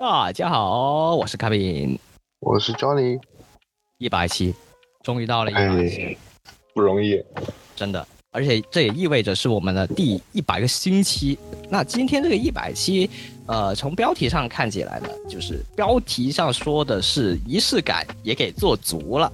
[0.00, 1.98] 大家好，我是卡宾，
[2.38, 3.20] 我是 Johnny，
[3.98, 4.54] 一百期，
[5.02, 6.16] 终于到了一百期，
[6.72, 7.22] 不容易，
[7.76, 11.38] 真的，而且这也意味着是我们的第一百个星期。
[11.68, 13.10] 那今天这个一百期，
[13.44, 19.30] 呃，从标题上看起来呢，就是标题上说的是仪式感也给做足了，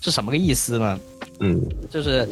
[0.00, 1.00] 是什么个意思呢？
[1.38, 2.28] 嗯，就是。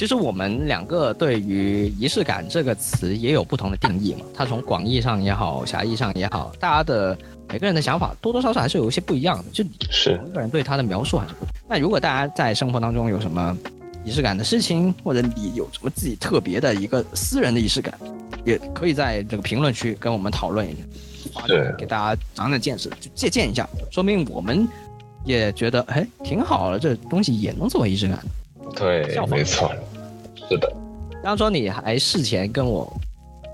[0.00, 7.14] 其实我们两个对于仪式感这个词也有不同的定义嘛，它从广义上也好，狭义上也好，大家的
[7.50, 11.44] 每个人的想法多多少少还是有一些不一样的，就是每个人对它的描述还是不。
[11.68, 13.54] 那如果大家在生活当中有什么
[14.02, 17.92] 仪式感的事情，或者你有什么自己特别的一个私人的仪式感，
[18.46, 20.74] 也可以在这个评论区跟我们讨论一
[21.34, 24.66] 下，对，给大家长长见识，就借鉴一下，说明我们
[25.26, 28.18] 也觉得哎挺好的，这东西也能作为仪式感。
[28.76, 29.70] 对，没错，
[30.48, 30.72] 是的。
[31.22, 32.90] 刚说你还事前跟我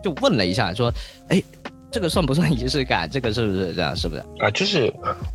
[0.03, 0.93] 就问了一下，说，
[1.29, 1.43] 哎，
[1.91, 3.11] 这个算不算仪式感？
[3.11, 3.97] 这个是不是这样？
[3.97, 4.23] 是不是？
[4.39, 4.93] 啊，就是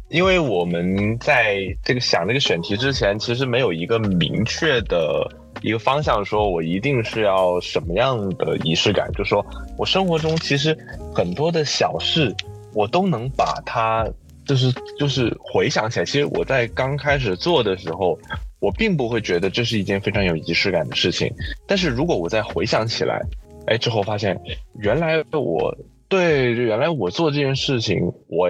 [0.09, 5.29] 因为我们在这个想这个选题之前，其实没有一个明确的
[5.61, 9.11] 一个方向，说我一定是要什么样的仪式感。
[9.11, 9.45] 就说
[9.77, 10.77] 我生活中其实
[11.13, 12.33] 很多的小事，
[12.73, 14.07] 我都能把它，
[14.45, 16.05] 就是就是回想起来。
[16.05, 18.17] 其实我在刚开始做的时候。
[18.61, 21.33] 我并不会觉得这是一件非常有仪式感的事情，
[21.67, 23.19] 但是如果我再回想起来，
[23.65, 24.39] 哎，之后发现
[24.79, 25.75] 原来我
[26.07, 28.49] 对原来我做这件事情，我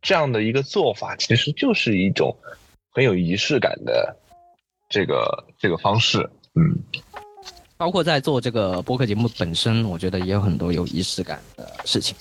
[0.00, 2.36] 这样的一个做法，其实就是一种
[2.92, 4.16] 很有仪式感的
[4.88, 6.18] 这个这个方式，
[6.54, 6.78] 嗯，
[7.76, 12.16] 包括在做这个播客节目本身，我觉得也有很多有仪式感的事情。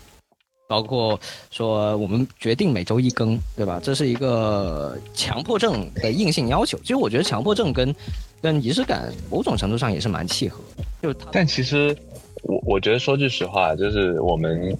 [0.67, 1.19] 包括
[1.51, 3.79] 说我们决定每周一更，对吧？
[3.83, 6.77] 这是一个强迫症的硬性要求。
[6.79, 7.95] 其实我觉得强迫症跟
[8.41, 10.59] 跟仪式感某种程度上也是蛮契合。
[11.01, 11.95] 就但其实
[12.43, 14.75] 我我觉得说句实话，就是我们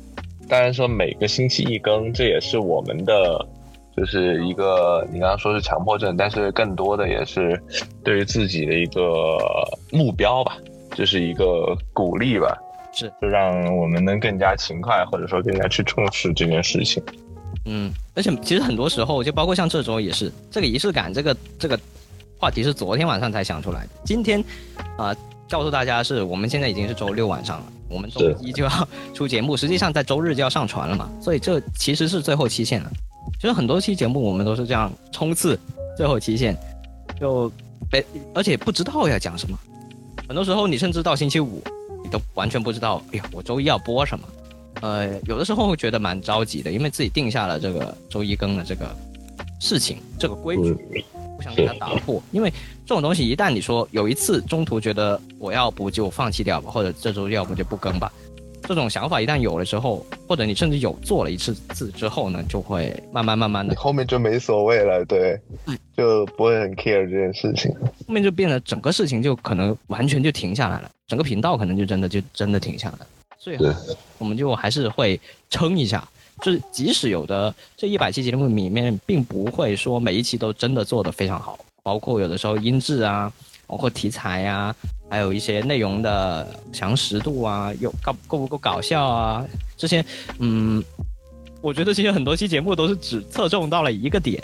[0.49, 3.45] 当然说每个星期一更，这也是我们的
[3.95, 7.61] 就是一个你刚刚说是强迫症，但是更多的也是
[8.03, 9.37] 对于自己的一个
[9.91, 10.57] 目标吧，
[10.95, 12.57] 就是一个鼓励吧。
[12.95, 17.03] 是，就让我们能更加勤快，或者说更加去重视这件事情。
[17.65, 21.77] 嗯，而且其实很多时候，就包括像这周也是，这个仪式感，这个这个
[22.39, 23.89] 话题是昨天晚上才想出来的。
[24.05, 24.41] 今天
[24.97, 25.13] 啊，
[25.49, 32.91] 告诉大家是我们现在已经是周六晚上了，我们周一就要出节目，实际上在周日就要上传了嘛，所以这其实是最后期限了。
[33.41, 35.59] 其实很多期节目我们都是这样冲刺
[35.97, 36.55] 最后期限，
[37.19, 37.51] 就
[37.91, 39.57] 被而且不知道要讲什么，
[40.27, 41.61] 很多时候你甚至到星期五。
[42.05, 44.27] 你都完全不知道，哎呀，我周一要播什么？
[44.81, 48.95] 呃，有的时候会觉得蛮着急的，因为自己定下了这个周一更的这个
[49.59, 50.75] 事情，这个规矩，
[51.35, 52.21] 不想给他打破。
[52.31, 52.51] 因为
[52.85, 58.11] 这种东西，一旦你说有一次中途觉得我要不就放弃掉吧，或者这周要不就不更吧，
[58.61, 65.39] 这种想法一旦有了之后，或者你甚至有做了一次字之后呢，就会慢慢慢慢的，后面就没所谓了，对，
[65.97, 67.73] 就不会很 care 这件事情，
[68.07, 70.91] 后面就变得整个事情就可能完全就停下来了。
[71.07, 73.05] 整个频道可能就真的就真的停下来，
[73.37, 73.57] 所以
[74.17, 76.07] 我们就还是会撑一下。
[76.41, 83.31] 就是即使有的这一百期节目里面，并不会说每一期都真的做得非常好，包括有的时候音质啊，
[83.65, 84.75] 包括题材呀，
[85.09, 89.45] 还有一些内容的详实度啊，有够够不够搞笑啊，
[89.77, 90.03] 这些，
[90.39, 90.83] 嗯，
[91.61, 94.43] 我觉得其实很多期节目都是只侧重到了一个点。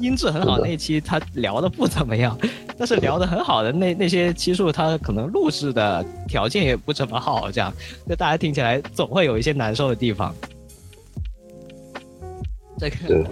[0.00, 2.36] 音质很好那一期他聊的不怎么样，
[2.76, 7.72] 但是聊的很好的那那些期数他可能录制的条件也不怎么好，这样
[8.08, 10.34] 就大家听起来总会有一些难受的地方。
[12.78, 13.24] 这个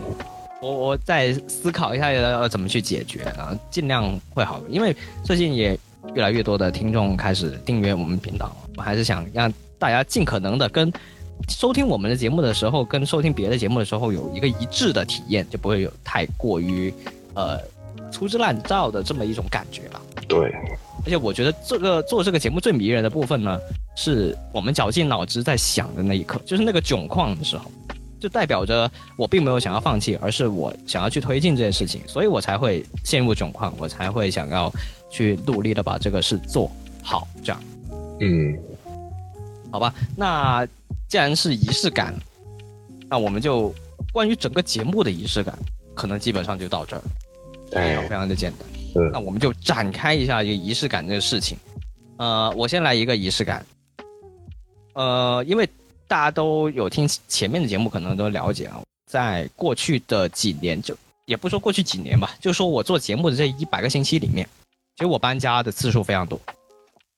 [0.62, 5.78] 我我再思考一下要怎么去解决啊，尽量会好，因为最近也
[6.14, 10.92] 越来越多的听众开始订阅我们频道，我还是想让大家尽可能的跟。
[11.48, 16.92] 收听我们的节目的时候，跟收听别的节目的时候有一个一致的体验，就不会有太过于，
[17.34, 17.58] 呃，
[18.10, 20.00] 粗制滥造的这么一种感觉了。
[20.28, 20.52] 对，
[21.04, 23.58] 而且我觉得这个做这个节目最迷人的部分呢，
[23.96, 27.70] 是我们绞尽脑汁在想的那一刻，就是那个窘况的时候，
[28.20, 34.72] 就代表着我并没有想要放弃，而是我想要去推进这件事情，所以我才会陷入窘况，我才会想要
[35.10, 36.70] 去努力的把这个事做
[37.02, 37.60] 好，这样。
[38.20, 38.56] 嗯，
[39.70, 40.66] 好吧，那。
[41.10, 42.14] 既然是仪式感，
[43.08, 43.74] 那我们就
[44.12, 45.58] 关于整个节目的仪式感，
[45.92, 47.02] 可能基本上就到这儿，
[47.68, 49.10] 对非常的简单。
[49.12, 51.58] 那我们就展开一下这个仪式感这个事情。
[52.18, 53.66] 呃，我先来一个仪式感。
[54.94, 55.68] 呃，因为
[56.06, 58.80] 大家都有听前面的节目，可能都了解啊，
[59.10, 60.96] 在过去的几年，就
[61.26, 64.48] 也不说过去几年吧，就说我做节目的这一百个星期里面，
[64.96, 66.40] 其实我搬家的次数非常多，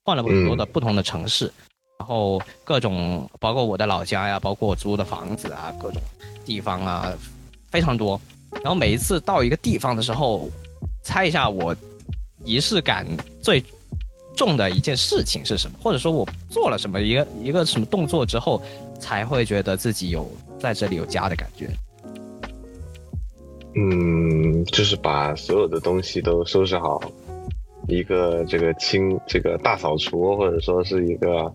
[0.02, 1.52] 换了很多的不同的城市。
[2.02, 6.02] 然后各种包括我的老家呀，包括我租的房子啊，各种
[6.44, 7.12] 地方啊，
[7.70, 8.20] 非常多。
[8.54, 10.50] 然后每一次到一个地方的时候，
[11.04, 11.72] 猜一下我
[12.44, 13.06] 仪式感
[13.40, 13.62] 最
[14.36, 18.60] 重的一件事情是什么，或者说我做了什么一个一个什么动作之后，
[18.98, 20.28] 才会觉得自己有
[20.58, 21.70] 在这里有家的感觉。
[23.76, 27.00] 嗯，就是把所有的东西都收拾好，
[27.86, 31.50] 一个这个清这个大扫除，或者说是一个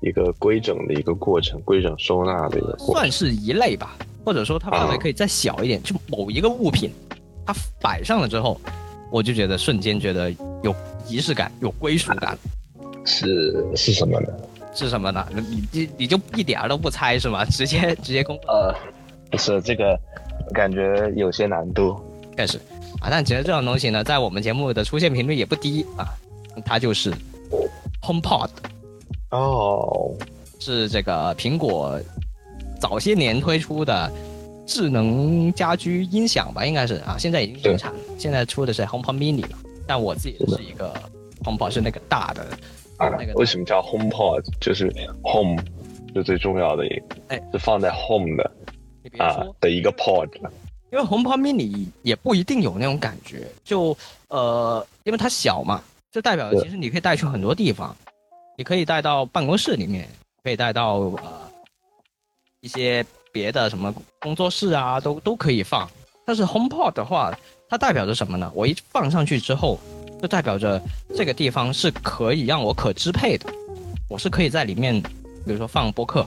[0.00, 2.94] 一个规整的一个过程，规整收纳的一个过程。
[2.94, 6.90] 算是一类吧，或者说它范围可以再小一点，就某一个物品，
[7.46, 8.60] 它摆上了之后，
[9.10, 10.30] 我就觉得瞬间觉得
[10.62, 10.74] 有
[11.08, 12.38] 仪式感，有归属感。
[13.04, 14.28] 是是什么呢？
[14.74, 15.26] 是什么呢？
[15.34, 17.44] 你你你就一点儿都不猜是吗？
[17.44, 18.74] 直接直接公呃，
[19.30, 19.98] 不是这个。
[20.54, 22.00] 感觉有些难度，
[22.36, 22.58] 确实
[23.00, 26.08] 啊，但其实这种东西呢，在我们节目的出现频率也不低啊。
[26.64, 27.12] 它就是
[28.02, 28.48] HomePod，
[29.30, 30.12] 哦，
[30.58, 32.00] 是这个苹果
[32.80, 34.10] 早些年推出的
[34.66, 37.98] 智能家居音响吧，应该是啊，现在已经停产了。
[38.18, 40.94] 现在出的是 HomePod Mini 了，但我自己是一个
[41.44, 42.42] HomePod，是那个大的
[42.96, 43.08] 啊。
[43.18, 44.42] 那个为什么叫 HomePod？
[44.60, 44.92] 就是
[45.24, 45.62] Home
[46.14, 48.50] 是最重要的一个，哎，是放在 Home 的。
[49.18, 50.28] 啊的一个 pod，
[50.92, 53.96] 因为 HomePod mini 也不一定有那种感觉，就
[54.28, 55.82] 呃，因为它小嘛，
[56.12, 57.96] 就代表其实你可以带去很多地方，
[58.60, 60.06] 你可以带到办公室里面，
[60.44, 61.50] 可以带到呃
[62.60, 63.02] 一些
[63.32, 65.88] 别的什么工作室啊，都都可以放。
[66.26, 67.34] 但是 home pod 的话，
[67.70, 68.52] 它代表着什么呢？
[68.54, 69.80] 我一放上去之后，
[70.20, 70.78] 就代表着
[71.16, 73.50] 这个地方是可以让我可支配的，
[74.10, 76.26] 我是可以在里面，比如说放播客、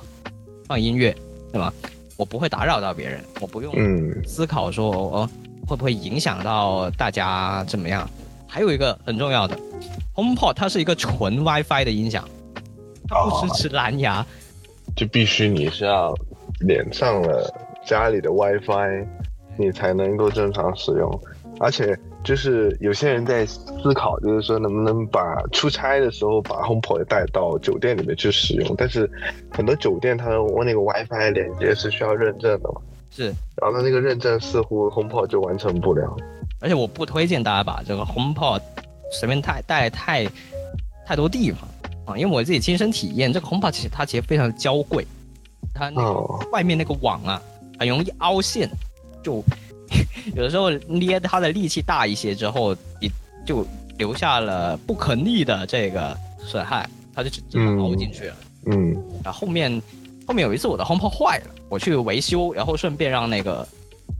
[0.68, 1.15] 放音乐，
[1.51, 1.71] 对吧？
[2.18, 3.71] 我不会打扰到别人，我不用
[4.25, 5.29] 思考说哦
[5.68, 8.09] 会不会影响到大家怎么样。
[8.53, 9.57] 还有一个很重要的
[10.13, 12.23] ，HomePod 它是一个纯 WiFi 的音响，
[13.09, 14.23] 它不支持蓝牙，
[14.95, 16.13] 就必须你是要
[16.59, 17.51] 连上了
[17.83, 19.07] 家里的 WiFi，
[19.57, 21.19] 你才能够正常使用，
[21.59, 21.97] 而且。
[22.23, 29.11] 就是有些人在思考，就是说能不能把出差的时候把 HomePod 带到酒店里面去使用，但是
[29.51, 32.79] 很多酒店它的那个 WiFi 连接是需要认证的嘛？
[33.11, 33.25] 是，
[33.57, 36.15] 然后它，那个认证似乎 HomePod 就完成不了。
[36.63, 38.62] 而且我不推荐大家把这个 HomePod
[39.12, 40.25] 随便带带太
[41.06, 41.68] 太多地方
[42.06, 45.06] 啊，因为我自己亲身体验，这个 HomePod 其实它其实非常的娇贵，
[45.75, 46.21] 它那个
[46.51, 47.39] 外面那个网啊
[47.77, 48.68] 很容易凹陷，
[49.21, 49.44] 就。
[50.36, 53.12] 有的时候捏它的力气大一些之后，你
[53.45, 53.63] 就
[54.00, 58.36] 留下了不可逆的这个损害，它就真的凹进去了。
[58.65, 58.92] 嗯，
[59.24, 59.80] 然后后面
[60.25, 63.68] 后面有一次我的 HomePod 坏了，我去维修，然后顺便让那个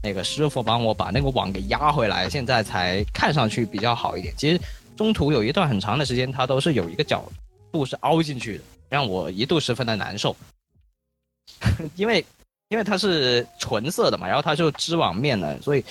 [0.04, 4.34] 那个师傅帮我把那个网给压回来，现在才看上去比较好一点。
[4.38, 4.60] 其实
[4.96, 7.24] 中途有一段很长的时间，它都是有一个角
[7.72, 10.36] 度是凹进去的，让我一度十分的难受，
[11.96, 12.24] 因为。
[12.70, 15.86] 因为它是纯色的嘛，然后它就织网面的，所以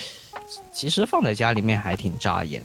[0.73, 2.61] 其实放在家里面还挺扎眼。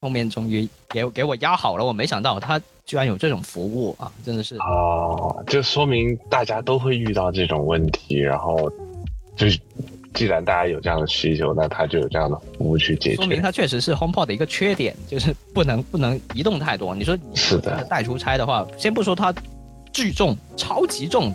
[0.00, 8.68] 后面终于给给我压好了，我没想到它居然有这种服务啊，真的是哦，就说明大家都会遇到这种问题，然后
[9.36, 9.56] 就是
[10.14, 13.16] 既然大家有这样的需求，那它就有这样的服务去解决。
[13.16, 16.94] 说明它确实是 HomePod 的一个缺点，就是不能不能移动太多。
[16.94, 19.34] 你说是的，带出差的话，先不说它
[19.92, 21.32] 巨重，超级重。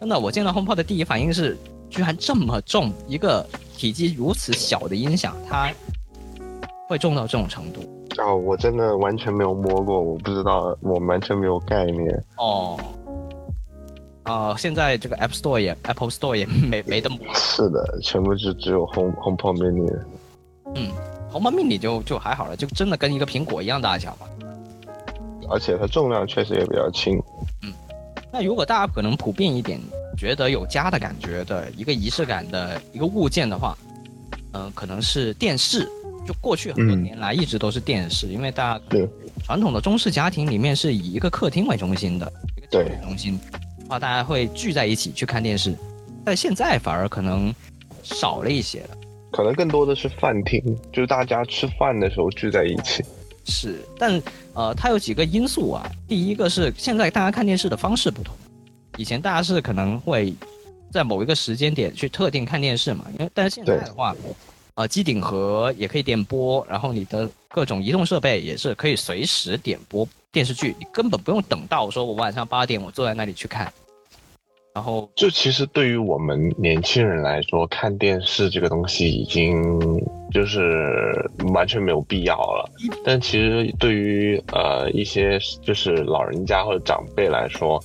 [0.00, 1.56] 真的，我见到 HomePod 的第一反应是，
[1.90, 5.70] 居然这么重，一个体积如此小的音响，它
[6.88, 7.80] 会重到这种程度？
[8.18, 12.24] 哦，我真的完全没有摸过，我不知道，我完全没有概念。
[12.38, 12.78] 哦，
[14.26, 17.18] 啊，现在这个 App Store 也 Apple Store 也没 没得摸。
[17.34, 19.98] 是的，全部是只有 Home HomePod Mini。
[20.74, 20.90] 嗯
[21.32, 24.26] ，HomePod Mini 就就还好了，就真的跟一个苹果一样大小嘛。
[25.48, 27.16] 而且它重量确实也比较轻。
[27.62, 27.72] 嗯。
[28.32, 29.80] 那如果大家可能普遍一点，
[30.18, 33.78] 觉得有家的感觉的一个仪式感的一个物件的话，
[34.52, 35.88] 嗯，可能是电视。
[36.26, 38.84] 就过去很多年来一直都是电视，因为大家
[39.44, 43.38] 传统的中式家庭里面是以一个客厅为中心的一个教育中心，
[43.88, 45.74] 话大家会聚在一起去看电视。
[46.24, 47.54] 但现在反而可能
[48.02, 48.96] 少了一些了，
[49.30, 50.60] 可能更多的是饭厅，
[50.92, 53.04] 就是大家吃饭的时候聚在一起。
[53.44, 54.20] 是，但
[54.54, 55.88] 呃，它有几个因素啊。
[56.08, 58.34] 第一个是现在大家看电视的方式不同，
[58.96, 60.34] 以前大家是可能会
[60.90, 64.16] 在某一个时间点去特定看电视嘛，因为但是现在的话，
[64.74, 70.04] 呃，机顶盒也可以点播，然后你的各种移动设备也是可以随时点播
[70.36, 73.72] 电视剧，你根本不用等到说我晚上八点我坐在那里去看。
[74.74, 79.80] 然后，就其实对于我们年轻人来说，看电视这个东西已经
[80.30, 80.60] 就是
[81.54, 82.70] 完全没有必要了。
[83.02, 87.82] 但其实对于呃一些就是老人家或者长辈来说，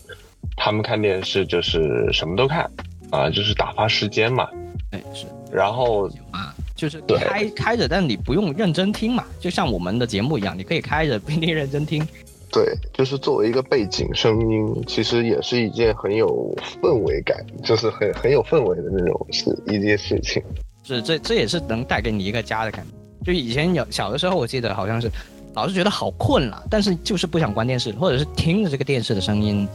[0.58, 2.70] 他们看电视就是什么都看
[3.12, 4.50] 啊，就是打发时间嘛。
[4.92, 5.26] 哎，是。
[5.54, 12.06] 然后啊，就是开开着，但你不用认真听嘛，就像我们的节目一样，你可以开着，不一定认真听。
[12.52, 20.44] 对，就是作为一个背景声音，其实也是一件很有氛围感，就是很很有氛围的那种是一件事情。
[20.84, 22.92] 是，这这也是能带给你一个家的感觉。
[23.26, 25.10] 就以前有小的时候，我记得好像是
[25.54, 29.66] 老是觉得好困了，但是就是不想关电视，或者是听着这个电视的声音，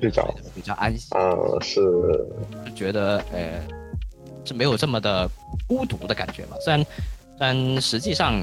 [0.00, 1.08] 睡着比较安心。
[1.18, 1.82] 呃，是，
[2.74, 3.60] 觉得呃
[4.46, 5.28] 是没有这么的
[5.68, 6.56] 孤独的感觉嘛。
[6.60, 6.86] 虽然，
[7.38, 8.40] 但实际上。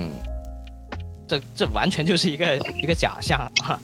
[1.27, 3.79] 这这完全就是一个一个假象啊！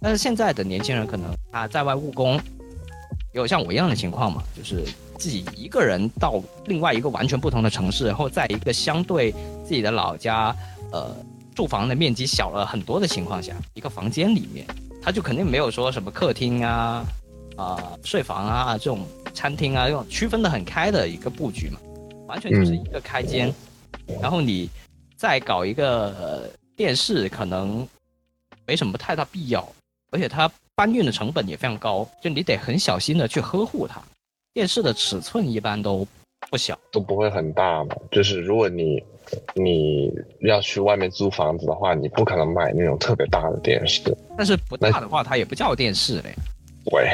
[0.00, 2.38] 但是现在的年轻人可能他在外务工，
[3.32, 4.84] 有像我一样的情况嘛，就是
[5.18, 9.32] 自己一个人到另外一个完全不同的城市，然后在一个相对
[9.64, 10.54] 自己的老家，
[10.92, 11.16] 呃，
[11.54, 14.66] 住房的面积小了很多的情况下，一个房间里面，
[15.02, 17.04] 他就肯定没有说什么客厅啊、
[17.56, 19.00] 啊睡房啊这种
[19.32, 21.78] 餐厅啊这种区分的很开的一个布局嘛，
[22.28, 23.52] 完全就是一个开间，
[24.20, 24.70] 然后你。
[25.16, 27.86] 再搞一个电视，可能
[28.66, 29.66] 没什么太大必要，
[30.10, 34.02] 而且它搬运的成本也非常高，就你得很小心的去呵护它。
[34.52, 36.06] 电视的尺寸一般都
[36.50, 37.96] 不小，都不会很大嘛。
[38.10, 39.02] 就是如果你
[39.54, 44.02] 你要去外面租房子的话，你不可能买那种特别大的电视。
[44.36, 46.36] 但是不大的话，它也不叫电视了呀。
[46.90, 47.08] 对，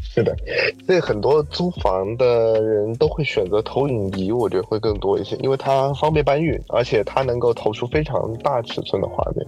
[0.00, 0.34] 是的，
[0.86, 9.46] 所以很多租房的人都会选择投影仪，我觉得会更多一些，因为它方便搬运，而且它能够投出非常大尺寸的画面。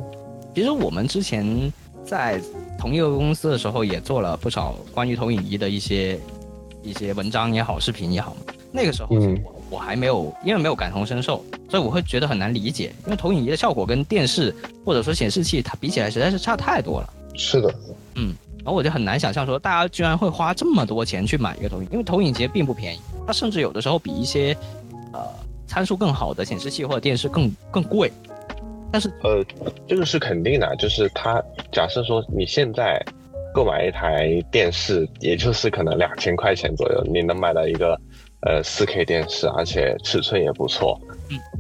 [0.55, 1.73] 其实我们之前
[2.05, 2.41] 在
[2.79, 6.19] 同一个公司的时候，也做了不少关于投影仪的一些
[6.83, 8.37] 一些文章也好，视频也好。
[8.73, 17.13] 那个时候，嗯，我还没有，因为没有感同身受，所以我会觉得很难理解，因为投影仪的效果跟电视或者说显示器它比起来实在是差太多了。
[17.35, 17.73] 是的，
[18.17, 18.35] 嗯。
[18.65, 24.57] 然后我就很难想象说，大家居然会花这么多钱去买一个投影，因为投影机并不便宜，它甚至有的时候比一些，
[25.13, 25.21] 呃，
[25.67, 28.11] 参数更好的显示器或者电视更更贵。
[28.93, 29.45] 但是，呃，
[29.87, 33.01] 这个是肯定的，就是它假设说你现在
[33.55, 37.99] 购买一台电视，也就是可能两千块钱左右，你能买到一个。
[38.43, 40.99] 呃，四 K 电视，而且尺寸也不错，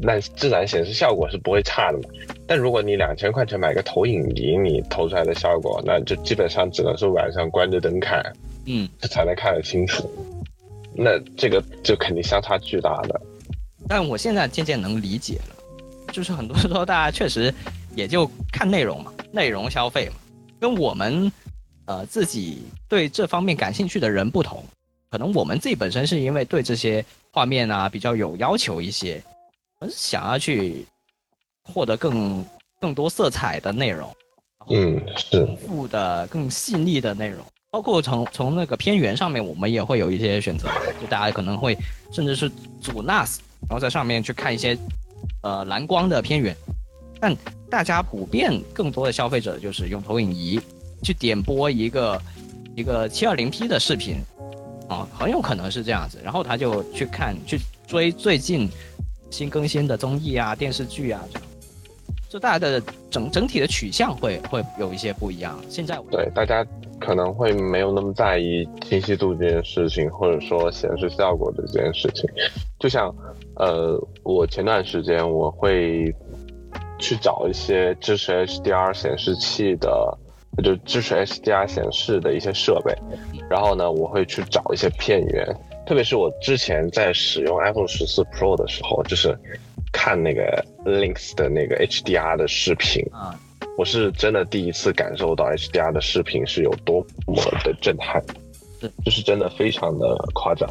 [0.00, 2.04] 那自然显示效果是不会差的嘛。
[2.46, 8.20] 但如果你两千块钱买个投影仪，你投出来的效果，那就基本上只能是晚上关着灯看，
[8.66, 10.10] 嗯，才能看得清楚。
[10.92, 13.20] 那这个就肯定相差巨大的。
[13.88, 17.52] 但我现在渐渐能理解了，就是很多时候大家确实
[17.94, 20.16] 也就看内容嘛，内容消费嘛，
[20.60, 21.30] 跟我们
[21.86, 24.62] 呃自己对这方面感兴趣的人不同。
[25.10, 29.20] 可能我们自己本身是因为对这些画面啊比较有要求一些，
[29.88, 30.84] 想要去
[31.62, 32.44] 获得更
[32.80, 34.14] 更多色彩的内容，
[34.68, 40.68] 嗯，是丰富的、更细腻的内容，包括从从那个片源上面，我们也会有一些选择，
[41.00, 41.76] 就大家可能会
[42.12, 42.48] 甚至是
[42.80, 44.76] 组 NAS，然后在上面去看一些
[45.42, 46.54] 呃蓝光的片源，
[47.18, 47.34] 但
[47.70, 50.60] 大家普遍更多的消费者就是用投影仪
[51.02, 52.22] 去点播一个
[52.76, 54.16] 一个七二零 P 的视频。
[54.88, 58.68] 啊，很有可能是这样子，然后他就去看、去追最近
[59.30, 61.20] 新更新的综艺啊、电视剧啊，
[62.28, 65.58] 就大家的整整体的取向会会有一些不一样。
[65.68, 66.66] 现在对大家
[66.98, 72.28] 可能会没有那么在意清晰度这件事情，或者说显示效果的这件事情。
[72.78, 73.14] 就像
[73.56, 76.14] 呃，我前段时间我会
[76.98, 80.18] 去找一些支持 HDR 显示器的。
[80.64, 82.92] 就支持 HDR 显示的一些设备，
[83.48, 85.46] 然后呢，我会去找一些片源，
[85.90, 89.36] 特别是我之前在使用 iPhone 十四 Pro 的时候，就是
[89.90, 93.36] 看那个 Links 的那个 HDR 的视频啊，
[93.76, 98.22] 我是真的第一次感受到 HDR 的视频是有多么的震撼，
[98.80, 100.70] 是，就是真的非常的夸张。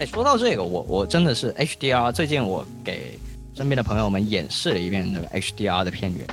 [0.00, 3.18] 哎，说到这个，我我真的是 HDR，最近我给
[3.54, 6.26] 身边的朋友们演示了一遍那个 HDR 的片源。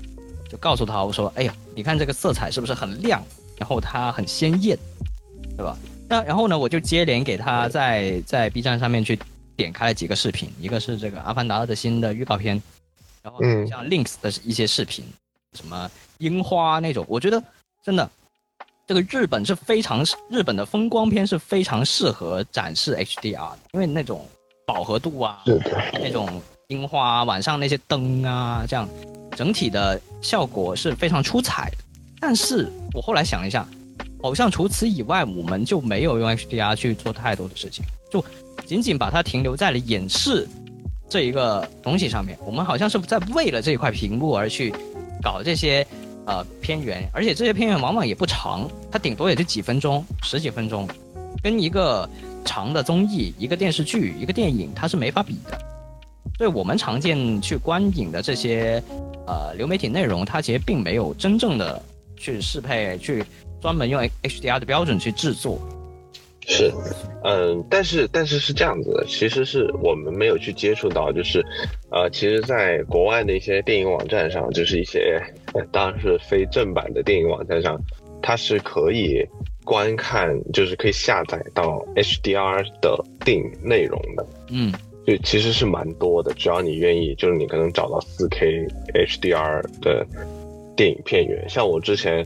[0.50, 3.24] 就告诉他我说：“哎呀，你看这个色彩是不是很亮？
[3.58, 4.77] 然后它很鲜艳，
[5.56, 5.77] 对吧？
[6.07, 9.17] 那然后呢，我就接连给他在在 B 站上面去
[9.55, 12.62] 点开了几个视频，一个是这个《阿凡达》的新的预告片，
[13.24, 15.03] 然后像 Links 的一些视频，
[15.53, 17.41] 什么樱花那种，我觉得
[17.83, 18.09] 真的，
[18.88, 24.27] 这个日本是非常日本的风光片是非常适合展示 HDR 的，因为那种
[24.65, 25.43] 饱和度啊，
[25.93, 28.88] 那种樱花晚上那些灯啊，这样。”
[29.35, 31.77] 整体的效果是非常出彩的，
[32.21, 33.67] 但是我后来想一下，
[34.25, 38.25] 好像除此以外，我们就没有用 HDR 去做太多的事情，就
[38.65, 40.48] 仅仅把它停留在了演示
[41.08, 44.74] 这一个东西上面，我们好像是在为了这一块屏幕而去
[45.22, 45.86] 搞这些
[46.25, 50.89] 呃片源，而且这些片源往往也不长，它顶多也就几分钟、十几分钟，
[51.44, 52.10] 跟一个
[52.44, 55.55] 长的综艺、一个电视剧、一个电影，它是没法比的。
[56.39, 58.82] 所以我们常见去观影的这些
[59.27, 61.79] 呃流媒体内容，它其实并没有真正的
[62.17, 63.24] 去适配、去
[63.65, 65.60] 专门用 HDR 的标准去制作。
[66.48, 66.72] 是，
[67.24, 71.43] 嗯，但是但是是这样子的，其实是我们没有去接触到，就是，
[71.89, 75.19] 呃，其实，在国外的一些电影网站上，就是一些，
[75.72, 77.75] 当然是非正版的电影网站上，
[78.22, 79.27] 它是可以
[79.63, 84.72] 观看，就是可以下载到 HDR 的电影内容的，嗯，
[85.07, 90.05] 就其实是蛮多的，只要你愿意，就是你可能找到 4K HDR 的
[90.75, 92.24] 电影片源，像我之前。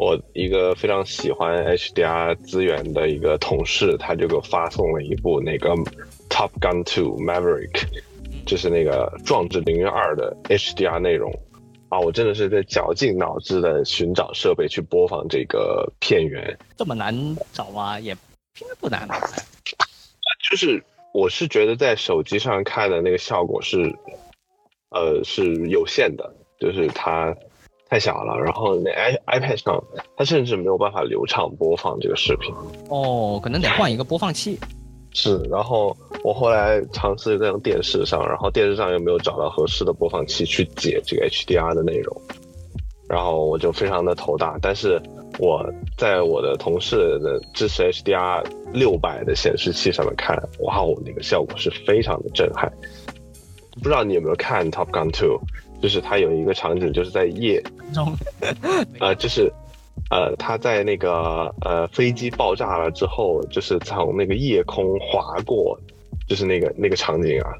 [0.00, 5.74] 我一个非常喜欢 HDR 资源的一个同事，他就给我发送了一部那个
[6.30, 7.70] 《Top Gun 2 Maverick》，
[8.46, 11.30] 就是那个《壮志凌云二》的 HDR 内容
[11.90, 12.00] 啊！
[12.00, 16.58] 我真的是在绞尽脑汁的寻找设备去播放这个片源。
[16.78, 17.14] 这么难
[17.52, 18.00] 找吗？
[18.00, 19.20] 也应该不难吧？
[20.50, 23.94] 就是我是觉得在手机上看的那个效果是，
[24.88, 27.36] 呃，是有限的，就是它。
[27.90, 29.82] 太小了，然后那 i iPad 上，
[30.16, 32.54] 它甚至没有办法流畅播放这个视频。
[32.88, 34.56] 哦，可能得换一个播放器。
[35.12, 42.16] 是，然后我后来尝试在用电视上，然后电视上又没有找到合适的播放器去解这个 HDR 的内容，
[43.08, 44.56] 然后我就非常的头大。
[44.62, 45.02] 但是
[45.40, 45.68] 我
[45.98, 52.72] 在我的同事的支持 HDR 六百的显示器上面看，哇，哦那个效果是非常的震撼。
[53.74, 55.40] 不知道你有没有看 Top Gun Two？
[55.80, 58.14] 就是它有一个场景，就是在夜中，
[59.00, 59.52] 呃，就是，
[60.10, 65.78] 呃，他在那个呃飞机爆炸了之后，就是从那个夜空划过，
[66.28, 67.50] 就是那个那个场景啊，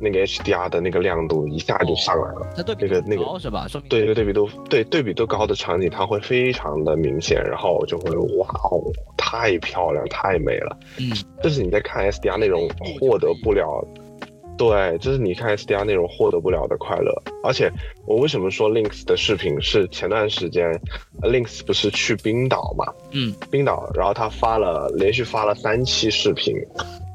[0.00, 3.66] 那个 HDR 的那个亮度一下就上来了，那那个那个是吧？
[3.88, 8.80] 对，对比度对对比度高的场景，它会非常的明显，然后就会哇哦，
[9.16, 11.10] 太漂亮，太美了，嗯，
[11.42, 12.68] 这是你在看 SDR 内容
[13.00, 13.84] 获得不了。
[14.62, 17.12] 对，这是你看 SDR 内容获得不了的快乐。
[17.42, 17.68] 而且，
[18.06, 20.70] 我为什么说 Links 的视频是前段时间
[21.20, 22.86] ，Links 不是去冰岛嘛？
[23.10, 26.54] 嗯，冰岛，然后他发了连续发了三期视频。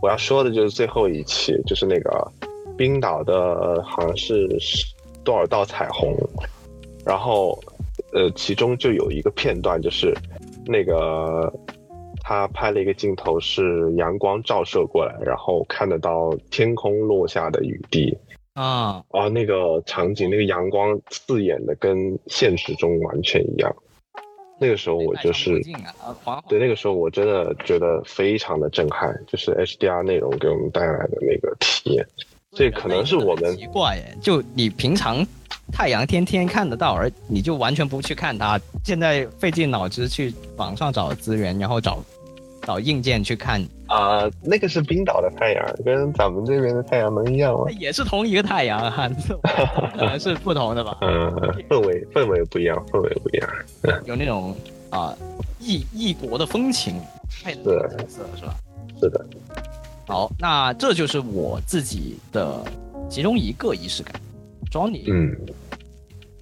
[0.01, 2.31] 我要说的就是最后一期，就是那个
[2.77, 4.45] 冰岛的，好像是
[5.23, 6.13] 多少道彩虹。
[7.05, 7.57] 然后，
[8.11, 10.13] 呃，其中就有一个片段，就是
[10.65, 11.49] 那个。
[12.29, 18.13] 他拍了一个镜头，是阳光照射过来，然后看得到天空落下的雨滴
[18.51, 23.73] 啊啊，那个场景，那个阳光刺眼的，跟现实中完全一样。
[24.59, 25.57] 那个时候我就是，
[26.49, 32.05] 对，那个时候我真的觉得非常的震撼，就是 HDR 内容给我们带来的那个体验。
[32.51, 35.25] 这可能是我们奇怪耶，就你平常
[35.71, 42.03] 太阳天天看得到，而你就完全不去看它，现在费尽脑汁去网上找资源，然后找。
[42.67, 47.65] 找硬件去看啊，那个是冰岛的太阳，跟咱们这边的太阳能一样吗？
[47.79, 49.09] 也是同一个太阳哈，
[49.95, 50.97] 可能是不同的吧。
[51.01, 51.31] 嗯，
[51.69, 53.49] 氛围氛围不一样，氛围不一样。
[54.03, 54.53] 有那种
[54.89, 55.15] 啊
[55.61, 56.99] 异异国的风情，
[57.41, 58.53] 太色是吧？
[58.99, 59.25] 是的。
[60.05, 62.61] 好，那这就是我自己的
[63.09, 64.13] 其中一个仪式感。
[64.69, 65.33] Johnny，嗯，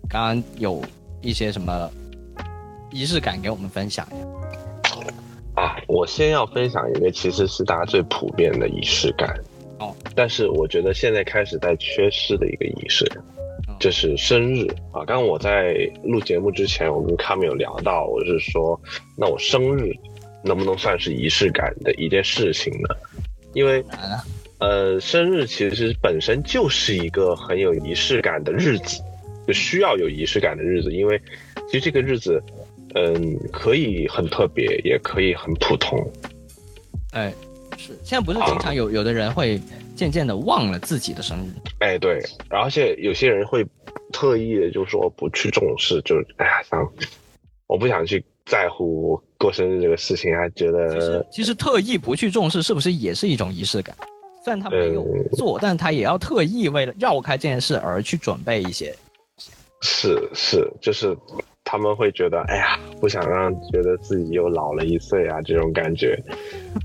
[0.10, 0.82] 刚刚有
[1.22, 1.88] 一些什么
[2.90, 4.18] 仪式感给我们分享呀？
[6.06, 9.36] 先要分享一个，其实是大家最普遍的仪式感，
[9.80, 13.06] 哦，但是我觉得现在开始在缺失的一个仪式，
[13.80, 15.04] 就是生日啊。
[15.06, 18.80] 刚刚我在录节目之前，我跟卡米有聊到，我是说，
[19.18, 19.92] 那我生日
[20.44, 22.96] 能不能算是仪式感的一件事情呢？
[23.54, 23.84] 因为，
[24.60, 29.02] 呃，生日其实本身就是一个很有仪式感的日子，
[29.48, 31.22] 就需要有仪式感的日子，因为
[31.68, 32.42] 其实这个日子。
[32.96, 36.00] 嗯，可以很特别，也可以很普通。
[37.12, 37.34] 哎，
[37.78, 39.60] 是现在不是经常有有的人会
[39.96, 41.52] 渐渐的忘了自己的生日。
[41.80, 43.66] 哎，对，而且有些人会
[44.14, 46.90] 特意的就说不去重视，就哎呀，像
[47.68, 53.94] 我不想去在乎过生日这个事情，还觉得其实其实特意不去重视，是不是也是一种仪式感？
[54.46, 58.96] 虽然他没有做，但他也要特意为了绕开这件事而去准备一些。
[59.82, 61.14] 是是，就是。
[61.76, 66.18] 他们会觉得，哎呀，不想让觉得自己又老了一岁啊，这种感觉，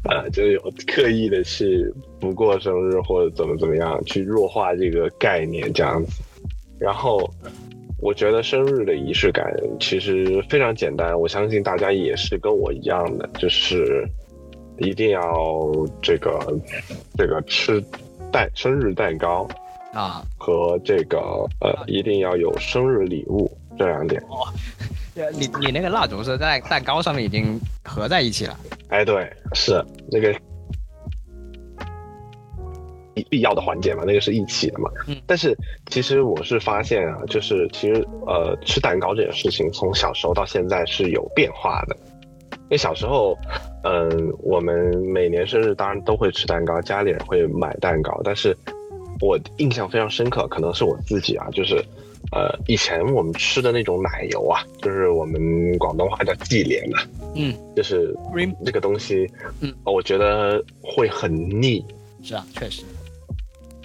[0.03, 6.21] 呃，就有刻意的去不过生日或者怎么怎么样，去弱化这个概念这样子。
[6.81, 7.23] 然后，
[8.01, 9.47] 我觉得生日的仪式感
[9.79, 14.05] 其实非常简单，我相信大家也是跟我一样的，就是
[14.79, 15.23] 一定要
[16.03, 16.37] 这个
[17.17, 17.81] 这个吃
[18.33, 19.47] 蛋生日蛋糕，
[19.93, 21.21] 啊，和这个
[21.61, 23.49] 呃一定要有生日礼物
[23.81, 24.21] 这两点。
[24.29, 24.47] 哦
[25.33, 28.57] 你你那个蜡烛是在蛋糕上面已经合在一起了。
[28.89, 30.33] 哎，对，是那个
[33.13, 34.91] 必必要的环节嘛，那个是一起的嘛。
[35.09, 35.55] 嗯但是
[35.87, 41.97] 其实我是发现啊，就是其实呃，吃蛋糕这件事情，从小时候到现在是有变化的。
[42.53, 43.37] 因为小时候，
[43.83, 48.57] 嗯、我们每年生日当然都会吃蛋糕，家里人会买蛋糕，但是
[49.21, 51.85] 我印象非常深刻，可能是我自己啊，就是
[52.33, 57.03] 呃，以前我们吃的那种奶油啊，就是我们广东话叫忌廉嘛，
[57.35, 57.53] 嗯。
[57.75, 58.15] 就是
[58.65, 59.29] 这个东西，
[59.61, 61.85] 嗯，我觉得会很腻。
[62.23, 62.83] 是啊，确实。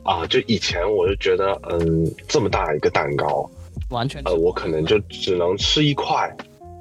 [0.03, 0.27] 啊。
[0.27, 3.49] 就以前我就觉得，嗯，这么大一个蛋糕，
[3.89, 6.31] 完全呃，我可能就只能吃一块，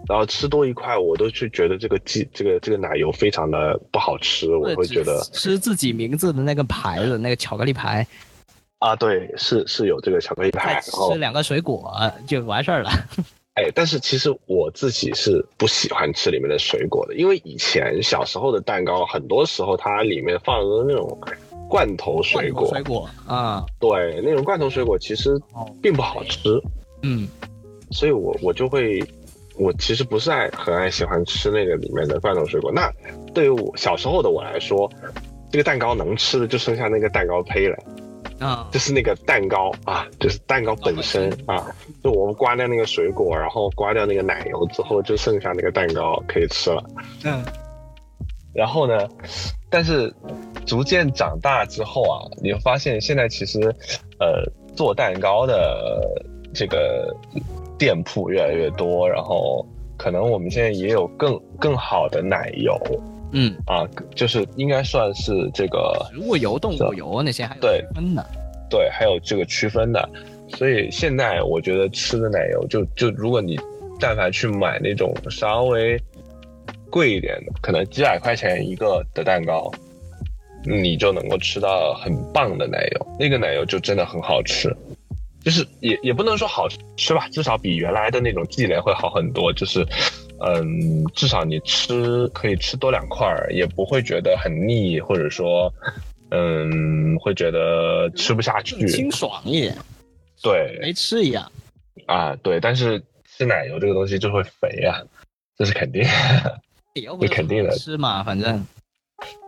[0.07, 8.07] 然后吃多一块，我都去觉得这个鸡这个这个奶油非常的不好吃，我会觉得吃自己名字的那个牌子，那个巧克力牌，
[8.85, 11.91] 啊，对，是是有这个巧克力派，然后吃两个水果
[12.27, 12.91] 就完事儿了。
[13.57, 21.19] 哎，但是其实我自己是不喜欢吃里面的水果的，因为以前小时候的蛋糕，很多时候它里面放的那种
[21.67, 26.61] 罐头水果，水果啊，对，那种罐头水果其实哦并不好吃，
[27.03, 27.27] 嗯，
[27.91, 29.03] 所以我我就会，
[29.57, 32.71] 我其实不是爱很爱喜欢吃那个里面的罐头水果。
[32.71, 32.93] 那
[33.33, 34.91] 对于我小时候的我来说，
[35.51, 37.77] 这个蛋糕能吃的就剩下那个蛋糕胚了，
[38.39, 41.67] 啊，就是那个蛋糕啊，就是蛋糕本身啊，
[42.03, 46.85] 就我们刮掉那个水果，然后刮掉那个奶油之后，就剩下那个蛋糕可以吃了。
[47.25, 47.43] 嗯
[48.55, 48.97] 然后呢，
[49.69, 50.15] 但是
[50.65, 53.59] 逐渐长大之后啊，你会发现现在其实，
[54.21, 54.45] 呃，
[54.77, 56.01] 做蛋糕的
[56.55, 57.13] 这个
[57.77, 59.67] 店铺越来越多，然后
[59.97, 62.79] 可能我们现在也有更更好的奶油
[63.35, 68.27] 嗯，啊，就是应该算是这个植物油、动物油那些还有对区分的。
[68.71, 70.09] 对，还有这个区分的。
[70.57, 73.59] 所以现在我觉得吃的奶油就就如果你
[73.99, 76.01] 但凡去买那种稍微
[76.91, 79.69] 贵一点的，可能几百块钱一个的蛋糕，
[80.65, 84.75] 你就能够吃到很棒的奶油，那个奶油就真的很好吃。
[85.43, 86.67] 就是也也不能说好
[86.97, 89.53] 吃吧，至少比原来的那种忌廉会好很多。
[89.53, 89.85] 就是，
[90.41, 95.73] 嗯，至少你吃可以吃多两块儿，也不会觉得很腻，或者说，
[96.31, 98.87] 嗯，会觉得吃不下去。
[98.89, 99.77] 清爽一点，
[100.43, 101.51] 对没吃一样。
[102.07, 105.01] 啊，对，但是吃奶油这个东西就会肥啊，
[105.57, 106.05] 这是肯定。
[106.95, 108.65] 也又不是肯定的吃嘛，反正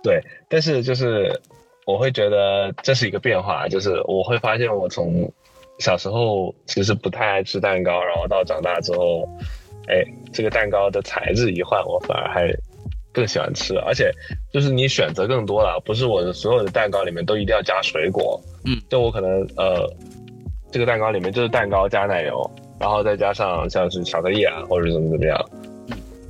[0.03, 1.41] 对，但是就是
[1.85, 5.31] 我会觉得这是一个变化，就是我会发现我从
[5.79, 9.29] 小时候其实不太爱吃蛋糕，然后到长大之后，
[9.89, 12.53] 哎，这个蛋糕的材质一换，我反而还
[13.13, 14.11] 更喜欢吃，而且
[14.53, 19.91] 就是你选择更多了，不是我的所有的蛋糕里面都一定要加水果，嗯，就我可能呃，
[20.71, 25.51] 这个蛋糕里面就是蛋糕加奶油，然后再加上像是巧克力啊或者怎么怎么样，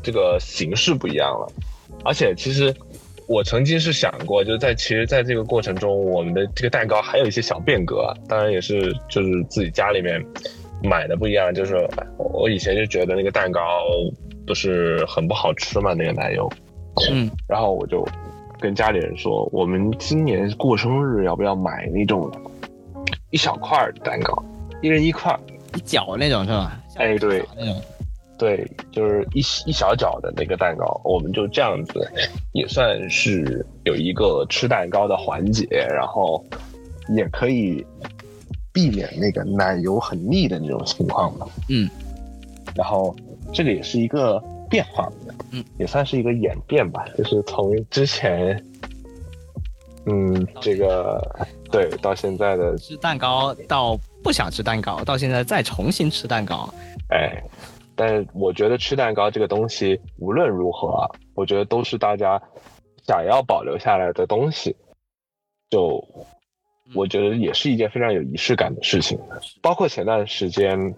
[0.03, 1.53] 这个形式不一样了。
[2.05, 2.73] 而且其实
[3.27, 10.25] 我曾经是想过，就是在其实在这个过程中，我们的这个蛋糕还有一些小变革啊，当然也是就是自己家里面
[10.83, 13.61] 买的不一样，就是我以前就觉得那个蛋糕
[14.47, 16.51] 不是很不好吃嘛，那个奶油，
[17.11, 18.07] 嗯，然后我就
[18.61, 22.31] 跟家里人说，我们今年过生日要不要买那种
[23.31, 24.43] 一小块蛋糕，
[24.83, 25.41] 一人一块儿。
[25.75, 26.81] 一角那种是吧？
[26.95, 27.83] 哎对像那种，
[28.39, 32.11] 对，就是一一小角的那个蛋糕，我们就这样子，
[32.53, 36.43] 也算是有一个吃蛋糕的环节，然后
[37.15, 37.85] 也可以
[38.77, 41.47] 避免那个奶油很腻的那种情况嘛。
[41.71, 41.89] 嗯，
[42.75, 43.17] 然后
[43.55, 45.11] 这个也是一个变化，
[45.51, 48.63] 嗯，也算是一个演变吧，就是从之前，
[50.05, 51.19] 嗯，这个
[51.71, 56.69] 对到现在的，吃蛋糕到不想吃蛋糕，到现在再重新吃蛋糕，
[57.09, 57.43] 哎，
[57.95, 62.39] 但是我觉得吃蛋糕这个东西，无论如何啊，我觉得都是大家
[63.07, 64.77] 想要保留下来的东西，
[65.71, 66.05] 就
[66.95, 69.19] 我觉得也是一件非常有仪式感的事情。
[69.61, 70.95] 包括前段时间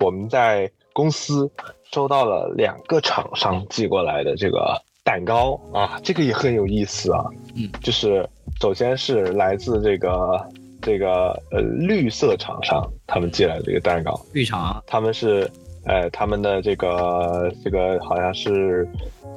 [0.00, 1.50] 我们在公司
[1.92, 7.24] 收到了两个厂商寄过来的这个蛋糕啊，这个也很有意思啊。
[7.54, 8.28] 嗯，就是
[8.60, 10.46] 首先是来自这个
[10.80, 15.48] 这个呃绿色厂商他们寄来的这个蛋糕，绿茶他们是，
[15.86, 18.88] 呃，他们的这个这个好像是，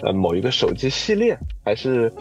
[0.01, 2.11] 呃，某一个手机系列，还是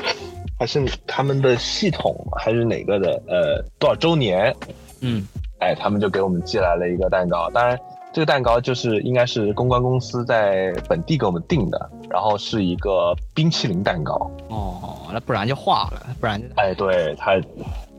[0.58, 4.54] 还是他们的系统，还是哪个的，呃，多少周年？
[5.00, 5.26] 嗯，
[5.58, 7.50] 哎，他们就给我们寄来了一个蛋糕。
[7.50, 7.78] 当然，
[8.12, 14.14] 这个蛋糕就是应该是公关公司在本地给我们订的，然后是一个冰淇淋蛋糕。
[14.48, 17.32] 哦，那不然就化了，不然就哎，对它，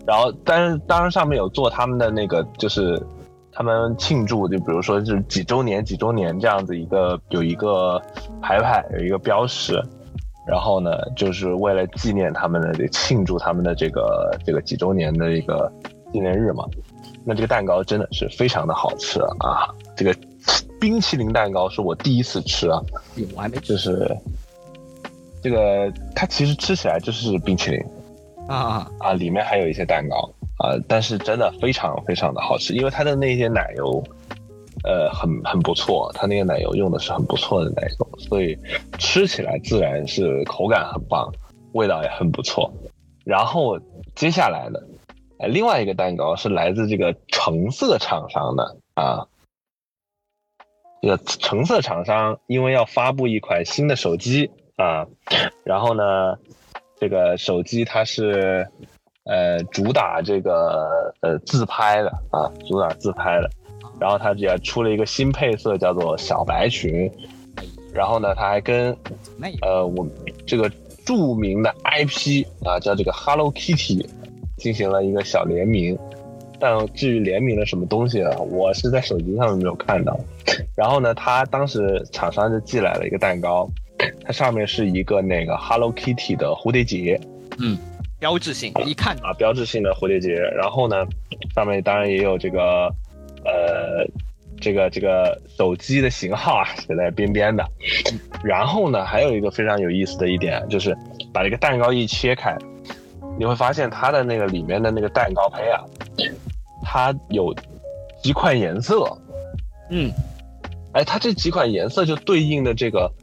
[0.05, 3.01] 然后，但是当然上面有做他们的那个，就是
[3.55, 7.99] 他们庆祝，就比如说就是几周年、几周年这样子一个有一个
[8.41, 9.81] 牌牌，有一个标识。
[10.47, 15.71] 然后呢，就是为了纪念他们的庆祝他们的这个这个几周年的一个
[16.13, 16.63] 纪念日嘛。
[17.23, 19.73] 那这个蛋糕真的是非常的好吃啊！
[19.95, 20.15] 这个
[20.79, 22.79] 冰淇淋蛋糕是我第一次吃啊，
[23.35, 24.15] 我还没就是
[25.41, 27.83] 这个它其实吃起来就是冰淇淋
[28.47, 30.29] 啊啊，里面还有一些蛋糕
[30.65, 34.03] 啊，但是真的非常非常的好吃，因为它的那些奶油。
[34.83, 38.55] 呃，很很不错，它那个奶油用的是很不错的奶油，所以
[38.99, 41.33] 吃起来自然是口感很棒，
[41.73, 42.71] 味道也很不错。
[43.23, 43.79] 然后
[44.13, 44.79] 接下来呢，
[45.39, 49.25] 呃，另外一个蛋糕是来自这个橙色厂商的啊，
[51.01, 55.07] 这个橙色厂商因为要发布一款新的手机啊，
[55.63, 56.37] 然后呢，
[56.99, 58.69] 这个手机它是
[59.25, 63.49] 呃主打这个呃自拍的啊，主打自拍的。
[63.99, 67.09] 然后它也出了一个新配色，叫做小白裙。
[67.93, 68.95] 然后呢，它还跟
[69.61, 70.05] 呃我
[70.45, 70.69] 这个
[71.05, 74.05] 著名的 IP 啊，叫这个 Hello Kitty
[74.57, 75.97] 进行了一个小联名。
[76.59, 80.17] 但至于联名了什么东西啊，我是在手机上面没有看到。
[80.75, 83.69] 然后呢，他当时厂商就寄来了一个蛋糕，
[84.25, 87.19] 它上面是一个那个 Hello Kitty 的蝴蝶结，
[87.59, 87.77] 嗯，
[88.25, 90.33] 标志性，一看啊，标志性的蝴蝶结。
[90.33, 91.05] 然后呢，
[91.53, 92.91] 上面当然也有这个。
[93.47, 94.03] 呃，
[94.59, 97.63] 这个这个手机的型号啊写在边边的，
[98.43, 100.97] 然后呢，还有一个非常有意思的一点，就是
[101.31, 102.57] 把这个蛋糕一切开，
[103.37, 105.85] 你会发现它的那个里面的那个蛋糕胚啊，
[106.81, 107.55] 它有
[108.23, 109.15] 几款颜色，
[109.91, 110.11] 嗯，
[110.93, 113.13] 哎，它这几款颜色就对应的这个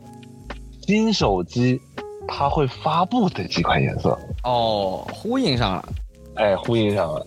[0.86, 1.80] 新手机
[2.26, 5.88] 它会发布的几款颜色，哦，呼应上了。
[6.36, 7.26] 哎，呼应上了，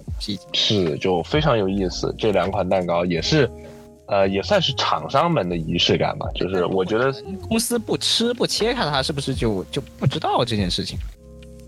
[0.54, 2.14] 是就非常有意思。
[2.18, 3.48] 这两款蛋糕也是，
[4.08, 6.26] 呃，也算是厂商们的仪式感吧。
[6.34, 7.14] 就是我觉得
[7.48, 10.98] 公司不吃不切开它，是不是就就不知道这件事情？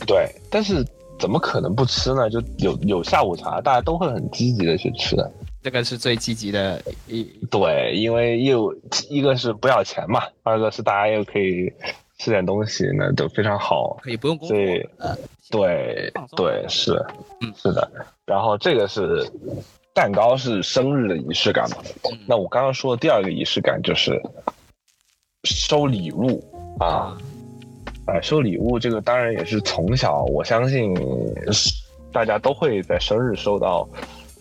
[0.07, 0.83] 对，但是
[1.19, 2.27] 怎么可能不吃呢？
[2.27, 5.31] 就有有下午茶，大家都会很积极的去吃的。
[5.61, 8.73] 这个是最积极的一对，因为又
[9.09, 11.71] 一个是不要钱嘛，二个是大家又可以。
[12.17, 14.57] 吃点东西呢都非常好，可以不用工作。
[14.57, 14.89] 对，
[15.51, 16.93] 对，对，是，
[17.41, 17.89] 嗯，是的。
[18.25, 19.23] 然后这个是
[19.93, 21.77] 蛋糕，是生日的仪式感嘛？
[22.27, 24.19] 那我刚刚说的第二个仪式感就是
[25.43, 26.43] 收礼物
[26.79, 27.15] 啊，
[28.07, 30.95] 啊，收礼物这个当然也是从小我相信
[32.11, 33.87] 大家都会在生日收到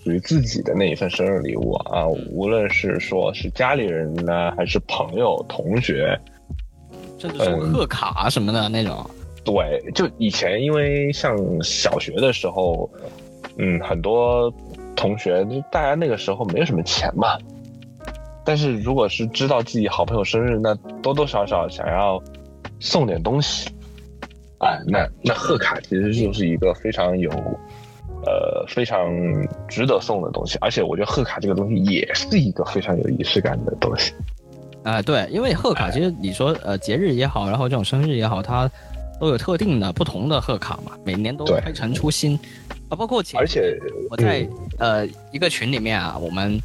[0.03, 6.19] 属于自己的那一份生日礼物啊，无论是说是家里人呢，还是朋友、同学。
[7.29, 9.09] 甚至是贺卡什么的那种，
[9.45, 12.91] 对，就以前因为像小学的时候，
[13.59, 14.53] 嗯，很多
[14.95, 17.39] 同学就大家那个时候没有什么钱嘛，
[18.45, 22.23] 但是如果是知道自己好朋友生日，那多多少少想要
[22.81, 23.71] 送点东西，
[24.59, 27.31] 哎，那那贺卡其实就是一个非常有，
[28.25, 29.09] 呃，非常
[29.69, 34.13] 值得送的东西，而且我觉得贺卡这个东西也是一个非常有仪式感的东西。
[34.87, 38.71] 啊，对，因为贺卡其实你说呃节日也好，然后这种生日也好，它
[39.19, 42.39] 都有特定的不同的贺卡嘛，每年都推陈出新
[42.89, 43.77] 啊，包括而且
[44.09, 46.57] 我在呃一个群里面啊，我们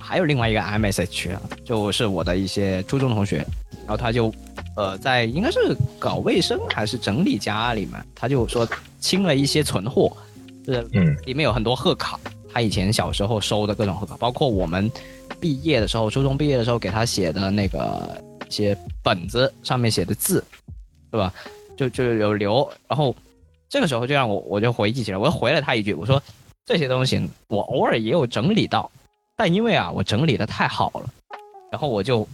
[0.00, 3.44] 还有另外一个 MSH 啊，就是我的一些初中同学，
[3.80, 4.32] 然后他就
[4.74, 8.66] 呃在应该是搞卫生还是整理家里面，他就说
[8.98, 10.10] 清了一些存货，
[10.64, 12.18] 是嗯里面有很多贺卡，
[12.50, 14.90] 他以前小时候收的各种贺卡，包括我们。
[15.42, 18.16] 毕业的时候，初中毕业的时候给他写的那个
[18.48, 20.42] 写本子上面写的字，
[21.10, 21.34] 对吧？
[21.76, 23.12] 就就有留，然后
[23.68, 26.22] 这个时候就让我我就回忆起来，我又回了他一句，我说
[26.64, 28.88] 这些东西我偶尔也有整理到，
[29.36, 31.10] 但因为啊我整理的太好了，
[31.72, 32.28] 然后我就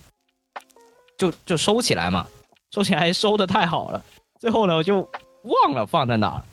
[1.17, 2.27] 就就收起来嘛，
[2.73, 4.05] 收起来收的太好了，
[4.39, 5.09] 最后呢我就
[5.45, 6.45] 忘了放在哪，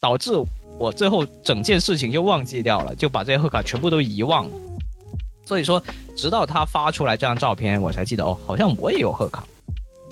[0.00, 0.32] 导致
[0.76, 4.69] 我最后整件事情就忘记掉了，就把这些贺卡全部都遗忘了。
[5.44, 5.82] 所以说，
[6.16, 9.44] 直到他发出来这张照片，我才记得哦，好像我也有贺卡。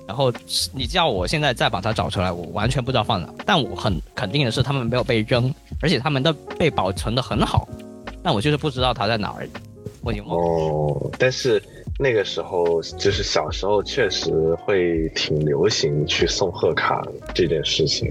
[0.07, 0.33] 然后
[0.73, 3.29] 你叫我现在再把它找出来，我完全不知道放哪。
[3.45, 7.69] 但我很肯定的是，他们没有被扔，而且他们都被保存的很好。
[8.23, 9.49] 但我就是不知道它在哪儿。
[10.01, 10.43] 我已经忘了。
[10.43, 11.63] 哦，但是
[11.99, 18.11] 那个时候就是小时候，确实会挺流行去送贺卡这件事情。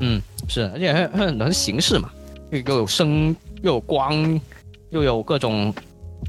[0.00, 2.10] 嗯，是，而且很多形式嘛，
[2.50, 4.40] 又有声，又有光，
[4.90, 5.74] 又有各种。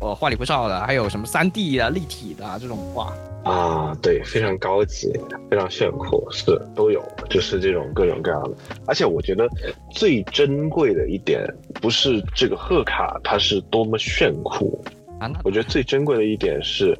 [0.01, 5.11] 呃，花里胡哨的，还有什么三 D 的、立体的这种画，啊，对，非常高级，
[5.49, 8.51] 非常炫酷，是都有，就是这种各种各样的。
[8.85, 9.49] 而且我觉得
[9.91, 11.45] 最珍贵的一点，
[11.81, 14.81] 不是这个贺卡它是多么炫酷，
[15.19, 16.97] 啊，那我觉得最珍贵的一点是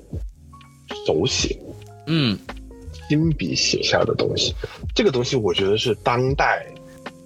[1.05, 1.57] 手写，
[2.07, 2.37] 嗯，
[3.07, 4.53] 亲笔写下的东西。
[4.93, 6.65] 这个东西我觉得是当代，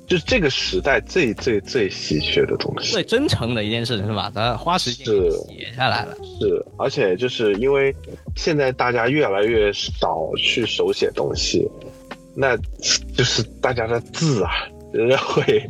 [0.06, 2.92] 就是这个时代最最最稀缺的东西。
[2.92, 4.32] 最真诚的一件事情是吧？
[4.34, 6.16] 咱花时间是写下来了。
[6.40, 7.96] 是，而且就是因为
[8.36, 11.68] 现在大家越来越少去手写东西，
[12.36, 12.58] 那
[13.16, 14.52] 就是大家的字啊，
[14.92, 15.66] 人家会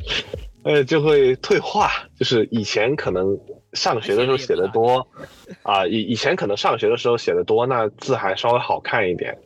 [0.63, 1.91] 呃就会退化。
[2.17, 3.38] 就是以前可能
[3.74, 5.06] 上学的时候写的多
[5.62, 9.38] 啊，以以前可能上学的时候写的多，那字还稍微好看一点。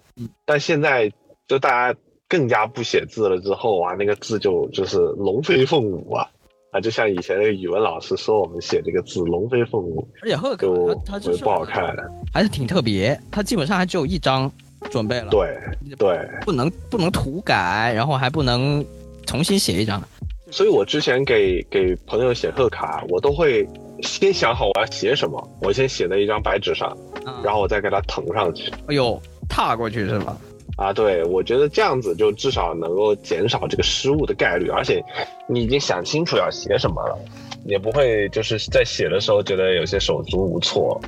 [0.45, 1.11] 但现在
[1.47, 6.27] 就大家更加不写字了之后啊，那个字就就是龙飞凤舞啊。
[6.69, 11.95] 啊，就像以前那个语文老师说我们写这个字龙飞凤舞，而且贺卡就它它就是不好看。
[12.33, 14.51] 还是挺特别，它基本上还只有一张
[14.91, 15.57] 准备了，，对
[15.97, 18.85] 对，不能不能涂改，然后还不能
[19.25, 20.03] 重新写一张。
[20.51, 23.65] 所以我之前给给朋友写贺卡，我都会
[24.01, 26.89] 先想好我要写什么，我先写在一张白纸上，
[27.23, 28.69] 啊然后我再给它腾上去。
[28.87, 30.37] 哎呦，踏过去是吧？
[30.77, 35.03] 啊，对，我觉得这样子就至少能够减少这个失误的概率，而且
[35.47, 37.17] 你已经想清楚要写什么了，
[37.65, 41.01] 也不会就是在写的时候觉得有些手足无措。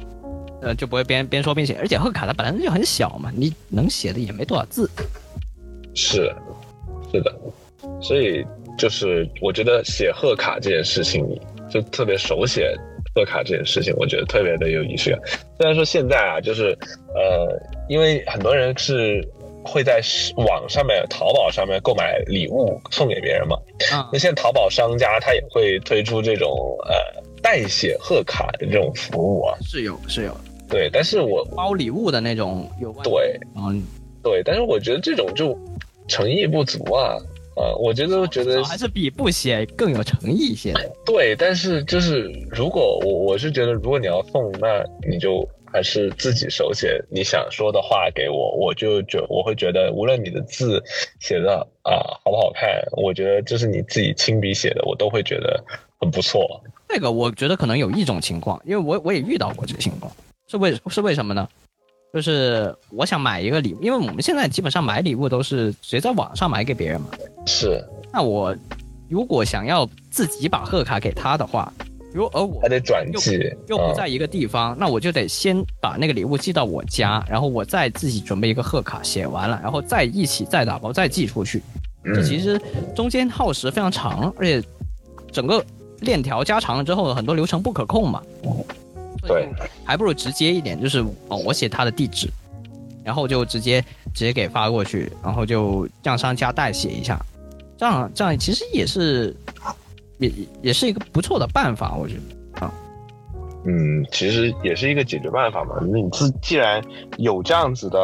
[0.62, 4.90] 呃，就不会边边说边写，而且贺卡它本来就很小嘛，你能写的也没多少字。
[5.94, 6.34] 是，
[7.12, 7.34] 是的，
[8.02, 8.44] 所以
[8.78, 11.24] 就是我觉得写贺卡这件事情，
[11.70, 12.76] 就特别手写
[13.16, 15.20] 贺卡这件事情，我觉得特别的有仪式感。
[15.58, 16.78] 虽然说现在啊，就是
[17.16, 19.26] 呃，因为很多人是
[19.64, 20.02] 会在
[20.38, 23.56] 网上面、淘宝上面购买礼物送给别人嘛，
[23.92, 26.50] 啊那现在淘宝商家他也会推出这种
[26.86, 30.36] 呃代写贺卡的这种服务啊，是有是有
[30.68, 33.84] 对，但是我包礼物的那种有关，对嗯，
[34.24, 35.58] 对，但是我觉得这种就
[36.08, 37.18] 诚意不足啊。
[37.56, 40.90] 啊，我觉得，我觉得还是比不写更有诚意一些的。
[41.06, 50.84] 对，但是就是如果我我是觉得，如果你要送，那你就还是自己手写你想说的话给我，我就觉我会觉得，无论你的字
[51.20, 55.64] 写的啊好不好看，我觉得这是你自己亲笔写的，我都会觉得
[56.00, 56.62] 很不错。
[56.88, 60.12] 这个我觉得可能有一种情况，因为我我也遇到过这个情况，
[60.48, 61.48] 是为是为什么呢？
[62.12, 67.10] 就是我想买一个礼物，因为我们现在基本上买礼物都是直接在网上买给别人嘛。
[67.46, 67.80] 是，
[68.12, 68.56] 那我
[69.08, 71.72] 如果想要自己把贺卡给他的话，
[72.14, 81.62] 如而我还得转寄，嗯又不在一个地方，那我就得先把那个礼物寄到我家，然后我再自己准备一个贺卡，写完了，然后再一起再打包再寄出去。
[82.04, 82.60] 这其实
[82.96, 84.64] 中间耗时非常长，而且
[85.32, 85.64] 整个
[86.00, 88.24] 链条加长了之后，很多流程不可控嘛。
[89.28, 89.50] 对，
[89.84, 92.30] 还不如直接一点，就是哦，我写他的地址，
[93.04, 93.82] 然后就直接
[94.14, 97.20] 直接给发过去，然后就让商家代写一下，
[97.78, 99.36] 这样这样其实也是
[100.20, 102.72] 也也是一个不错的办法，我觉得啊。
[103.66, 105.76] 嗯，其实也是一个解决办法嘛。
[105.82, 106.82] 那你自既然
[107.18, 108.00] 有这样子的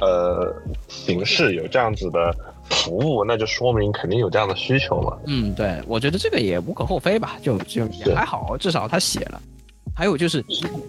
[0.00, 0.54] 呃
[0.88, 2.34] 形式，有这样子的
[2.70, 5.18] 服务，那就说明肯定有这样的需求嘛。
[5.26, 9.40] 嗯，对，我觉得这个也无可厚非吧，就就也还好，至少他写了。
[9.94, 10.42] 还有就是，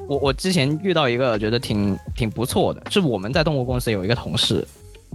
[0.07, 4.65] 我我之前遇到一个觉得挺挺不错的，是我们在动物公司有一个同事，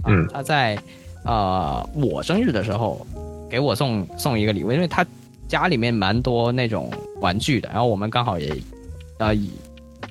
[0.03, 0.77] 啊、嗯他在
[1.23, 3.03] 呃我生日的时候
[3.49, 5.03] 给我送送一个礼物，因为他
[5.47, 8.55] 家里面蛮多那种玩具的，然后我们刚好也
[9.19, 9.33] 呃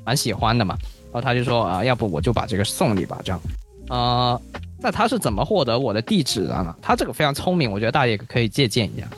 [0.04, 3.40] 蛮喜欢的嘛，然后他就说啊、要不我就把这个送你吧，这样，
[3.88, 4.40] 呃，
[4.78, 6.74] 那他是怎么获得我的地址的呢？
[6.80, 9.08] 他这个非常聪明，我觉得大家也可以借鉴一下。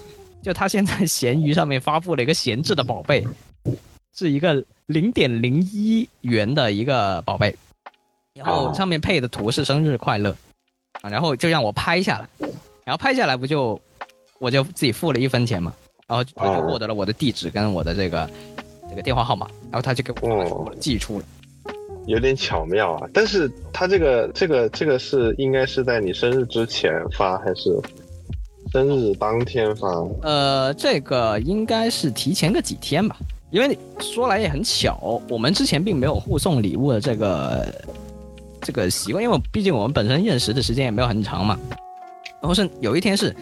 [0.40, 3.26] 就他现在闲鱼上面发布了一个闲置的宝贝，
[4.16, 7.54] 是一个零点零一元的一个宝贝，
[8.34, 10.34] 然后上面配的图是生日快乐，
[11.02, 12.48] 啊，然后就让我拍下来，
[12.84, 13.78] 然后拍下来不就
[14.38, 15.74] 我就自己付了一分钱嘛，
[16.08, 18.28] 然后他就哦获得了我的地址跟我的这个
[18.88, 21.24] 这个电话号码，然后他就给我寄出了。
[22.06, 23.06] 有点巧妙啊。
[23.12, 27.78] 但是他这个这个这个是应该是在你生日之前发，还是
[28.72, 29.86] 生日当天发？
[30.22, 33.14] 呃，这个应该是提前个几天吧，
[33.50, 37.66] 因为说来也很巧，我们之前并没有互送礼物的这个
[38.62, 41.58] 这个习惯，因为毕竟我们本身认识的时间也没有很长嘛。
[42.40, 43.36] 然后是有一天是，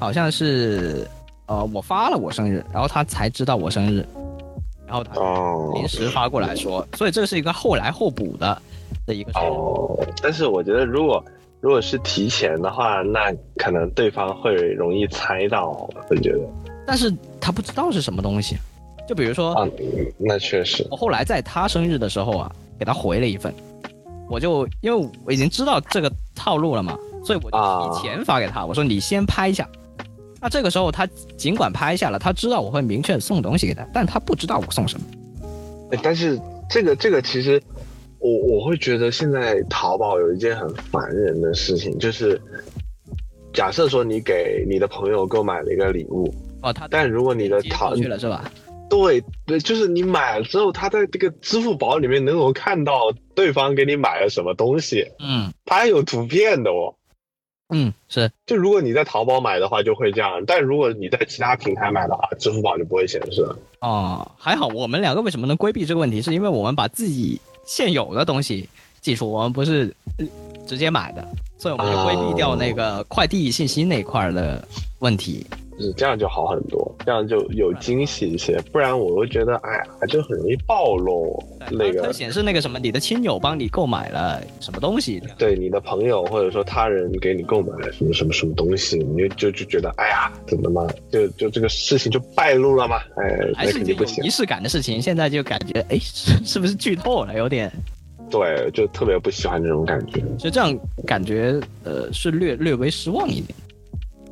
[0.00, 1.06] 好像是
[1.48, 4.06] 呃我发了我生日，然后他才知道我生日，
[4.86, 8.62] 然后他哦临时发过来说，所以这是一个后来后补的
[9.06, 9.38] 的一个事。
[9.40, 11.24] 哦，但是我觉得如果
[11.60, 15.70] 如果是提前的话，那可能对方会容易猜到，
[16.08, 16.38] 我觉得
[16.86, 18.56] 但是他不知道是什么东西，
[19.08, 19.54] 就比如说。
[19.54, 19.66] 啊，
[20.18, 23.52] 那确实我后来在他生日的时候啊，给他回了一份，
[24.28, 27.58] 我就因为我已经知道这个套路了嘛，所以我就
[27.96, 29.66] 提前发给他，我说你先拍一下。
[30.40, 35.06] 那这个时候他尽管拍下了，他知道我会明确送东西给他，但他不知道我送什么。
[36.02, 37.60] 但是这个这个其实，
[38.18, 42.40] 我我会觉得现在淘宝有一件很烦人的事情，就是
[43.52, 46.32] 假设说你给你的朋友购买了一个礼物，
[46.62, 48.50] 哦，他但如果你的淘去了是吧？
[48.90, 56.94] 对对，就是你买了之后，他在这个支付宝里面能够看到对方给你买了什么东西，嗯，他还有图片的哦。
[57.70, 58.30] 嗯，是。
[58.46, 63.46] 就如果你在淘宝买的话，就会这样；但如果你在其他平台买的话，支付宝就不会显示。
[63.80, 66.22] 哦，还好，我们两个为什么能规避这个问题？
[66.22, 68.68] 是因为我们把自己现有的东西
[69.00, 69.94] 寄出，我们不是
[70.66, 71.26] 直接买的，
[71.58, 74.66] 所以我们就规避掉那个快递信息那块的
[75.00, 75.46] 问题。
[75.80, 78.60] 是这样就好很多，这样就有惊喜一些。
[78.72, 82.02] 不然我会觉得，哎呀，就很容易暴露那个。
[82.02, 85.22] 它显示那个什么，你的亲友帮你购买了什么东西？
[85.38, 92.96] 对，你的朋友或者说他人给你购买了什么什么什么东西，你就就就觉得，哎呀，怎么嘛，就就这个事情就败露了嘛？
[93.16, 97.36] 哎，还是有仪式感的事情，现在就感觉，哎，是是不是剧透了？
[97.36, 97.72] 有点。
[98.30, 100.22] 对，就特别不喜欢这种感觉。
[100.38, 103.54] 就这样感觉，呃，是略略微失望一点。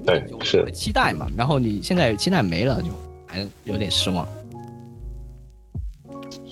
[0.06, 2.88] 对，是期待嘛，然后你现在期待没了，就
[3.26, 4.26] 还有点失望。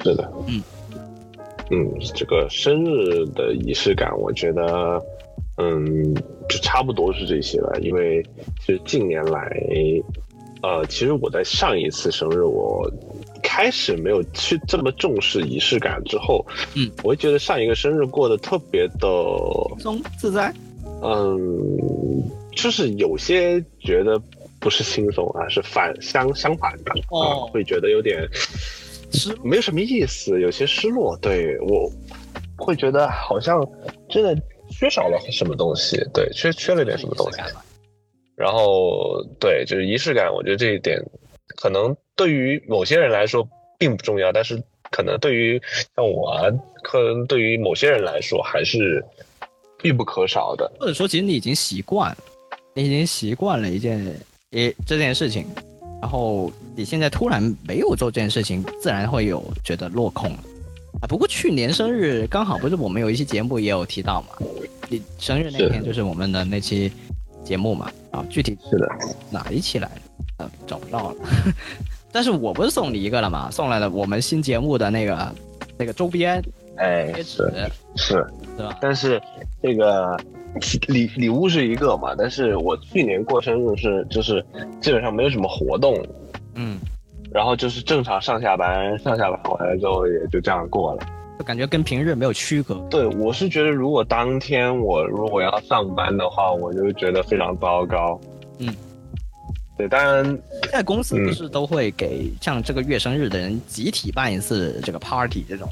[0.02, 0.60] 是的，嗯
[1.70, 5.00] 嗯，这个生日的仪式感，我觉得，
[5.56, 6.12] 嗯，
[6.48, 7.78] 就差不多是这些了。
[7.80, 8.20] 因为
[8.60, 9.48] 其实近年来，
[10.62, 12.90] 呃，其实我在上一次生日，我
[13.40, 16.44] 开始没有去这么重视仪式感之后，
[16.74, 19.08] 嗯，我会觉得上一个生日过得特别的
[19.78, 20.52] 松自在，
[21.02, 22.28] 嗯。
[22.54, 24.20] 就是有些觉得
[24.60, 28.26] 不是轻松啊，是反相相反的啊，会觉得有点
[29.12, 31.16] 失，没有什么意思，有些失落。
[31.20, 31.90] 对我
[32.56, 33.60] 会觉得好像
[34.08, 34.34] 真的
[34.70, 37.38] 缺少了什么东西，对，缺缺了点什么东西。
[38.36, 41.00] 然后对，就是仪式感，我觉得这一点
[41.56, 43.46] 可能对于某些人来说
[43.78, 45.60] 并不重要，但是可能对于
[45.94, 46.50] 像我，啊，
[46.82, 49.04] 可能对于某些人来说还是
[49.78, 50.72] 必不可少的。
[50.80, 52.16] 或者说，其实你已经习惯了。
[52.76, 54.04] 你已经习惯了一件
[54.50, 55.46] 一这件事情，
[56.02, 60.32] 然后你现在突然没有做这件事情，自然会有觉得落空
[61.00, 61.06] 啊。
[61.08, 64.44] 不过去年生日刚好不是我们有一期节目也有提到嘛，
[64.88, 66.90] 你生日那天就是我们的那期
[67.44, 68.88] 节目嘛啊，具体是的
[69.30, 69.88] 哪一期来
[70.38, 70.50] 着？
[70.66, 71.16] 找不到了。
[72.10, 75.34] 但是我不是送你一个了嘛，送来了我们新节目的那个
[75.78, 76.42] 那个周边，
[76.76, 78.14] 哎，是是是
[78.58, 78.76] 吧？
[78.80, 79.22] 但是
[79.62, 80.18] 这个。
[80.88, 84.44] 礼礼物是一个嘛，但是我去年过生日是就是
[84.80, 85.94] 基本上没有什么活动，
[86.54, 86.78] 嗯，
[87.32, 91.06] 然后就是正常上下班，上下班回来之后也就这样过了，
[91.38, 92.74] 就感觉跟平日没有区隔。
[92.90, 98.20] 对，我是觉得如果当天我如果要上班的话，我就觉得非常糟糕。
[98.58, 98.72] 嗯，
[99.76, 100.24] 对，当然
[100.62, 105.68] 现在公司不是都会给像这个月生日的人集体办一次这个 party 这种？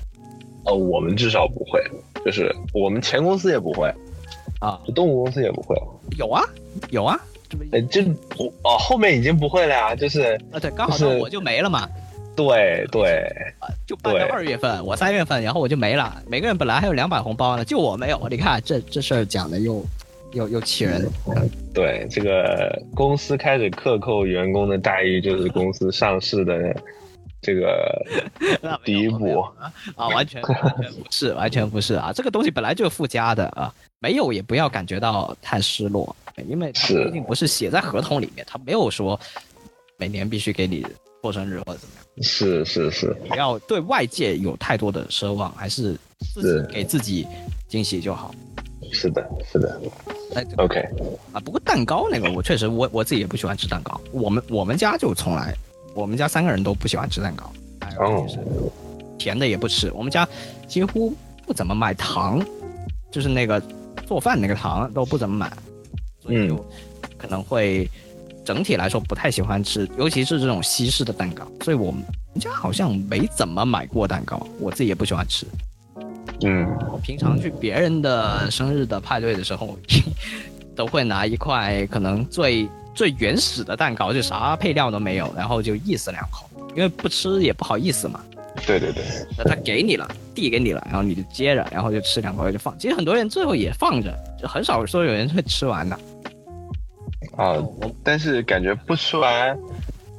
[0.65, 1.81] 呃，我们至少不会，
[2.25, 3.93] 就是我们前公司也不会。
[4.61, 5.77] 啊，这动物公司也不会，
[6.19, 6.43] 有啊，
[6.91, 7.19] 有啊，
[7.49, 11.89] 这不，哎，这不哦，后面已经不会了呀，就是啊，对，刚好是我就没了嘛，
[12.37, 13.25] 对对，
[13.87, 16.23] 就办到二月份，我三月份，然后我就没了。
[16.29, 18.29] 每个人本来还有两百红包呢，就我没有。
[18.31, 19.85] 你看这这事儿讲的又
[20.33, 21.07] 又又气人。
[21.75, 26.75] 对，这个公司开始克扣员工的待遇，就是公司上市的。
[27.43, 28.01] 这个
[28.85, 29.41] 第一步
[29.97, 32.13] 啊，完全完全不是，完全不是啊！
[32.15, 36.15] 这个东西本来就是附加的啊，没有也不要感觉到太失落，
[36.49, 39.19] 因为它毕竟不是写在合同里面，他没有说
[39.97, 40.87] 每年必须给你
[41.21, 42.05] 过生日或者怎么样。
[42.23, 45.99] 是是是，不要对外界有太多的奢望，还是
[46.33, 47.27] 自己给自己
[47.67, 48.33] 惊喜就好。
[48.93, 49.81] 是的，是的。
[50.37, 50.81] 哎，OK
[51.33, 55.53] 啊，不过蛋糕那个我确实我我自己也不喜欢吃蛋糕，我们我们家就从来。
[55.95, 57.53] 我们家三个人都不喜欢吃蛋糕，
[58.01, 58.27] 哦，
[59.19, 59.93] 甜的也不吃。
[59.93, 60.27] 我们家
[60.67, 61.15] 几乎
[61.47, 62.43] 不怎么买糖，
[63.11, 63.63] 就是那个
[64.07, 65.53] 做饭那个糖都不怎么买，
[66.21, 66.57] 所以就
[67.19, 67.91] 可能会
[68.45, 71.47] 整体来说不太喜欢吃，尤其是这种西式的蛋糕。
[71.63, 72.03] 所以我们
[72.41, 75.47] 家好像没怎么买过蛋糕，我自己也不喜欢吃。
[76.45, 79.79] 嗯，我平常去别人的生日的派对的时候，
[80.75, 82.67] 都会拿一块可能最。
[82.95, 88.21] 最原始的蛋糕就啥配料都没有，然后就意思两口，因为不吃也不好意思嘛。
[88.67, 89.03] 对对对，
[89.37, 92.79] 那他给你了，递给你了，然后你就接着，然后就吃两口就放。
[92.79, 95.99] 其实很多人最后也放着，就很少说有人会吃完的。
[97.37, 97.57] 啊，
[98.05, 99.59] 但是感觉不吃完，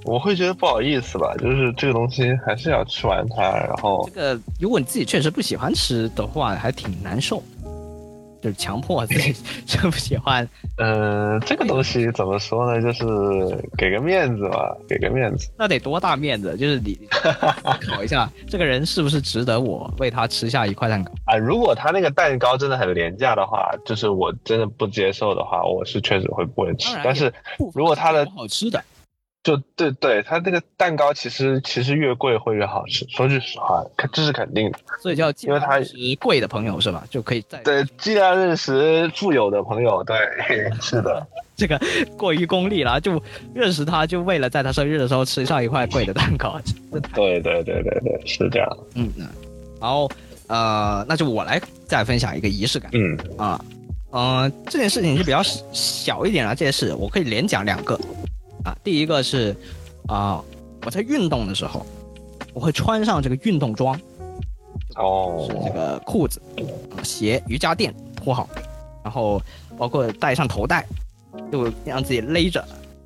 [0.04, 7.42] 我会觉得不好意思吧，就是这个东西还是要吃完它，然后这个如果你自己确实不喜欢吃的话，还挺难受，
[8.44, 9.34] 就是强迫自己
[9.66, 10.48] 就不喜欢。
[10.78, 12.82] 嗯、这个东西怎么说呢？
[12.82, 13.06] 就是
[13.78, 15.50] 给个面子吧，给个面子。
[15.58, 16.58] 那得多大面子？
[16.58, 21.12] 就是你思考 一下，这个人是不是值得我为他吃下一块蛋糕？
[21.26, 27.32] 啊，如果他那个蛋糕真的很廉价的话，就是我真的不接受的话，我是确实会不会吃但是
[27.74, 28.84] 如果他的好吃的，
[29.44, 33.84] 就对对，他这个蛋糕其实其实越贵会越好吃，说句实话，
[34.14, 34.80] 这是肯定的。
[35.02, 37.04] 所以叫尽因为他量是贵的朋友是吧？
[37.10, 40.02] 就可以在对，尽量认识富有的朋友。
[40.06, 40.18] 对，
[40.82, 41.28] 是的，
[41.58, 41.78] 这个
[42.18, 43.22] 过于功利了，就
[43.54, 46.58] 认识他，就为了在他生日的时候吃上一块贵的蛋糕。
[47.14, 48.78] 对对对对对，是这样。
[48.96, 49.28] 嗯嗯，
[49.82, 50.10] 然后
[50.48, 53.62] 呃，那就我来再分享一个仪式感嗯啊，
[54.12, 55.42] 嗯、这件事情是比较
[55.74, 58.00] 小一点啊，这件事我可以连讲两个
[58.64, 58.76] 啊。
[58.84, 59.56] 第一个是
[60.08, 60.44] 啊、
[60.86, 61.86] 我在运动的时候，
[62.54, 63.98] 我会穿上这个运动装，
[64.96, 68.50] 哦是这个裤子、呃鞋、瑜伽垫铺好，
[69.04, 69.42] 然后
[69.78, 70.86] 包括戴上头带，
[71.52, 72.64] 就让自己勒着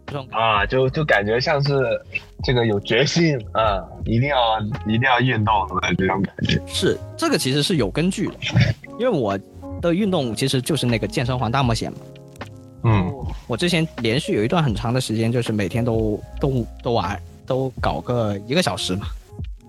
[0.07, 0.27] 这种。
[0.31, 2.01] 啊，就就感觉像是
[2.43, 6.59] 这个有决心啊，一定要一定要运动的这种感觉。
[6.65, 8.33] 是这个其实是有根据的，
[8.99, 9.37] 因为我
[9.81, 11.99] 的运动其实就是那个健身环大冒险嘛。
[12.83, 13.13] 嗯
[13.47, 19.07] 我之前连续有一段很长的时间，就是每天都都都玩，都搞个一个小时嘛。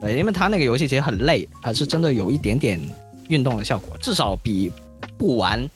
[0.00, 2.80] 对，因为它那个游戏其实很累，还是真的有一点点
[3.28, 4.70] 运动的效果，至少比
[5.16, 5.68] 不玩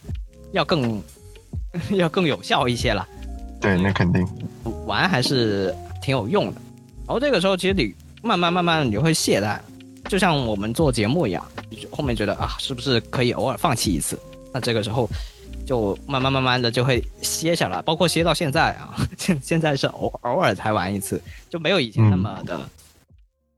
[0.53, 1.03] 要更
[1.93, 3.07] 要更有效一些了。
[3.61, 4.26] 对，那肯定。
[4.87, 6.61] 玩还是挺有用的。
[7.07, 9.59] 然后这个时候，其实你慢慢慢慢你会懈怠，
[10.09, 11.45] 就像我们做节目一样，
[11.91, 14.18] 后面觉得啊，是不是可以偶尔放弃一次？
[14.53, 15.09] 那这个时候
[15.67, 22.61] 就慢慢慢慢的就会歇下来，包括歇到现在啊， 现现在是偶偶尔才玩一次，就没有以前那么的。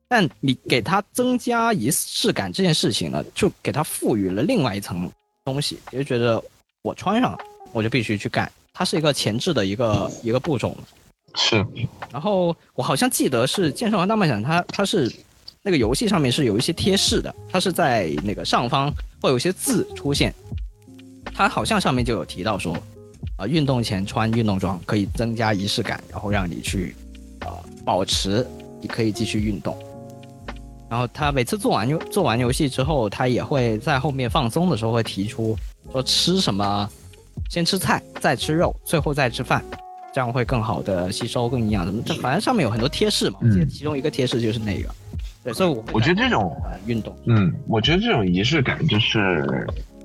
[0.07, 5.11] 但你给它增加仪式感这件事情呢，就给它赋予了另外一层
[5.45, 6.41] 东西，也就觉得
[6.83, 7.39] 我穿上了，
[7.73, 10.85] 我就必须去干，它是一个前置的一个一个步骤嘛。
[11.37, 11.67] 是，
[12.13, 15.13] 然后我好像记得是《健身环大冒险》它，它是
[15.63, 20.33] 那个游戏上面是有一些贴士的，它是在那个上方会有一些字出现，
[21.35, 22.77] 它好像上面就有提到说，
[23.37, 26.95] 啊、运动前穿运动装可以增加仪式感，然后让你去
[27.41, 27.49] 呃
[27.85, 28.47] 保持
[28.81, 29.77] 你可以继续运动。
[30.89, 35.57] 然后他每次做完游做完游戏之后，他也会在后面放松的时候会提出
[35.91, 36.89] 说吃什么，
[37.51, 39.65] 先吃菜，再吃肉，最后再吃饭，
[40.13, 42.01] 这样会更好的吸收、更营养什么。
[42.07, 44.89] 这反正上面有很多贴士嘛，我记得嗯其中一个贴士就是那个。
[45.43, 49.45] 对，所以我我觉得这种呃运动，嗯，我觉得这种仪式感就是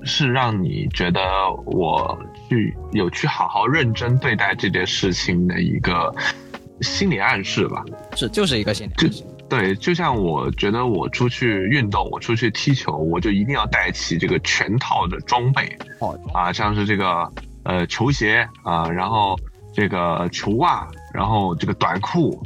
[0.04, 1.22] 是让你觉得
[1.66, 6.14] 我去有去好好认真对待这件事情的一个
[6.82, 7.84] 心理暗示吧。
[8.16, 9.24] 是就是一个心理暗示。
[9.50, 17.28] 对，就像我觉得我出去运动，我出去踢球，我就一定要带齐这个全套的装备哦，啊，像是这个
[17.64, 19.36] 呃球鞋啊，然后
[19.74, 22.40] 这个球袜，然后这个短裤，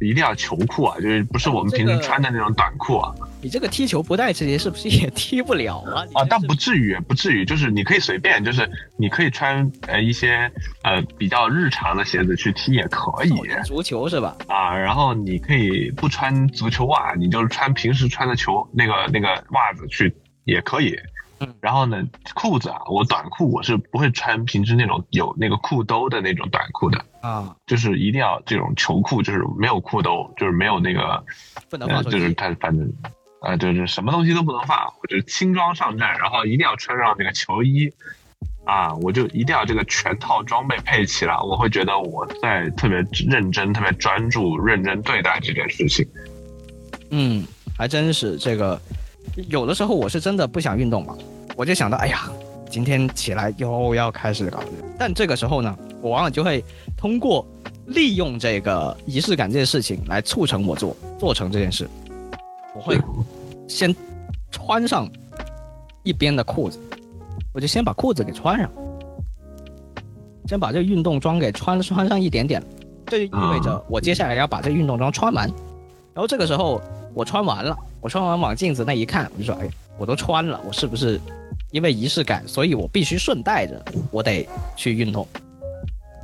[0.00, 3.14] 一定要球裤啊，就是不是我们平时穿的那种短裤啊。
[3.40, 6.02] 你这个踢球不带这些是不是也踢不了啊？
[6.14, 10.50] 啊，但不至于，不至于，就是你可以随便，就是你可以穿呃一些
[10.82, 13.30] 呃比较日常的鞋子去踢也可以
[13.64, 14.36] 足球是吧？
[14.48, 20.12] 啊，然后你可以不穿足球袜，你就是穿平时穿的球那个那个袜子去
[20.44, 20.98] 也可以。
[21.40, 22.02] 嗯，然后呢，
[22.34, 31.00] 裤子啊，我短裤我是不会穿平时那种有那个裤兜的那种短裤的，啊，就是一定要这种球裤，就是没有裤兜，就是没有那个
[31.54, 32.34] 呃，不能就是机。
[32.34, 32.92] 它反正，
[33.42, 37.88] 呃，就是什么东西都不能放，我就轻装上阵，然后一定要穿上那个球衣，
[38.64, 46.04] 啊，我就一定要这个全套装备配齐了，我会觉得我在特别认真、特别专注、认真对待这件事情。
[47.10, 47.44] 嗯，
[47.76, 48.80] 还真是这个，
[49.48, 51.16] 有的时候我是真的不想运动嘛，
[51.56, 52.28] 我就想到，哎呀，
[52.68, 54.60] 今天起来又要开始搞，
[54.98, 56.62] 但这个时候呢，我往往就会
[56.96, 57.46] 通过
[57.86, 61.88] 利用这个仪式感这件事情来促成我做做成这件事。
[62.74, 63.00] 我会
[63.68, 63.94] 先
[64.50, 65.08] 穿上
[66.02, 66.78] 一边的裤子，
[67.52, 68.70] 我就先把裤子给穿上，
[70.46, 72.62] 先把这个运动装给穿穿上一点点，
[73.06, 75.48] 这就意味着我接下来要把这个运动装穿完。
[76.14, 76.80] 然后这个时候
[77.14, 81.20] 我穿完了，我穿完往镜子那一看，我就说，哎，我都穿了，我是不是
[81.70, 85.26] 因为仪式感，所以我必须顺带着我得去运动？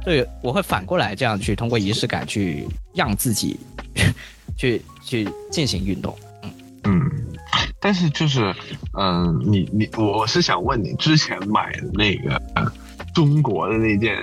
[0.04, 3.58] 对，我会反过来这样去通过仪式感去让自己
[4.56, 6.16] 去去进行运动。
[6.84, 7.10] 嗯，
[7.80, 8.54] 但是就是，
[8.98, 12.66] 嗯、你你，我是想问你，之前买的那个、呃
[13.14, 14.18] 中国的那件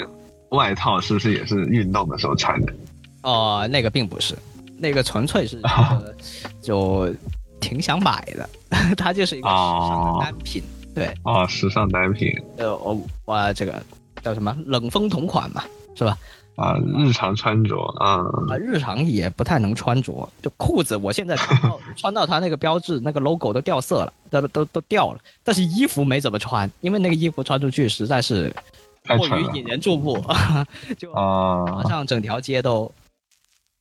[0.49, 2.73] 外套，是不是也是运动的时候穿的？
[3.21, 4.35] 哦，那个并不是，
[4.77, 5.61] 那个纯粹是
[6.61, 7.13] 就
[7.61, 8.49] 挺想买的，
[8.97, 13.81] 它就是一个时尚的单品，对，哦，时尚单品，呃，我我这个
[14.21, 15.63] 叫什么冷风同款嘛，
[15.95, 16.17] 是吧？
[16.55, 28.53] 啊，日常穿着啊，啊，日常也不太能穿着，就裤子，我现在穿到 穿到它那个标志那个 logo 都掉色了，都都都掉了，但是衣服没怎么穿，因为那个衣服穿出去实在是
[29.07, 30.23] 过于引人注目，
[30.99, 32.91] 就啊，马上整条街都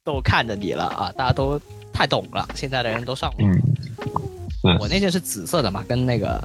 [0.05, 1.61] 都看着你了啊，大家都
[1.93, 3.53] 太懂了，现在的人都上网。
[4.63, 6.43] 嗯，我那件是紫色的嘛，跟那个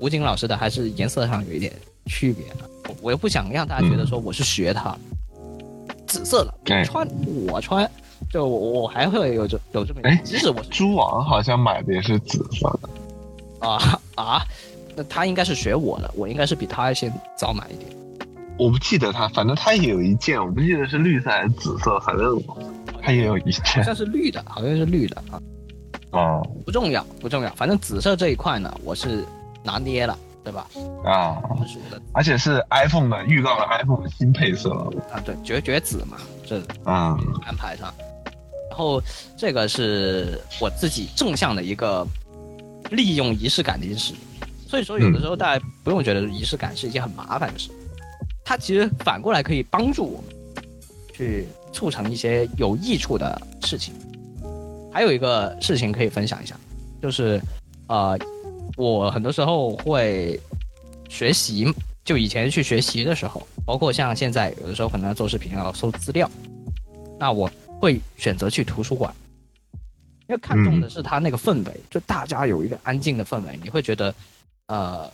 [0.00, 1.72] 吴京老师的还是颜色上有一点
[2.06, 2.44] 区别，
[3.00, 4.96] 我又不想让大家觉得说我是学他。
[6.08, 7.06] 紫色的，你穿
[7.46, 7.88] 我穿，
[8.32, 12.88] 就我我还会有这有这么，哎，即使我是猪王好像买的也是紫色的，
[13.68, 14.42] 啊 啊，
[14.96, 17.90] 那他应该是学我的，我应该是比他先早买一点。
[18.58, 22.42] 我不记得他，反正他也有一件，我不记得是绿色还是紫色，反正
[23.00, 25.38] 他也有一件，好像是绿的，好像是绿的啊。
[26.10, 29.24] 啊，不重要不重要，反正紫色这一块呢，我是
[29.62, 30.18] 拿捏了。
[30.48, 30.66] 对吧？
[31.04, 31.42] 啊，
[32.14, 34.70] 而且是 iPhone 的预告了 iPhone 的新配色
[35.12, 37.92] 啊，对，绝绝子嘛，这啊安排上。
[38.70, 39.02] 然后
[39.36, 42.06] 这个是我自己正向的一个
[42.90, 44.14] 利用仪式感的一件事，
[44.66, 47.68] 所以说有的时候大家不用觉得仪式感是一件很麻烦的事，
[48.42, 50.64] 它其实反过来可以帮助我们
[51.12, 53.92] 去促成一些有益处的事情。
[54.90, 56.56] 还有一个事情可以分享一下，
[57.02, 57.38] 就是
[57.88, 58.18] 呃。
[58.76, 60.38] 我很多时候会
[61.08, 61.66] 学习，
[62.04, 66.30] 就以前去学习的时候，包括像现在有的时候可能要做视频要搜资料，
[67.18, 67.50] 那我
[67.80, 69.12] 会选择去图书馆，
[70.28, 74.14] 因为看重的是它那个氛围，就大家有一个安静的氛围，你会觉得，
[74.66, 75.10] 呃，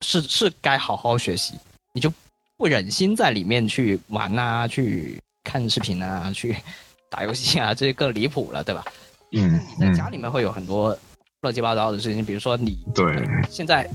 [0.00, 1.54] 是是该好好学习，
[1.92, 2.12] 你就
[2.56, 6.56] 不忍心在里面去玩啊，去看视频啊，去
[7.10, 8.84] 打游戏啊，这些更离谱了，对吧？
[9.32, 10.96] 嗯，在家里面会有很多。
[11.46, 13.88] 乱七八糟的事情，比如说你对现在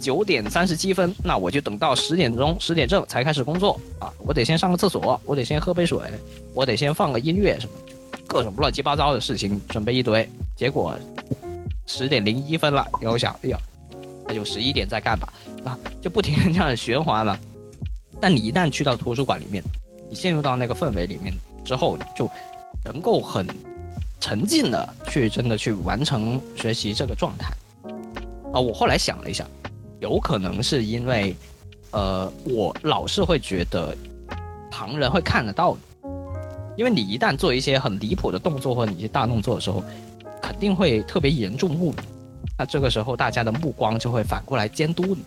[0.00, 4.12] 九点三十七分，那我就等到十点钟十点正才开始工作啊！
[4.18, 6.00] 我得先上个厕所，我得先喝杯水，
[6.52, 7.72] 我得先放个音乐什么，
[8.26, 10.98] 各种乱七八糟的事情准备一堆，结果
[11.86, 13.58] 十点零一分了，然后想，哎呀，
[14.26, 15.32] 那就十一点再干吧，
[15.64, 17.38] 啊，就不停的这样循环了。
[18.20, 19.62] 但你一旦去到图书馆里面，
[20.08, 21.32] 你陷入到那个氛围里面
[21.64, 22.28] 之后，就
[22.84, 23.46] 能够很。
[24.20, 27.50] 沉浸的去真的去完成学习这个状态，
[28.52, 29.46] 啊，我后来想了一下，
[29.98, 31.34] 有可能是因为，
[31.90, 33.96] 呃，我老是会觉得
[34.70, 35.76] 旁人会看得到
[36.76, 39.82] 因为你一旦做一些很离谱的动作或者一些大动作的时候，
[40.40, 41.94] 肯定会特别引人注目，
[42.58, 45.22] 那这个时候大家的目光就会反过来监督你，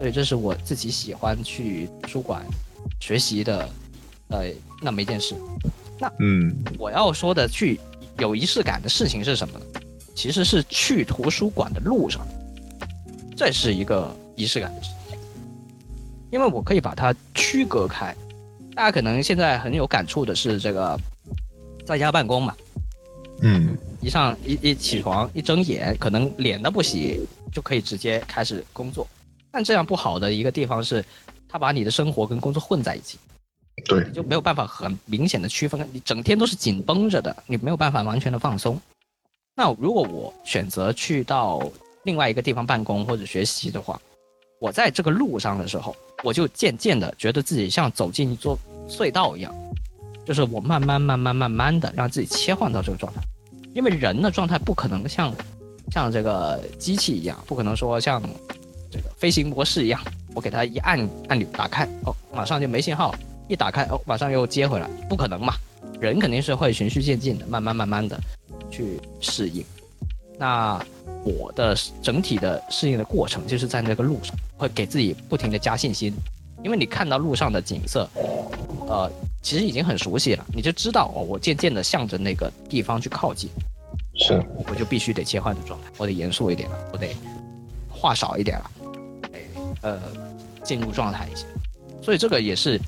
[0.00, 2.44] 所以这是我自己喜欢去图书馆
[2.98, 3.68] 学习的，
[4.28, 4.46] 呃，
[4.82, 5.36] 那么一件事。
[5.98, 7.80] 那嗯，我要说的去。
[8.20, 9.64] 有仪式感的事情是什么呢？
[10.14, 12.20] 其实是去图书馆的路上，
[13.36, 15.18] 这是一个仪式感的事情，
[16.30, 18.14] 因为我可以把它区隔开。
[18.74, 20.98] 大家可能现在很有感触的是这个
[21.86, 22.54] 在家办公嘛，
[23.40, 29.06] 嗯，一上一一起床一睁眼，可能脸都不洗就可以直接开始工作，
[29.50, 31.04] 但这样不好的一个地方是，
[31.48, 33.18] 它把你的生活跟工作混在一起。
[33.80, 38.80] 对，你就没有办法很明显的区分，你整天都是紧绷着的，你没有办法完全的放松。
[39.56, 41.60] 那如果我选择去到
[42.04, 44.00] 另外一个地方办公或者学习的话，
[44.60, 48.58] 我在这个路上的时候，我就渐渐的觉得自己像走进一座
[48.88, 49.54] 隧道一样，
[50.24, 53.20] 就是我慢慢慢慢慢慢的让自己切换到这个状态，
[53.74, 55.34] 因为人的状态不可能像
[55.90, 58.22] 像这个机器一样，不可能说像
[58.90, 60.00] 这个飞行模式一样，
[60.34, 63.14] 我给它一按按钮打开，哦，马上就没信号。
[63.50, 65.52] 一打开哦，马上又接回来，不可能嘛？
[65.98, 68.16] 人肯定是会循序渐进的，慢慢慢慢的
[68.70, 69.64] 去适应。
[70.38, 70.80] 那
[71.24, 76.14] 我的整体的适应的过程，就是在那个路上，会给自己不停的加信心，
[76.62, 78.08] 因为你看到路上的景色，
[78.86, 79.10] 呃，
[79.42, 83.50] 其实已经很熟悉了，你就知道哦，我渐渐的向着那个地方去靠近。
[84.14, 87.08] 是，我就必须得切换的状态，我得严肃一点了，我得
[87.88, 88.70] 话少一点了，
[89.22, 89.38] 得
[89.82, 90.00] 呃
[90.62, 91.44] 进入状态一些。
[92.00, 92.80] 所以这个也是。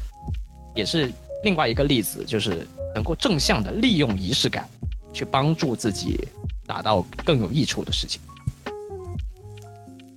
[0.75, 1.13] 也是
[1.45, 4.69] 另外一个例子，就是能够正向的利用仪式感，
[5.13, 6.29] 去帮助自己
[6.67, 8.21] 达到更有益处的事情。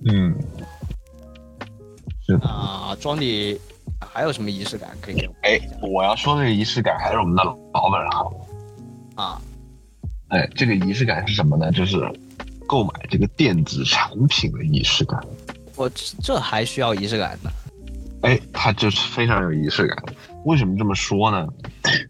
[0.08, 0.34] 嗯，
[2.26, 3.60] 是的啊，庄里
[4.00, 5.34] 还有什么仪式感可以给我？
[5.42, 8.32] 哎，我要说的仪式感还是我们的老本行
[9.16, 9.40] 啊。
[10.28, 11.72] 哎，这个仪式感是什么呢？
[11.72, 11.98] 就是
[12.66, 15.20] 购买这个电子产品的仪式感。
[15.74, 15.88] 我
[16.22, 17.50] 这还需要仪式感呢？
[18.22, 20.04] 哎，它就是非常有仪式感。
[20.46, 21.48] 为什么这么说呢？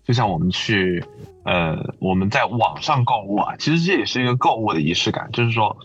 [0.04, 1.02] 就像我们去，
[1.44, 5.30] 呃，我们在网上购物啊，其实这也是一个购物的仪式感。
[5.32, 5.78] 就是说，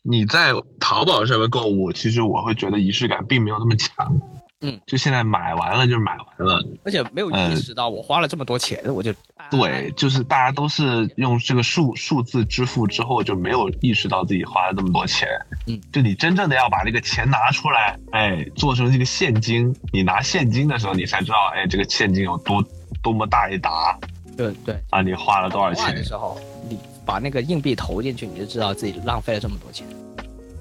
[0.00, 4.20] 你在淘宝上面购物，其实我会觉得仪式感并没有那么强。
[4.62, 9.10] 嗯，就现在买完了就买完了，而且没有意识到我花了这么多钱，我就
[9.50, 15.26] 对，就是大家都是用这个数数字支付之后，就没有意识到自己花了这么多钱。
[15.66, 22.62] 嗯，就你真正的要把这个钱拿出来，哎，做成这个现金，你拿现金的时候，你才知道，哎，这个现金有多
[23.02, 23.98] 多么大一沓。
[24.36, 26.38] 对对啊，你花了多少钱的时候，
[26.68, 29.86] 你把那个硬币投进去，你就知道自己浪费了这么多钱。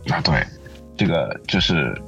[0.08, 0.42] 啊，对，
[0.96, 2.02] 这个就是。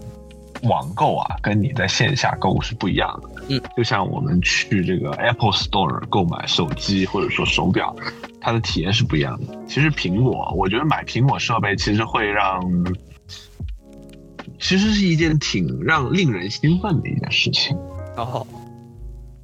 [0.63, 3.43] 网购啊，跟你在线下购物是不一样的。
[3.49, 7.95] 嗯，就像我们去这个 Apple Store 购买手机或者说手表，
[8.39, 9.59] 它的体验是不一样的。
[9.67, 12.61] 其实苹果，我觉得买苹果设备其实会让，
[14.59, 17.75] 其实是一件挺让令人兴奋的一件事情。
[18.15, 18.45] 哦，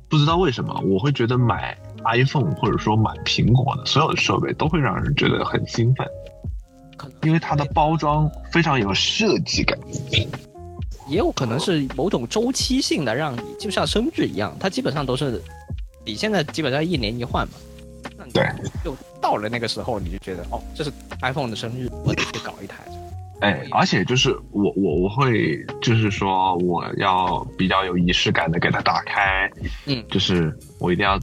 [0.07, 6.07] 不知道为什么，我会觉得买 iPhone 或者说买苹果的所有的设备都会让人觉得很兴奋，
[7.23, 9.77] 因为它的包装非常有设计感。
[11.09, 15.41] 也有可能是某种周期性的，让你就像生日一样，它基本上都是，
[16.05, 17.53] 你现在基本上一年一换嘛。
[18.33, 18.43] 对。
[18.83, 20.91] 就到了那个时候，你就觉得哦，这是
[21.21, 22.77] iPhone 的生日，我得去搞一台。
[23.39, 29.49] 哎，而且就是我我我会就是说我要比较有仪式感的给它打开，
[29.85, 31.19] 嗯，就是我一定要，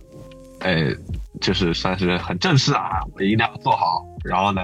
[0.61, 0.95] 哎，
[1.41, 4.62] 就是算是很正式啊，我一定要做好，然后呢。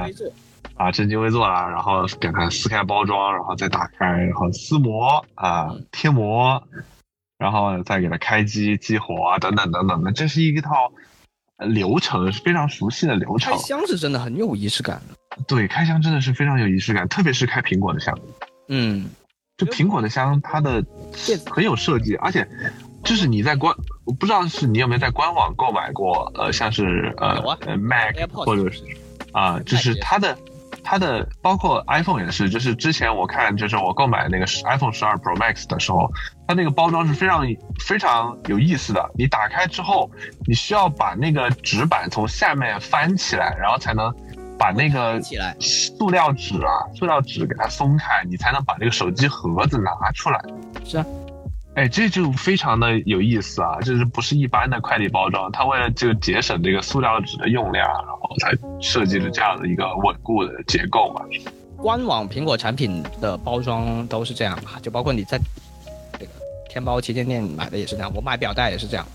[0.80, 6.62] 啊，正襟危坐啦，然后给它撕开包装，然后再打开，然后撕膜啊，贴膜，
[7.36, 10.90] 然后再给它开机激活啊，等等等等的，这是一套
[11.58, 13.52] 流程，是非常熟悉的流程。
[13.52, 15.44] 开箱是真的很有仪式感的。
[15.46, 18.18] 对，开箱真的是非常有仪式感，特别是开苹果的箱。
[18.68, 19.10] 嗯，
[19.58, 20.82] 就苹果的箱，它的
[21.54, 22.48] 很有设计，而且
[23.04, 23.76] 就是你在官，
[24.06, 27.36] 我不知道是你有没有在官网购买过，呃，像是呃
[27.76, 28.82] Mac 或者是
[29.32, 30.34] 啊，就是它的。
[30.82, 36.10] 它的包括 iPhone 也是，就是之前我看，就是我购买那个 iPhone 十二 Pro Max 的时候，
[36.46, 37.44] 它那个包装是非常
[37.78, 39.10] 非常有意思的。
[39.14, 40.10] 你打开之后，
[40.46, 44.12] 你需要把那个纸板从下面翻起来，然后才能
[44.58, 45.20] 把那个
[45.60, 50.40] 塑料纸啊，塑料纸给它松开，你才能把那个手机盒子拿出来。
[50.84, 51.06] 是啊。
[51.74, 53.78] 哎，这就非常的有意思啊！
[53.80, 61.24] 就是不是一般的快递包装，它为了就节省这个塑料纸的用量，然后才设计了这样的一个稳固的结构嘛。
[61.76, 64.72] 官网苹果产品的包装都是这样吧？
[64.82, 65.38] 就包括你在
[66.18, 66.32] 这个
[66.68, 69.06] 天猫旗舰店买的也是这样，我买表带也是这样。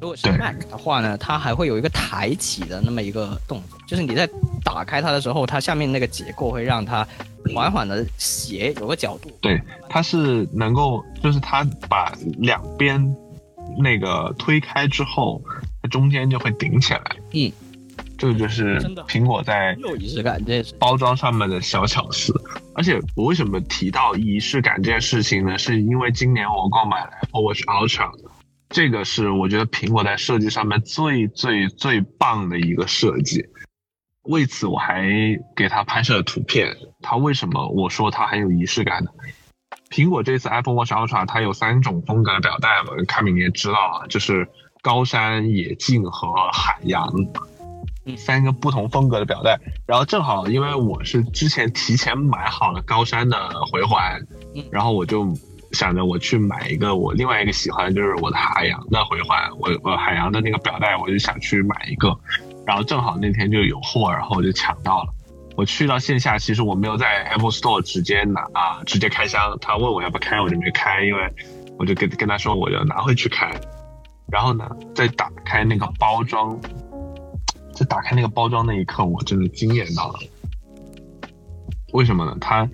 [0.00, 4.28] 如果是 Mac 的话呢，它还会有一个抬起的那么一个动作，就是你在
[4.64, 7.06] 打开它的时候，它下面那个结构会让它
[7.54, 9.30] 缓缓的斜，有个角度。
[9.40, 13.02] 对，它是能够，就是它把两边
[13.78, 15.42] 那个推开之后，
[15.82, 17.02] 它中间就会顶起来。
[17.32, 17.52] 嗯，
[18.16, 18.78] 这个就是
[19.08, 22.32] 苹果在有仪式感，这是包装上面的小巧思。
[22.74, 25.58] 而且我为什么提到仪式感这件事情呢？
[25.58, 28.10] 是因为今年我购买了 Apple Watch Ultra。
[28.70, 33.44] 这个是我觉得苹果在设计上面最最最棒的一个设计，
[34.24, 35.04] 为此我还
[35.56, 36.76] 给他拍摄了图片。
[37.00, 39.10] 他为什么我说它很有仪式感呢？
[39.90, 44.48] 苹果这次 Apple Watch Ultra 它有三种风格的表带嘛，看明也知道啊，就是
[44.80, 47.12] 高山、野径和海洋，
[48.16, 49.58] 三个不同风格的表带。
[49.86, 53.36] 然后正好因为我是之前提前买好了高山的
[53.70, 54.20] 回环，
[54.70, 55.26] 然后我就。
[55.72, 62.14] 想着我去买一个我另外一个喜欢就是我的海洋的回环，我我海洋的那个表带，我就想去买一个，
[62.66, 65.14] 然后正好那天就有货，然后我就抢到了。
[65.56, 69.56] 我去到线下，其实我没有在 Apple Store 直接拿啊，直接开箱。
[69.60, 71.32] 他问我要不要开，我就没开，因为
[71.78, 73.50] 我就跟跟他说我要拿回去开。
[74.30, 76.58] 然后呢，在打开那个包装，
[77.74, 80.18] 在打开那个包装那一刻，我真的惊艳到了。
[81.92, 82.36] 为什么呢？
[82.40, 82.68] 它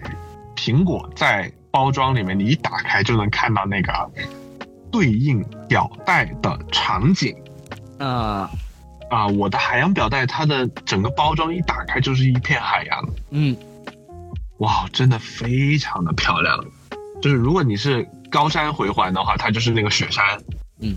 [0.56, 1.52] 苹果在。
[1.70, 4.10] 包装里面，你一打开就能看到那个
[4.90, 7.36] 对应表带的场景。
[7.98, 8.50] 啊
[9.10, 9.26] 啊！
[9.26, 13.08] 我的海洋表带，它的整个包装一打开就是一片海洋。
[13.30, 13.56] 嗯，
[14.58, 16.64] 哇，真的非常的漂亮。
[17.20, 20.24] 就是如果你是高山回环的话，它就是那个雪山。
[20.80, 20.96] 嗯。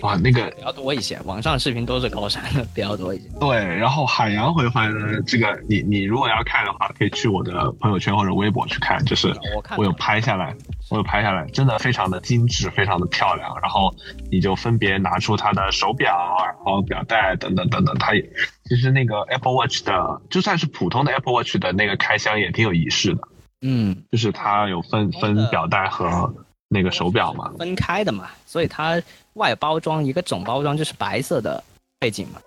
[0.00, 3.28] 哇，那个比较多一些，网上视频都是高山的比较多一些。
[3.38, 9.34] 对，然后海洋回环呢，这个你你如果要看的话，可以去我的朋友圈或者微博去看，就是
[9.76, 10.54] 我有拍下来，
[10.90, 13.54] 我有拍下来，真的非常的精致，非常的漂亮。
[13.60, 13.94] 然后
[14.30, 16.14] 你就分别拿出它的手表，
[16.44, 18.22] 然后表带等等等等，它也
[18.64, 23.20] 其实那个 Apple Watch 的，就算是普通的 Apple Watch 的那个开箱也挺有仪式的。
[23.62, 26.32] 嗯，就是它有分分表带和
[26.68, 29.00] 那个手表嘛，分开的嘛，所以它。
[29.38, 31.62] 外包装一个总包装就是白色的
[31.98, 32.40] 背景嘛，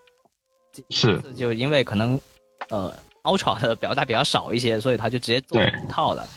[0.91, 2.19] 是就因为可能
[2.69, 6.27] 呃 Ultra 的表带比较少一些，所以它就直接做对一套的。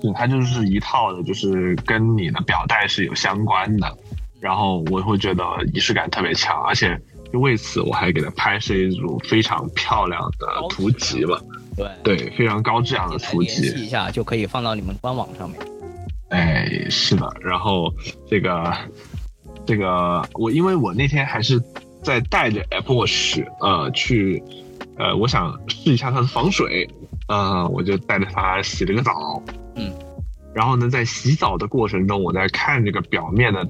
[0.00, 3.96] 对，它就是一套的，就是跟你的表带是有相关的。
[4.40, 7.00] 然后我会觉得仪式感特别强，而且
[7.32, 11.40] 就为此我还给它拍摄一组非常漂亮的图集吧，
[11.76, 13.86] 对对，非常高质量的图集联系集。
[13.86, 15.60] 一下就可以放到你们官网上面。
[16.30, 17.92] 哎，是的，然后
[18.28, 18.76] 这个
[19.66, 21.62] 这个我因为我那天还是
[22.02, 24.42] 在带着 Apple Watch 呃去
[24.96, 26.88] 呃我想试一下它的防水，
[27.28, 29.42] 呃我就带着它洗了个澡，
[29.76, 29.92] 嗯，
[30.54, 33.66] 然后呢在洗澡的过程中，我在看这个表面的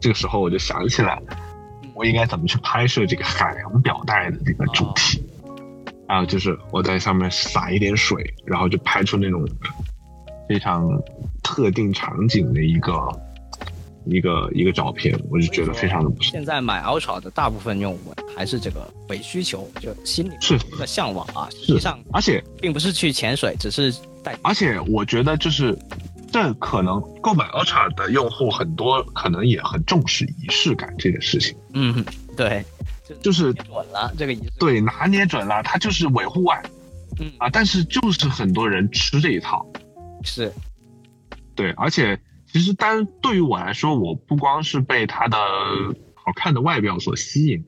[0.00, 1.20] 这个时候，我就想起来
[1.94, 5.22] 我应该怎么去拍摄这个海洋表带的这个主题。
[6.08, 9.46] 还有就是我在上面撒一点水，然后就拍出那种
[10.48, 10.90] 非常
[11.40, 12.92] 特定场景的一个
[14.06, 16.32] 一个一个照片，我就觉得非常的不错。
[16.32, 25.76] 现在买 Ultra 的大部分用户还是这个伪需求，就心里是的向往啊，实际上而且并不是去潜水，只是带而且我觉得就是
[26.32, 32.04] 这可能购买 Ultra 的用户很多，可能也很重视仪式感这件事情，嗯，
[32.36, 32.64] 对，
[33.20, 34.52] 就是准了这个仪式。
[34.58, 36.62] 对拿捏准了，它就是伪户外
[37.18, 39.66] 嗯啊，但是就是很多人吃这一套。
[40.22, 40.52] 是
[41.54, 42.18] 对，而且
[42.52, 45.36] 其实单对于我来说，我不光是被它的
[46.14, 47.64] 好看的外表所吸引，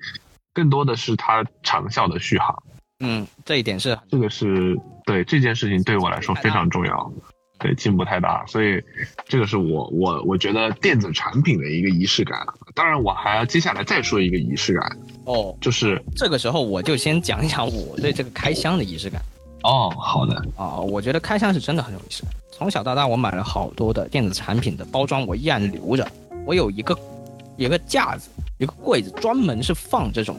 [0.52, 2.62] 更多的是它长效的续航。
[3.00, 7.12] 嗯，这一点是这个是对这件事情对我来说非常重要，
[7.58, 8.82] 对进步太大，所以
[9.26, 12.46] 这个是我我我觉得电子产品的一个仪式感。
[12.74, 15.56] 当然，我还要接下来再说一个仪式感，哦。
[15.60, 19.20] 就是这个时候我就先讲一讲我对这个开箱的仪式感
[19.62, 22.32] 哦，好的，啊，我觉得开箱是真的很有仪式感。
[22.62, 26.06] 从小到大，我买了好多的电子产品的包装，我依然留着。
[26.46, 26.96] 我有一个
[27.56, 30.36] 一个架子，一个柜子，专门是放这种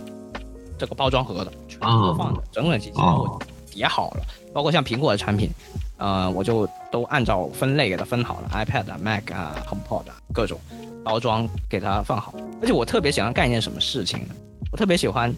[0.80, 4.26] 这个包装盒的，全部都放着，整整齐齐的，叠好了。
[4.54, 5.50] 包括像苹果的产品，
[5.98, 10.58] 呃，我就都按照分类给它分好了，iPad 啊、Mac 啊、HomePod 啊各种
[11.04, 12.34] 包装给它放好。
[12.62, 14.36] 而且我特别喜欢干一件什么事情呢？
[14.72, 15.36] 我特别喜欢，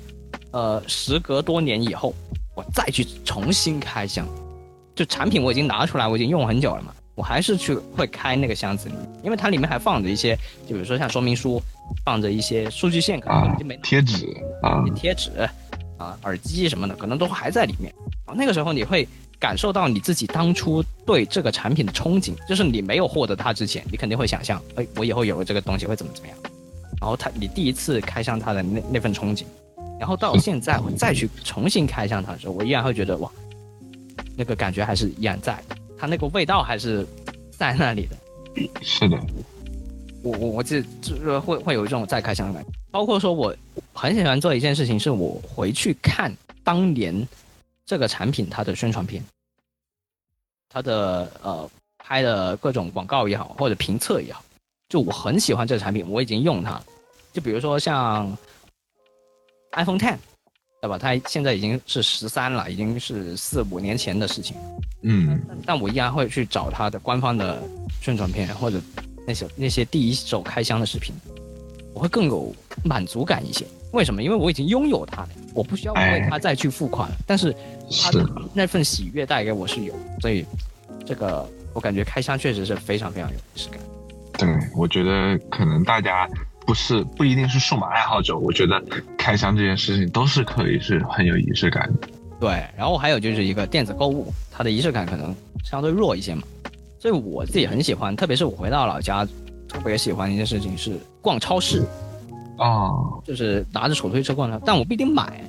[0.51, 2.13] 呃，时隔多年以后，
[2.53, 4.23] 我再去重新开箱。
[4.95, 10.35] 就产品我已经拿出来，我已经用很久了嘛，我还是去会开那个箱子里面，因为它里面还放着一些，
[10.67, 11.61] 就比如说像说明书，
[12.05, 14.25] 放着一些数据线，可能啊已经没贴纸
[14.61, 15.31] 啊，贴纸
[15.97, 17.93] 啊、耳机什么的，可能都还在里面。
[18.25, 19.07] 啊，那个时候你会
[19.39, 26.37] 感受到你自己当初对这个产品的憧憬，就是你没有获得它之前，你肯定会想象，哎，我以后有了这个东西会怎么怎么样。
[26.99, 29.43] 然后它，你第一次开箱它的那那份憧憬，
[29.99, 33.29] 然后到现在我再去重新开箱它的时候，我依然会觉得哇，
[34.37, 35.61] 那个感觉还是依然在，
[35.97, 37.05] 它那个味道还是
[37.51, 38.17] 在那里的。
[38.81, 39.17] 是的，
[40.23, 43.55] 我我我这这会会有一种再开箱的感觉，包括说我
[43.93, 46.33] 很喜欢做一件事情，是我回去看
[46.63, 47.27] 当年
[47.85, 49.23] 这个产品它的宣传片，
[50.69, 54.43] 它的呃拍的各种广告也好，或者评测也好，
[54.87, 56.85] 就我很喜欢这个产品，我已经用它了。
[57.33, 58.37] 就比如说像
[59.73, 60.17] iPhone Ten，
[60.85, 60.99] 对吧？
[60.99, 64.55] 他现在已经是十三了，已经是四五年前的事情。
[65.01, 67.59] 嗯，但我依然会去找他的官方的
[68.01, 68.79] 宣传片或者
[69.25, 71.11] 那些那些第一手开箱的视频，
[71.91, 73.65] 我会更有满足感一些。
[73.93, 74.21] 为什么？
[74.21, 77.15] 因为我已经拥有它了，我不需要为它再去付款了。
[77.25, 77.51] 但是
[78.03, 80.45] 它是的那份喜悦带给我是有，所以
[81.03, 83.79] 这个我感觉开箱确实是非常非常有仪式感。
[84.37, 86.29] 对，我觉得可能大家
[86.65, 88.83] 不是不一定是数码爱好者，我觉得
[89.17, 92.07] 开箱这件事情都是可以是很有仪式感的。
[92.39, 96.41] 对，然后还有就是一个电子购物，它的仪式感可能相对弱一些嘛，
[96.99, 99.25] 所以我自己很喜欢，特别是我回到老家，
[99.69, 101.83] 特别喜欢一件事情是逛超市。
[102.57, 105.43] 哦，就是拿着手推车逛它，但我不一定买，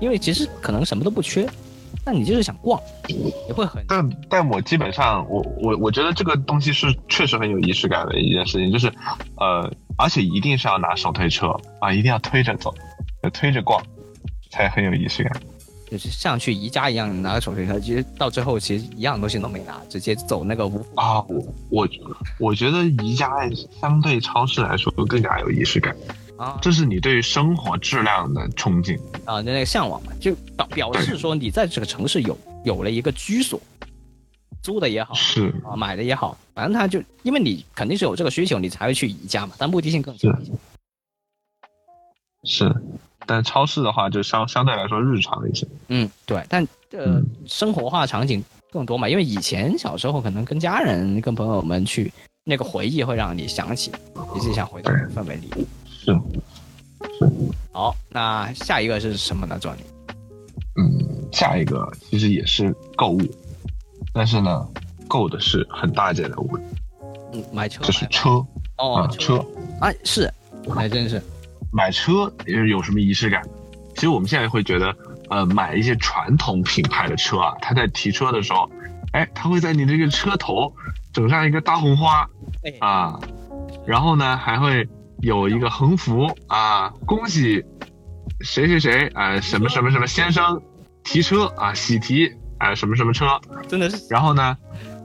[0.00, 1.44] 因为其实可能什么都不缺，
[2.04, 2.80] 但你就是想逛，
[3.48, 8.86] 也会很但但我基本上，我我我觉得这个东西是确实很有仪式感的一件事情，就是，
[9.36, 11.48] 呃，而且一定是要拿手推车
[11.80, 12.74] 啊，一定要推着走，
[13.32, 13.82] 推着逛，
[14.50, 15.42] 才很有仪式感。
[15.90, 21.88] 就是像去宜家一样拿个手推车，其实到最后其实一样东西都没拿，直接走那个无啊，我我
[22.38, 23.28] 我觉得宜家
[23.78, 25.94] 相对超市来说更加有仪式感，
[26.38, 28.98] 啊这是你对于生活质量的憧憬。
[29.26, 33.60] 啊那个向往嘛，就表表示说你在这个城市有有了一个居所，
[34.62, 40.52] 租的也好是啊买的也好，反正他就因为你肯定是有这个需求，你才会去宜家嘛，但目的性更强一些。
[42.44, 42.74] 是，
[43.26, 45.66] 但超市的话就相相对来说日常一些。
[45.88, 52.12] 嗯，对，但呃，嗯生活化场景更多嘛，因为以前小时候可能跟家人、跟朋友们去，
[52.44, 53.92] 那个回忆会让你想起，
[54.34, 55.50] 你自己想回到那个氛围里。
[55.86, 56.12] 是
[57.70, 59.84] 好，那下一个是什么呢，Johnny？
[60.76, 63.20] 嗯，下一个其实也是购物，
[64.12, 64.66] 但是呢，
[65.08, 66.58] 购的是很大件的物，
[67.32, 68.44] 嗯，买车，就是车。
[68.78, 69.44] 哦啊，车。
[69.80, 70.32] 哎，是，
[70.74, 71.22] 还真是，
[71.72, 73.42] 买车有有什么仪式感？
[73.94, 74.94] 其实我们现在会觉得，
[75.28, 78.68] 呃，买一些传统品牌的车啊，他在提车的时候，
[79.12, 80.72] 哎，他会在你这个车头
[81.12, 82.28] 整上一个大红花。
[82.64, 83.20] 哎，啊，
[83.86, 84.88] 然后呢还会
[85.20, 87.64] 有一个横幅啊，恭喜
[88.40, 90.60] 谁谁谁啊、什么什么什么先生
[91.04, 92.32] 提车啊，喜提
[92.62, 93.26] 啊、什么什么车，
[93.66, 94.56] 真的是然后呢，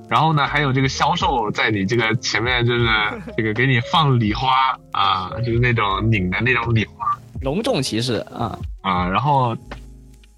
[0.07, 2.87] 然后呢，还有这个销售在你这个前面，就是
[3.35, 7.17] 这个给你放礼花啊，就是那种拧的那种礼花。
[7.41, 8.57] 隆重其事啊！
[8.81, 9.57] 啊，然后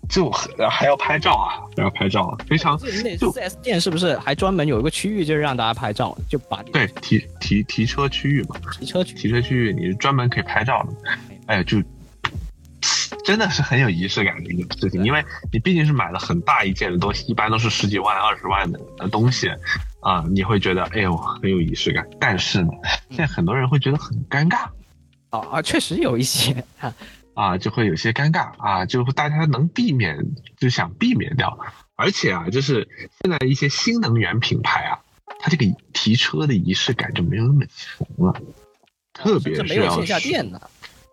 [0.09, 0.29] 就
[0.69, 2.87] 还要拍照啊，还要拍照，非常就
[3.31, 11.11] 4S 店是不是还专门有一个区域，就是让大家拍照，就把对提提提车区域嘛，提车区提车区域你是专门可以拍照的，
[11.47, 11.81] 哎，就
[13.25, 19.49] 真的是很有仪式感的一个事情，因为你毕竟是买了很大一件的东西，一般都是十几万、二十万的的东西
[20.01, 22.69] 啊，你会觉得哎呦很有仪式感，但是呢，
[23.09, 24.67] 现在很多人会觉得很尴尬。
[25.29, 26.93] 啊啊，确实有一些啊，
[27.35, 30.17] 啊，就会有些尴尬啊，就大家能避免
[30.57, 31.57] 就想避免掉，
[31.95, 32.87] 而且啊，就是
[33.21, 34.97] 现在一些新能源品牌啊，
[35.39, 38.41] 它这个提车的仪式感就没有那么强了，
[39.13, 40.59] 特别是要有线下店呢。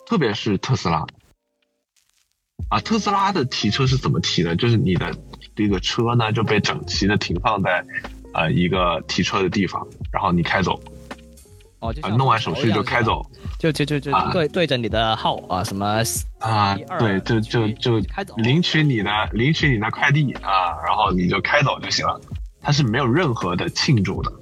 [0.08, 1.04] 特别是特斯拉，
[2.68, 4.56] 啊，特斯拉的提车是怎么提的？
[4.56, 5.14] 就是你的
[5.54, 7.84] 这个车呢就被整齐的停放在
[8.34, 10.80] 呃一个提车的地方，然后你开走，
[11.78, 13.24] 哦，就啊，弄完手续就开走
[13.58, 16.02] 就就就就啊对对着你的号啊，什么
[16.40, 22.20] 啊对，就就就开走领取你的领取你的快递啊，然后你就开走就行了，
[22.60, 24.32] 它是没有任何的庆祝的，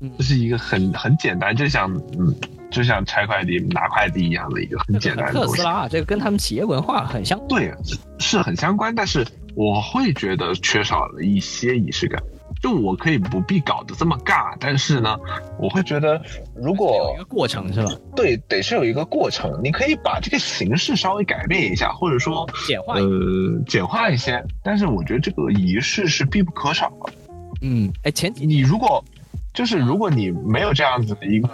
[0.00, 0.10] 嗯。
[0.16, 2.34] 这是一个很很简单，就像嗯，
[2.70, 5.50] 就像拆快递拿快递一样的一个很简单的东西。
[5.50, 7.38] 特斯拉啊，这个跟他们企业文化很相。
[7.48, 7.72] 对，
[8.18, 12.22] 是很相关，但是我会觉得缺少了一些仪式感。
[12.62, 15.18] 就我可以不必搞得这么尬，但是呢，
[15.58, 16.20] 我会觉得
[16.54, 17.90] 如有果一个过程是吧？
[18.14, 22.96] 对得是有一个过程，你可以把这个形式稍微改变一下，或者说简化。
[22.96, 23.06] 呃
[23.66, 24.44] 简化一些。
[24.62, 27.12] 但是我觉得这个仪式是必不可少的。
[27.62, 29.02] 嗯，哎，前提你如果
[29.54, 31.48] 就是如果你没有这样子的一个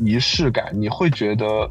[0.00, 1.70] 仪式感，你会觉得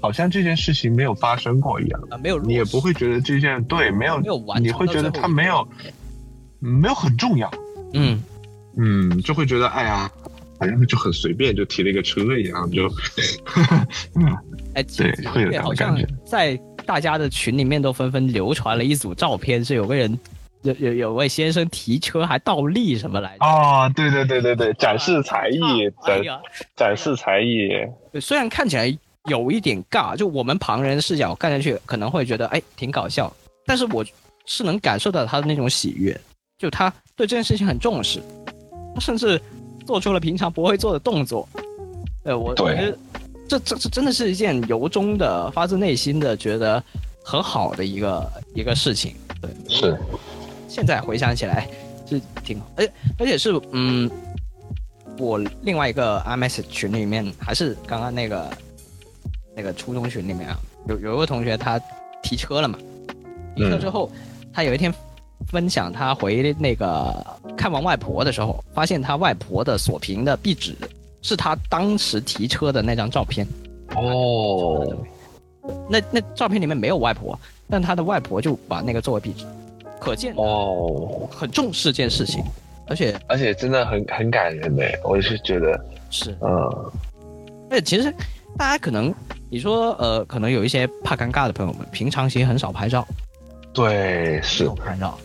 [0.00, 2.00] 好像这件事情没有发生过一样。
[2.10, 5.66] 啊没有，你也不会觉得这件对没有没有完成你会觉得它没有
[6.58, 7.50] 没有很重要，
[7.94, 8.22] 嗯，
[8.76, 10.10] 嗯，就会觉得哎呀，
[10.58, 12.86] 好像就很随便就提了一个车一样，就
[14.14, 14.36] 嗯
[14.74, 20.18] 哎，对会有月好像这样的感觉在大家的群里面都纷纷流传了一组照片，是有个人
[20.62, 23.44] 有有有位先生提车还倒立什么来着？
[23.44, 25.58] 哦，对对对对对，展示才艺，
[26.04, 26.40] 展哎，
[26.76, 27.70] 展示才艺，
[28.20, 28.94] 虽然看起来
[29.24, 33.32] 有一点尬，就我们旁人的视角看上去可能会觉得哎挺搞笑，
[33.64, 34.04] 但是我
[34.44, 36.18] 是能感受到他的那种喜悦，
[36.58, 38.20] 就他对这件事情很重视，
[38.94, 39.40] 他甚至
[39.86, 41.48] 做出了平常不会做的动作。
[42.24, 42.98] 呃，我对我觉得
[43.48, 46.82] 这这这真的是一件由衷的、发自内心的觉得
[47.24, 49.14] 很好的一个一个事情。
[49.40, 49.98] 对，是
[50.70, 51.68] 现在回想起来
[52.08, 54.08] 是挺好，而且而且是嗯，
[55.18, 58.48] 我另外一个 iMessage 群里面，还是刚刚那个
[59.56, 60.56] 那个初中群里面啊，
[60.86, 61.78] 有有一个同学他
[62.22, 62.78] 提车了嘛，
[63.56, 64.08] 提车之后，
[64.52, 64.94] 他有一天
[65.48, 67.12] 分享他回那个
[67.56, 70.76] 看望外婆的时候，发现他外婆的锁屏的壁纸
[71.20, 73.44] 是他当时提车的那张照片。
[73.96, 74.86] 哦，
[75.88, 77.36] 那那照片里面没有外婆，
[77.68, 79.44] 但他的外婆就把那个作为壁纸，
[80.00, 82.42] 可见哦，很重视这件事情，
[82.86, 85.78] 而且而且真的很很感人呢，我是觉得，
[86.10, 86.50] 是，嗯，
[87.70, 88.12] 而且其实
[88.56, 89.14] 大家可能
[89.50, 93.06] 你说呃，可能有一些怕尴尬的朋友们，平常其实很少拍照，
[93.72, 94.68] 对，是。
[94.70, 95.16] 拍照。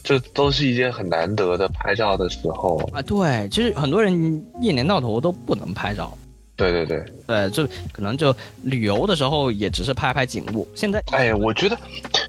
[0.00, 3.02] 这都是一件很难得的拍照的时候，啊。
[3.02, 4.14] 对，其实很多人
[4.58, 6.16] 一年到头都不能拍照，
[6.56, 7.04] 对对对。
[7.26, 10.66] 对，就可能就旅游的时候也只是拍拍景物。
[10.74, 11.76] 现在哎，我觉得，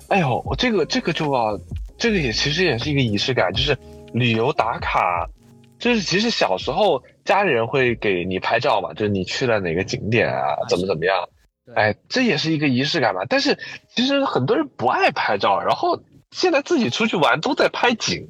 [0.10, 1.58] 哎呦，我这个这个就要，
[2.00, 3.78] 这个也其实也是一个仪式感，就是
[4.14, 5.30] 旅游打卡，
[5.78, 11.30] 就是其实小时候家里人会给你拍照嘛，就是你去了哪个景点啊，怎么怎么样，
[11.66, 11.76] 对。
[11.76, 13.22] 哎，这也是一个仪式感嘛。
[13.28, 13.60] 但是
[13.93, 18.28] 其实很多人不爱拍照，然后现在自己出去玩都在拍景，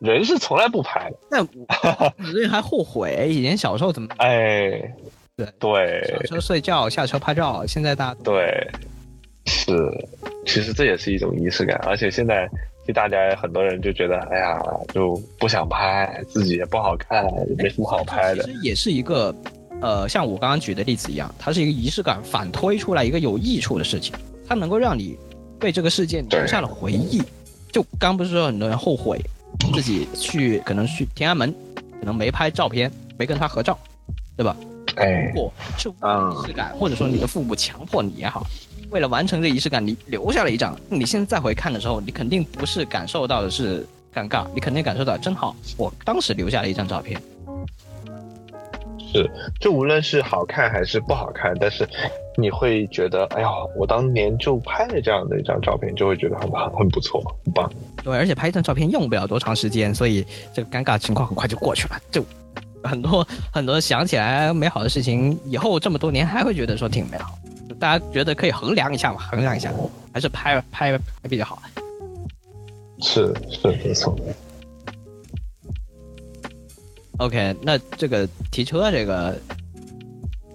[0.00, 4.70] 人是从来不拍的，那我有的人还后悔以前小时候怎么哎，
[5.36, 6.16] 对对。
[6.26, 8.70] 上车睡觉，下车拍照，现在大家都对，
[9.46, 9.72] 是，
[10.46, 12.48] 其实这也是一种仪式感，而且现在
[12.82, 14.60] 其实大家很多人就觉得，哎呀，
[14.92, 19.34] 就不想拍，自己也不好看，也没什么好拍的其，实也是一个
[19.80, 24.12] 呃，像我刚刚举的例子一样，它是一个仪式感反推出来一个有益处的事情，
[24.48, 25.16] 它能够让你
[25.60, 27.22] 为这个事件留下了回忆。
[27.70, 29.18] 就刚不是说很多人后悔
[29.72, 31.54] 自己去可能去天安门，
[32.00, 33.78] 可能没拍照片，没跟他合照，
[34.36, 34.56] 对吧？
[34.96, 38.46] 哎如，果是仪式感，或者说你的父母强迫你也好，
[38.92, 47.20] 为了完成这仪式感，你留下了一张，你现在再回看的时候，你肯定不是感受到的是尴尬，你肯定感受到真好，我当时留下了一张照片。
[49.10, 51.88] 是，就无论是好看还是不好看，但是
[52.36, 57.70] 你会觉得，哎呀，我当年就拍了这样的一张照片，就会觉得很很很不错，很棒。
[58.04, 60.22] 对，而且拍一张照片用不了多长时间，所以
[60.52, 61.98] 这个尴尬情况很快就过去了。
[62.10, 62.22] 就
[62.84, 67.38] 很多很多想起来美好的事情，以后这么多年还会觉得说挺美好。
[67.82, 69.18] 大家觉得可以衡量一下嘛？
[69.18, 69.72] 衡量一下，
[70.14, 71.60] 还是拍拍拍比较好。
[73.00, 74.16] 是是没错。
[77.18, 79.36] OK，那这个提车这个，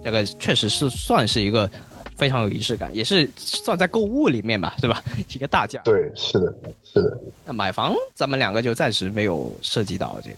[0.02, 1.70] 这个确实是算是一个
[2.16, 5.04] 非常有仪式感，也是算在购物里面吧，对吧？
[5.28, 5.78] 一个大件。
[5.84, 7.20] 对，是的，是的。
[7.44, 10.36] 那买房，咱们两个就暂时没有涉及到这个。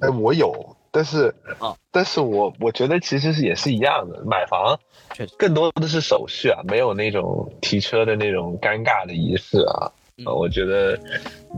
[0.00, 4.78] 哎，我有，但是，啊但是我我觉得其实是也是一样的，买房
[5.12, 9.92] 确实更多的是手续啊，没有那种提车的那种尴尬的仪式啊。
[10.18, 10.98] 嗯呃我觉得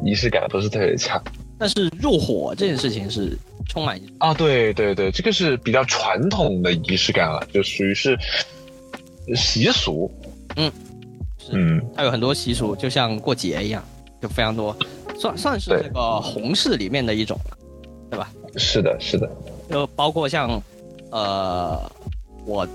[0.04, 1.22] 仪式感不是特别强
[1.60, 4.34] 但是入伙这件事情是充满啊。
[4.34, 8.18] 对对对，这个是比较传统的仪式感了，就属于是
[9.36, 10.10] 习俗。
[10.56, 10.72] 嗯，
[11.38, 13.80] 是嗯，它有很多习俗，就像过节一样，
[14.20, 14.76] 就非常多，
[15.16, 17.38] 算算是对这个红事里面的一种，
[18.10, 18.28] 对吧？
[18.58, 19.30] 是的，是的。
[19.70, 20.60] 就包括像，
[21.10, 21.80] 呃，
[22.44, 22.66] 我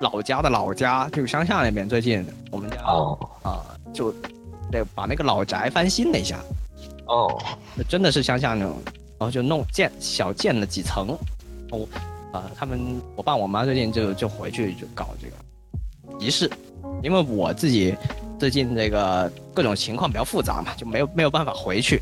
[0.00, 2.92] 老家的老家，就乡下那边，最近我们家啊、
[3.42, 4.10] 哦就
[4.70, 6.38] 得把那个老宅翻新了一下，
[7.06, 7.38] 哦，
[7.76, 8.74] 就真的是乡下那种，
[9.18, 11.08] 然后就弄建小建了几层，
[11.70, 11.86] 哦，
[12.32, 15.34] 啊、他们我爸我妈最近就就回去就搞这个。
[16.18, 16.50] 仪式，
[17.02, 17.94] 因为我自己
[18.38, 22.00] 最近这个各种情况比较复杂嘛，就没有没有办法回去，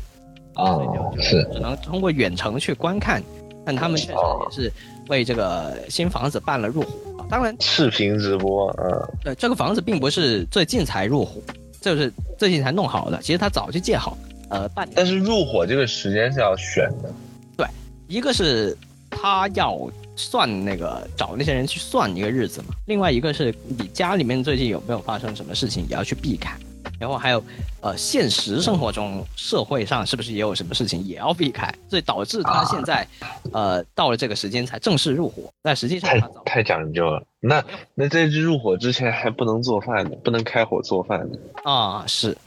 [0.55, 3.21] 所以哦，就是只能通过远程去观看，
[3.65, 4.73] 但他们确实也是
[5.07, 6.87] 为这个新房子办了入伙。
[7.17, 11.39] 啊当然，视频直播，嗯，对，这个房子并不是最近才入伙，
[11.79, 14.17] 就是最近才弄好的，其实他早就建好，
[14.49, 14.93] 呃，半年。
[14.97, 17.09] 但是入伙这个时间是要选的。
[17.55, 17.65] 对
[18.09, 18.77] 一个是
[19.09, 19.79] 他要
[20.17, 26.53] 算那个找那些人去算一个日子嘛，另外一个是你家里面最近有没有发生什么事情也要去避开，
[27.01, 27.43] 然后还有
[27.81, 33.05] 呃现实生活中社会上是不是也有什么事情也要避开，所以导致他现在
[33.51, 37.21] 呃到了这个时间才正式入伙，但实际上太太讲究了。
[37.39, 37.63] 那
[37.95, 42.37] 那在这入伙之前还不能做饭呢，不能开火做饭呢，啊是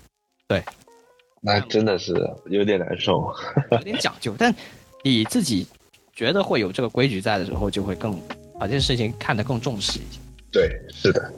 [0.46, 0.62] 对
[1.40, 2.14] 那真的是
[2.46, 3.34] 有点难受。
[3.72, 4.54] 有点讲究，但
[5.02, 5.66] 你自己
[6.14, 8.16] 觉得会有这个规矩在的时候，就会更
[8.58, 10.20] 把这件事情看得更重视一些。
[10.52, 11.32] 对，是的，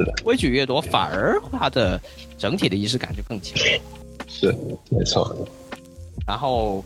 [0.00, 2.00] 是的，规矩越多，反而它的
[2.38, 3.56] 整体的仪式感就更强。
[4.26, 4.54] 是
[4.90, 5.36] 没错。
[6.26, 6.84] 然后，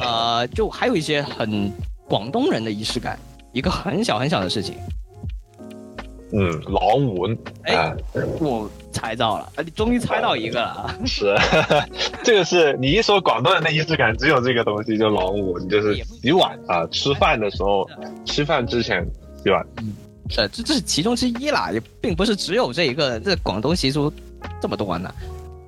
[0.00, 1.70] 呃，就还有一些很
[2.06, 3.18] 广东人的仪式感，
[3.52, 4.74] 一个很小很小的事情，
[6.32, 7.96] 嗯，狼纹哎啊，
[8.40, 10.96] 我猜到了，啊，你终于猜到一个了啊！
[11.06, 11.34] 是，
[12.22, 17.88] 这个是你一说广东人的仪式感，只有这个东西，就狼纹，就是洗碗啊，吃饭的时候，
[18.26, 19.06] 吃饭之前
[19.42, 19.64] 洗碗。
[19.76, 19.84] 呃，
[20.28, 24.12] 这这是其中之一啦，也并不是只有这一个，这广东习俗
[24.60, 25.14] 这么多呢。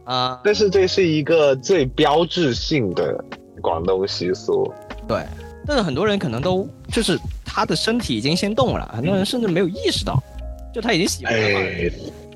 [0.04, 3.24] 啊、但是这是一个最标志性的
[3.60, 4.72] 广东习俗。
[5.08, 5.24] 对，
[5.66, 10.22] 但是很多人可能都就是他的身体已经先动了，很多人甚至没有意识到，
[10.72, 11.58] 就他已经喜欢了。
[11.58, 11.90] 哎，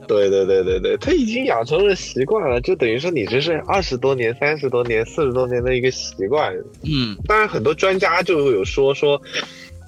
[0.09, 6.53] 对对对对对，他已经养成了习惯了，就等于说你这是二十多年、三十多年、四十多年的一个习惯。
[6.83, 9.23] 嗯，当然，很多专家就有说说，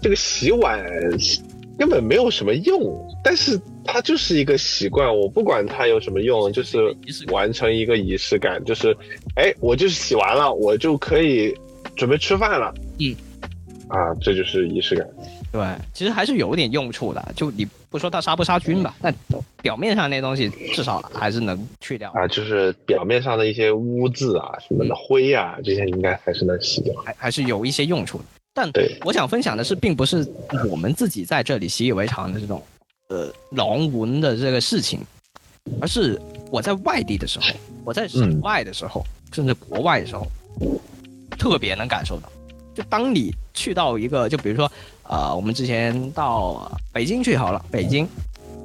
[0.00, 0.80] 这个洗碗
[1.78, 2.81] 根本没有什么用，
[3.24, 5.09] 但是它就是一个习惯。
[5.16, 6.94] 我不管它有什么用，就是
[7.28, 8.97] 完成一个仪式感，就是，
[9.36, 11.57] 哎，我就是洗完了，我就可以
[11.97, 12.73] 准备吃饭了。
[12.99, 13.16] 嗯，
[13.89, 15.07] 啊，这就是仪式感。
[15.51, 15.62] 对，
[15.93, 17.32] 其实还是有点用处的。
[17.36, 19.15] 就你不说它杀不杀菌吧，但
[19.61, 26.94] 表面上那东西至少还是能去掉，啊，就是表面上的一些污渍啊、什么的灰啊，这些应该还是能洗掉。
[27.05, 28.24] 还还是有一些用处的。
[28.54, 28.70] 但
[29.04, 30.26] 我想分享的是，并不是
[30.68, 32.62] 我们自己在这里习以为常的这种
[33.08, 35.00] 呃龙纹的这个事情，
[35.80, 36.20] 而是
[36.50, 37.46] 我在外地的时候，
[37.84, 39.02] 我在省外的时候，
[39.32, 40.26] 甚至国外的时候，
[41.38, 42.30] 特别能感受到。
[42.74, 44.70] 就当你去到一个，就比如说，
[45.04, 48.08] 呃，我们之前到北京去好了，北京，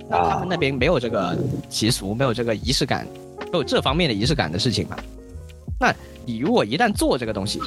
[0.10, 1.38] 那他们那边没有这个
[1.70, 3.06] 习俗，没有这个仪式感，
[3.52, 4.98] 没有这方面的仪式感的事情嘛。
[5.80, 5.94] 那
[6.26, 7.62] 你如果一旦做这个东西，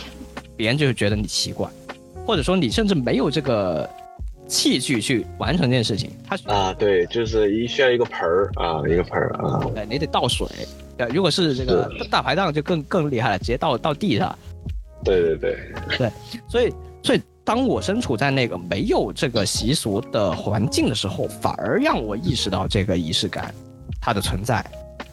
[0.57, 1.69] 别人就会觉得你奇怪，
[2.27, 3.89] 或者说你甚至没有这个
[4.47, 10.47] 器具去完成这件事情，它啊，对，就是一需要一个盆儿啊，一个盆儿啊，对你得倒水，
[10.99, 14.37] 呃，如果是这个大排档就更更厉害了，直接倒倒地上。
[15.03, 15.59] 对对对
[15.97, 16.11] 对，
[16.47, 23.55] 所以，所以当我身处在那个没有这个习俗的环境的时候，反而让我意识到这个仪式感
[23.99, 24.63] 它的存在，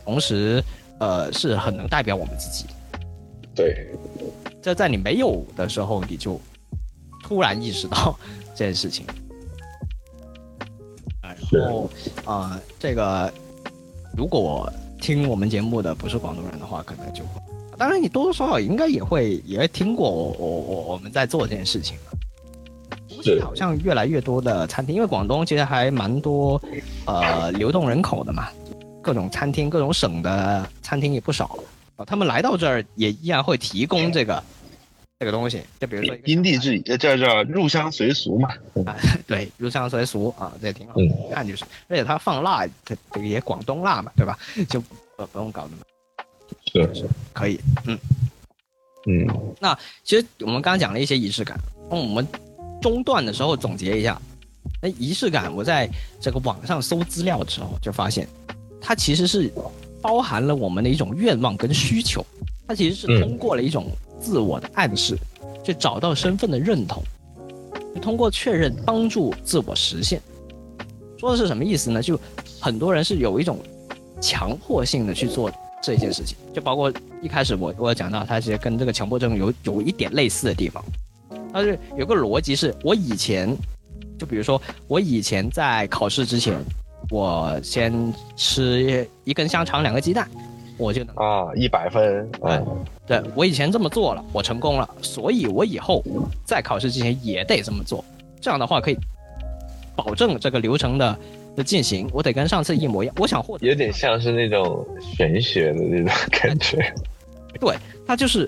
[0.03, 0.61] 同时，
[0.99, 2.65] 呃，是很能代表我们自己。
[3.55, 3.88] 对，
[4.61, 6.38] 这在你没有的时候，你就
[7.28, 8.18] 突然意识到
[8.56, 9.06] 这件事情。
[11.22, 11.90] 啊，然后
[12.24, 13.32] 啊、这个
[14.16, 14.72] 如果
[15.02, 17.41] 听我们节目的不是广东人的话，可能就会，
[17.78, 22.14] 当然你多多少少应该也会也会听过我我我我们在做这件事情吧。
[23.24, 26.62] 是好像越来越多的餐厅，因为广东其实还蛮多
[27.06, 28.48] 呃流动人口的嘛，
[29.02, 31.60] 各种餐厅、各种省的餐厅也不少
[31.98, 32.06] 啊。
[32.06, 34.41] 他们来到这儿也依然会提供这个
[35.19, 38.49] 这个东西，就比如说因地制宜，呃叫叫入乡随俗嘛。
[39.26, 44.38] 对入乡随俗啊，这也挺好嗯看，就是而且它放辣，它这个也广东辣嘛，对吧？
[44.69, 45.84] 就不不用搞那么
[46.72, 47.60] 是是，可以。
[47.85, 47.98] 嗯
[49.07, 49.56] 嗯。
[49.60, 52.26] 那，其实我们刚刚讲了一些仪式感，那我们
[52.80, 54.22] 中段的时候总结一下，
[54.80, 55.89] 那仪式感，我在
[56.22, 58.27] 这个网上搜资料的时候就发现，
[58.80, 59.52] 它其实是
[59.99, 62.23] 包含了我们的一种愿望跟需求，
[62.68, 65.18] 它其实是嗯通过了一种自我的暗示，
[65.64, 67.02] 去找到身份的认同，
[68.02, 70.22] 通过确认帮助自我实现。
[71.18, 72.02] 说的是什么意思呢？
[72.02, 72.19] 就
[72.60, 73.60] 很多人是有一种
[74.22, 76.91] 强迫性的去做这件事情，就包括
[77.22, 80.84] 一开始我我讲到，它其实跟这个强迫症有有一点类似的地方。
[81.52, 83.56] 但是有个逻辑是，我以前
[84.19, 86.56] 就比如说我以前在考试之前，
[87.10, 90.30] 我先吃一根香肠两个鸡蛋，
[90.78, 96.04] 我就能啊，一百分，哎嗯，对我以前这么做了，我成功了，所以我以后
[96.45, 98.04] 在考试之前也得这么做。
[98.40, 98.98] 这样的话可以
[99.95, 101.18] 保证这个流程的
[101.56, 103.16] 的进行，我得跟上次一模一样。
[103.20, 106.94] 我想获得有点像是那种玄学的那种感觉。
[107.60, 107.76] 对
[108.06, 108.48] 它就是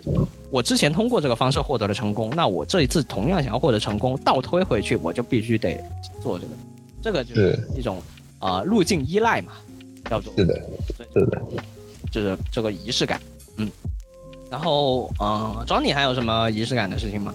[0.51, 5.83] 我之前通过这个方式获得了成功，那我这一次同样想要获得成功，倒推回去我就必须得
[6.21, 6.51] 做这个，
[7.01, 7.97] 这个就是一种
[8.37, 9.53] 啊、呃路径依赖嘛，
[10.07, 10.61] 叫做是的，
[11.11, 11.41] 是的。
[12.11, 13.19] 就是这个仪式感，
[13.57, 13.69] 嗯。
[14.51, 17.31] 然后，呃，找你还有什么仪式感的事情吗？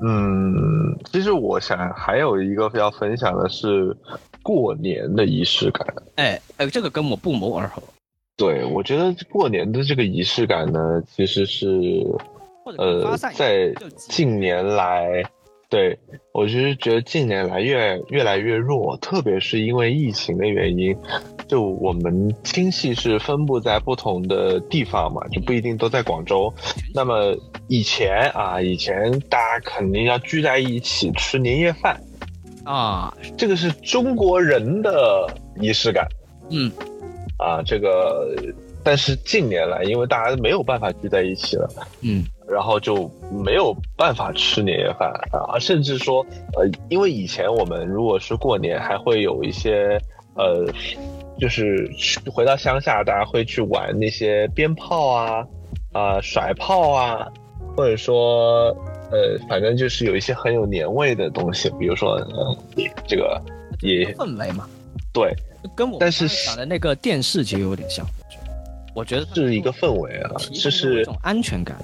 [0.00, 3.96] 嗯，其实我想还有一个要分享的是
[4.42, 5.84] 过年的仪式感。
[6.14, 7.82] 哎，哎，这个跟我不谋而合，
[8.36, 11.66] 对，我觉得过年的这个仪式感呢，其实是
[12.78, 15.24] 呃，在近年来，
[15.68, 15.98] 对
[16.32, 20.96] 我其实觉得近年来越越来越弱，特别是因为疫情的原因，
[21.48, 26.52] 就我们亲戚是分布在不同的地方嘛，就不一定都在广州。
[26.94, 27.36] 那么
[27.66, 32.00] 以前啊，以前大家肯定要聚在一起吃年夜饭，
[32.64, 35.28] 啊，这个是中国人的
[35.60, 36.06] 仪式感。
[36.50, 36.70] 嗯，
[37.38, 38.24] 啊，这个，
[38.84, 41.68] 但是近年来，因为大家没有办法聚在一起了，
[42.02, 46.24] 嗯，然后就没有办法吃年夜饭啊，甚至说，
[46.56, 50.00] 呃，因为以前我们如果是过年，还会有一些，
[50.34, 50.64] 呃，
[51.38, 55.46] 就是去回到乡下，大家会去玩那些鞭炮啊，
[55.92, 57.26] 啊、甩炮啊，
[57.76, 58.66] 或者说，
[59.10, 62.56] 呃，反正就是有一些很有年味的东西，比如说，呃，
[63.06, 63.40] 这个
[63.80, 64.68] 也氛围嘛，
[65.12, 65.34] 对，
[65.74, 68.06] 跟我但是刚才讲的那个电视其实有点像，
[68.94, 71.76] 我觉得是一个氛围啊，提就供一种安全感，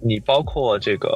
[0.00, 1.08] 你包括这个，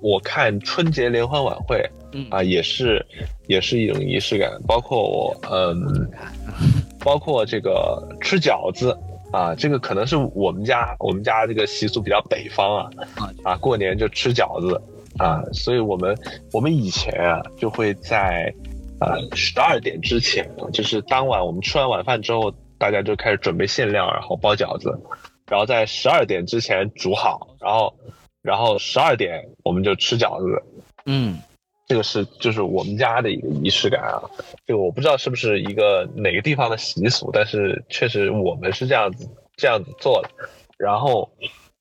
[0.00, 1.82] 我看春节联欢晚会
[2.12, 2.26] 嗯。
[2.30, 3.04] 啊，也是
[3.46, 4.50] 也是一种仪式感。
[4.66, 6.08] 包括我，嗯，
[7.00, 8.96] 包括这个吃饺子
[9.32, 14.80] 啊，这个可能是我们家我们家这个习俗比较北方啊啊，啊，过年就吃饺子
[15.18, 16.16] 啊，所以我们
[16.52, 18.52] 我们以前啊就会在
[19.00, 24.96] 啊十二点之前，就是当晚我们吃完晚饭之后，大家就开始准备馅料，然后包饺子，
[25.46, 27.94] 然后在十二点之前煮好，然后
[28.42, 30.62] 然后十二点我们就吃饺子，
[31.06, 31.38] 嗯，
[31.86, 34.22] 这个是就是我们家的一个仪式感啊，
[34.66, 40.30] 这个我不知道是不是一个哪个地方的习俗，但是确实我们是这样子这样子做的。
[40.76, 41.30] 然后，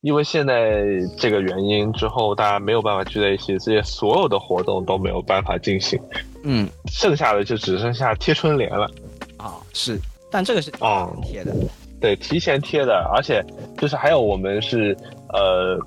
[0.02, 0.84] 因为现在
[1.18, 5.99] 这个原因之后，大家没有办法聚在一起，这些所有的活动都没有办法进行，
[6.44, 6.69] 嗯。
[6.88, 8.85] 剩下的就只剩下贴春联了。
[9.38, 9.99] 啊是，
[10.30, 11.56] 但这个是哦贴的，
[12.04, 13.42] 对，提前贴的，而且
[13.78, 14.94] 就是还有我们是
[15.30, 15.80] 呃，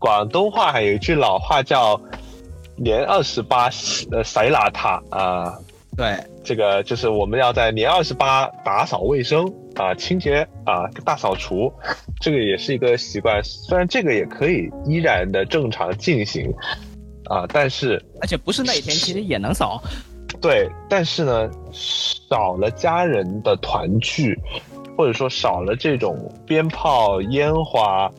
[0.00, 1.98] 广东话还有一句老话叫
[2.74, 3.70] “年二十八
[4.10, 5.56] 呃塞邋遢”啊，
[5.96, 11.72] 对，这个就是我们要在年二十八打扫卫生啊，清洁啊，大扫除，
[12.20, 13.40] 这个也是一个习惯。
[13.44, 16.52] 虽然这个也可以依然的正常进行
[17.26, 19.80] 啊，但是而且不是那一天其实也能扫，
[20.42, 24.36] 对，但是呢，少了家人的团聚，
[25.00, 28.12] 或者说少了这种鞭炮、烟花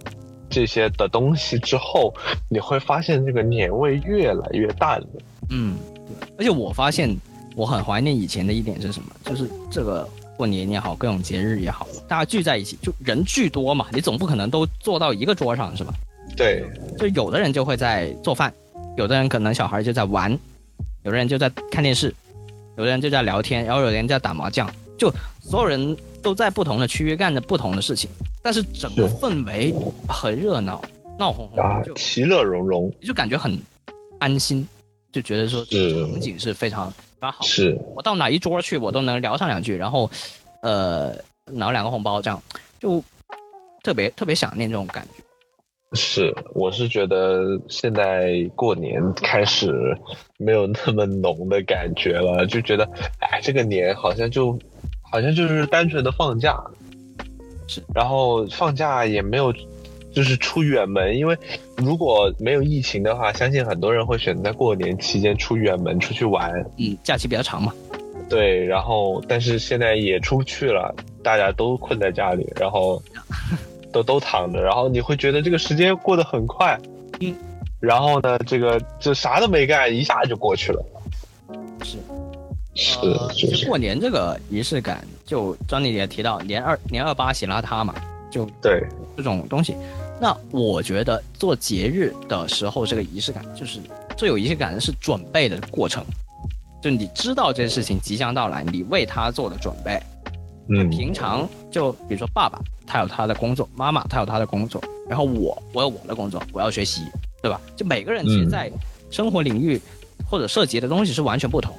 [0.49, 2.11] 这些的东西之后，
[2.49, 5.07] 你会发现这个年味越来越淡了。
[5.51, 5.75] 嗯，
[6.07, 6.27] 对。
[6.39, 7.15] 而且我发现
[7.55, 9.11] 我很怀念以前的一点是什么？
[9.25, 15.93] 就是这个过年也好，各种节日也好，大家聚在一起，就人巨多嘛，你总不可能都坐到一个桌上是吧？
[16.35, 16.65] 对，
[16.97, 18.51] 就有的人就会在做饭，
[18.97, 20.35] 有的人可能小孩就在玩。
[21.03, 22.11] 有的人就在看电视，
[22.75, 24.67] 有的人就在聊天，然后有的人在打麻将，
[24.97, 28.09] 就所有人都在不同的区域干着不同的事情，
[28.41, 29.73] 但是整个氛围
[30.07, 30.81] 很热闹，
[31.17, 33.59] 闹哄哄，就其乐融融，就感觉很
[34.19, 34.67] 安心，
[35.11, 37.43] 就觉得说场景是非常非常好。
[37.43, 40.09] 是我到哪一桌去，我都能聊上两句，然后
[40.61, 41.13] 呃
[41.45, 42.41] 拿两个红包，这样
[42.79, 43.03] 就
[43.83, 45.23] 特别特别想念这种感觉。
[45.93, 49.73] 是，我是觉得现在过年开始
[50.37, 52.89] 没有那么浓的感觉了，就觉得，
[53.19, 54.57] 哎，这个年好像就，
[55.11, 56.57] 好像就是单纯的放假，
[57.67, 59.53] 是，然后放假也没有，
[60.13, 61.37] 就是出远门，因为
[61.77, 67.73] 如果没有疫情的话，相信很多人会选择在过年期间出远门出去玩，嗯，假期比较长嘛，
[68.29, 72.99] 对，然后但是现在也出不去了，大家都困在家里，然后。
[73.93, 76.79] 都都躺着，然后你会觉得这个时间过得很快，
[77.19, 77.35] 嗯，
[77.81, 80.81] 然后呢，这个就啥都没干，一下就过去了。
[81.83, 81.97] 是，
[82.75, 82.97] 是，
[83.33, 87.93] 其实过年这个仪式感，就张丽也提到年二年二八喜邋遢嘛，
[88.31, 88.83] 就对
[89.17, 89.75] 这种东西。
[90.19, 93.79] 那我觉得做节日的时候，这个仪式感就是
[94.15, 96.05] 最有仪式感的是准备的过程，
[96.81, 99.99] 就你知道这件事情即将到来，你为他做的准备。
[100.69, 102.57] 嗯，平常就比如说爸爸
[102.87, 107.01] 他有他的工作，妈妈他有他的工作，然后我我有我的工作，我要学习，
[107.41, 107.59] 对吧？
[107.75, 108.71] 就每个人其实在
[109.09, 109.81] 生活领域
[110.29, 111.75] 或者涉及的东西是完全不同，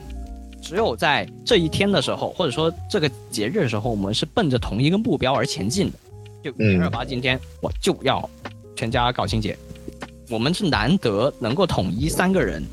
[0.73, 5.99] 只有在这一天的时候，或者说这个节日的时候，我们是奔着同一个目标而前进的。
[6.43, 6.51] 就
[6.81, 8.27] 二八今天我就要
[8.75, 9.55] 全家搞清洁，
[10.31, 12.65] 我们是难得能够统一三个人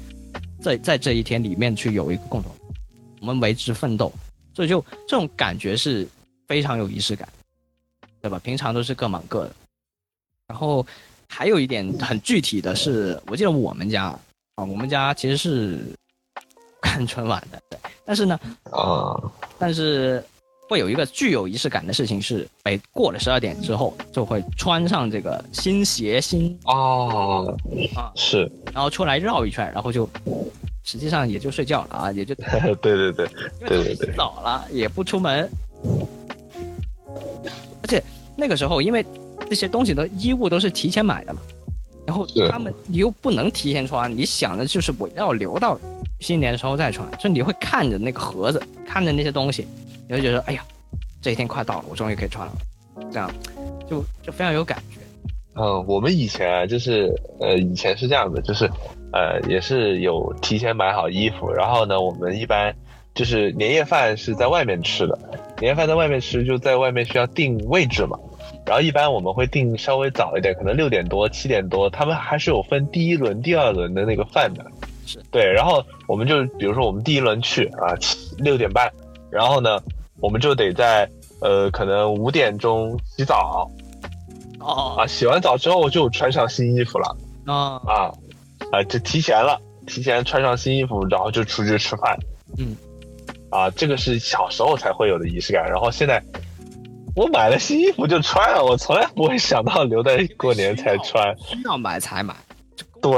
[0.61, 2.49] 在在这一天里面去有一个共同，
[3.19, 4.09] 我们为之奋斗。
[4.53, 6.07] 所以就这种感觉是
[6.47, 7.27] 非常有仪式感，
[8.21, 8.39] 对吧？
[8.41, 9.51] 平常都是各忙各的。
[10.47, 10.87] 然后
[11.27, 14.05] 还有一点很具体的是，我记得我们家
[14.55, 15.79] 啊，我们家其实是
[16.81, 17.79] 看春晚的，对。
[18.05, 18.39] 但是呢，
[18.71, 19.15] 啊，
[19.57, 20.23] 但是
[20.67, 27.55] 会有一个具有仪式感的事情是，每过了十二点之后，就会穿上这个新鞋新哦
[27.95, 30.09] 啊是，然后出来绕一圈，然后就。
[30.85, 32.33] 实际上也就睡觉了啊，也就
[32.81, 33.27] 对对对，
[33.59, 35.47] 对对对，早了也不出门，
[37.83, 38.03] 而且
[38.35, 39.05] 那个时候因为
[39.47, 41.41] 这些东西的衣物都是提前买的嘛，
[42.09, 45.79] 然后他们你又不能提前穿，你想的就是我要留到
[46.19, 49.67] 新年的时候再穿，就你会看着那个盒子，看着那些东西，
[50.07, 50.63] 你会觉得哎呀，
[51.21, 52.53] 这一天快到了，我终于可以穿了，
[53.11, 53.31] 这样
[53.89, 54.99] 就就非常有感觉。
[55.55, 58.69] 嗯，我们以前啊，就是呃，以前是这样的，就是。
[59.11, 62.71] 呃，也是有提前买好衣服，然后呢，我们一般
[63.15, 65.17] 就是年夜饭是在外面吃的，
[65.59, 68.15] 年夜饭在外面吃就在外面需要定位置嘛，
[68.69, 74.63] 然后一般我们会定稍微早一点，可能六点多、七点多，他们还是有分第一轮、第二轮的那个饭的，
[75.07, 77.97] 是对，然后我们就比如说我们第一轮去啊，
[78.37, 78.87] 六点半，
[79.31, 79.81] 然后呢，
[80.19, 81.09] 我们就得在
[81.41, 83.67] 呃可能五点钟洗澡，
[84.59, 87.17] 哦啊，洗完澡之后就穿上新衣服了，
[87.47, 88.13] 啊啊。
[88.71, 92.15] 啊，就提前了，提前穿上新衣服，然后就出去吃饭。
[92.57, 92.75] 嗯，
[93.49, 95.65] 啊，这个是小时候才会有的仪式感。
[95.65, 96.21] 然后现在，
[97.15, 101.35] 我买了新衣服就穿了，我从来不会想到留在过年才穿。
[101.37, 102.35] 需要买才买。
[103.01, 103.11] 对，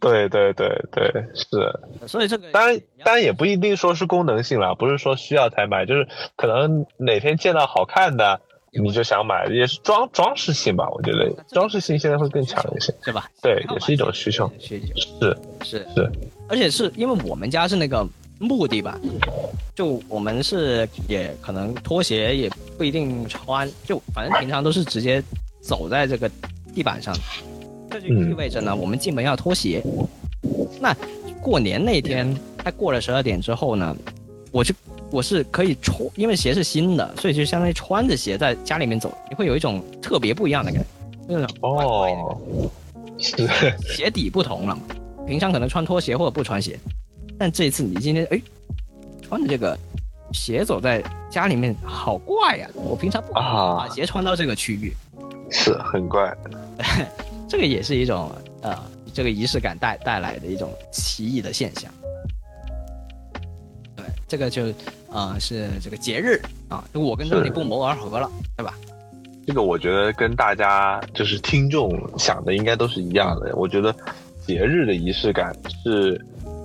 [0.00, 2.06] 对，对，对，对，是。
[2.06, 8.40] 所以这个当然，当然也不一定说是功能性了，不是说需要才买，就是可能哪天见到好看的。
[8.76, 10.90] 你就想买，也是装装饰性吧？
[10.90, 13.30] 我觉得装饰性现在会更强一些，是吧？
[13.40, 14.50] 对，也是一种需求。
[14.58, 16.10] 需求是是是，
[16.48, 18.04] 而且是因为我们家是那个
[18.38, 19.00] 木地板，
[19.74, 25.22] 就我们是也可能拖鞋也不一定穿，就反正平常都是直接
[25.60, 26.30] 走在这个
[26.74, 27.14] 地板上，
[27.90, 29.82] 这就意味着呢，我们进门要脱鞋。
[30.80, 30.94] 那
[31.40, 33.96] 过年那天，它过了十二点之后呢，
[34.50, 34.74] 我就。
[35.10, 40.86] 我是可以穿，因为鞋是新的，所以就相当于穿着鞋在家里面走，你会有一种特别不一样的感觉。
[41.28, 42.36] 那种哦，
[43.16, 43.48] 是
[43.94, 44.82] 鞋底不同了嘛？
[45.24, 46.76] 平常可能穿拖鞋或者不穿鞋，
[47.38, 48.40] 但这一次你今天哎
[49.22, 49.78] 穿的这个
[50.32, 52.68] 鞋走在家里面，好怪呀！
[52.74, 54.92] 我平常不把鞋穿到这个区域，
[55.50, 56.36] 是很怪。
[57.48, 58.30] 这个也是一种
[58.62, 58.76] 呃，
[59.12, 61.92] 这个仪式感带带来的一种奇异的现象。
[63.96, 64.72] 对这个就
[65.10, 68.74] 呃是这个节日啊，就我跟这里不谋而合了，对吧？
[69.46, 73.54] 这个我觉得跟大家就是听众想的应该都是一样的。
[73.54, 73.94] 我觉得
[74.46, 76.18] 节日的仪式感是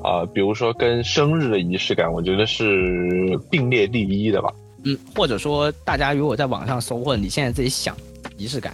[0.04, 4.54] 啊、比如说跟生日的仪式感，我觉得是并列第一的吧。
[4.84, 7.96] 嗯，或者说大家如果在网上搜，或者你现在自己想
[8.38, 8.74] 仪式感，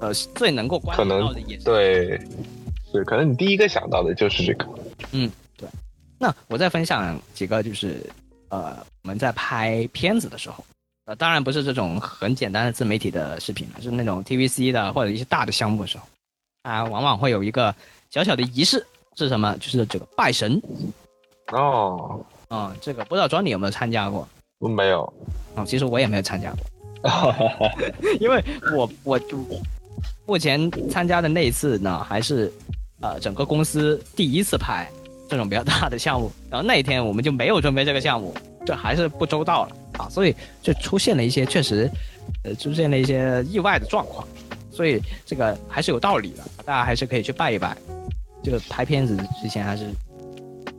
[0.00, 2.20] 呃，最能够关到的也是对，
[2.92, 4.68] 是可能你第一个想到的就是这个。
[5.10, 5.68] 嗯，对
[6.18, 8.08] 那我再分享几个，就是
[8.48, 10.64] 呃，我们在拍片子的时候，
[11.06, 16.04] 呃，当然不是这种很简单的自媒体的视频，是那种 TVC 的或者一些大的项目的时候，
[16.62, 17.74] 啊，往往会有一个
[18.10, 18.86] 小小的仪式，
[19.16, 19.56] 是什么？
[19.58, 20.60] 就是这个拜神。
[21.52, 24.26] 哦，啊、这个不知道庄你有没有参加过？
[24.60, 25.12] 没有。
[25.54, 27.70] 啊、其实我也没有参加过，
[28.20, 28.42] 因为
[28.74, 29.36] 我我就
[30.24, 32.50] 目前参加的那一次呢，还是
[33.00, 34.88] 呃整个公司第一次拍
[35.28, 38.34] 这种比较大的项目，然后那一天我们就没有准备这个项目，
[38.64, 39.76] 这还是不周到了。
[39.98, 41.90] 啊，所以就出现了一些确实
[42.44, 44.26] 呃出现了一些意外的状况，
[44.70, 47.76] 所以这个还是有道理的，大家还是可以去拜一拜，
[48.42, 49.86] 就拍片子之前还是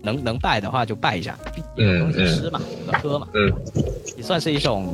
[0.02, 1.38] 能能拜的话就拜一下，
[1.76, 3.52] 有嗯东西吃嘛，有个喝嘛，嗯，
[4.18, 4.94] 也算是一种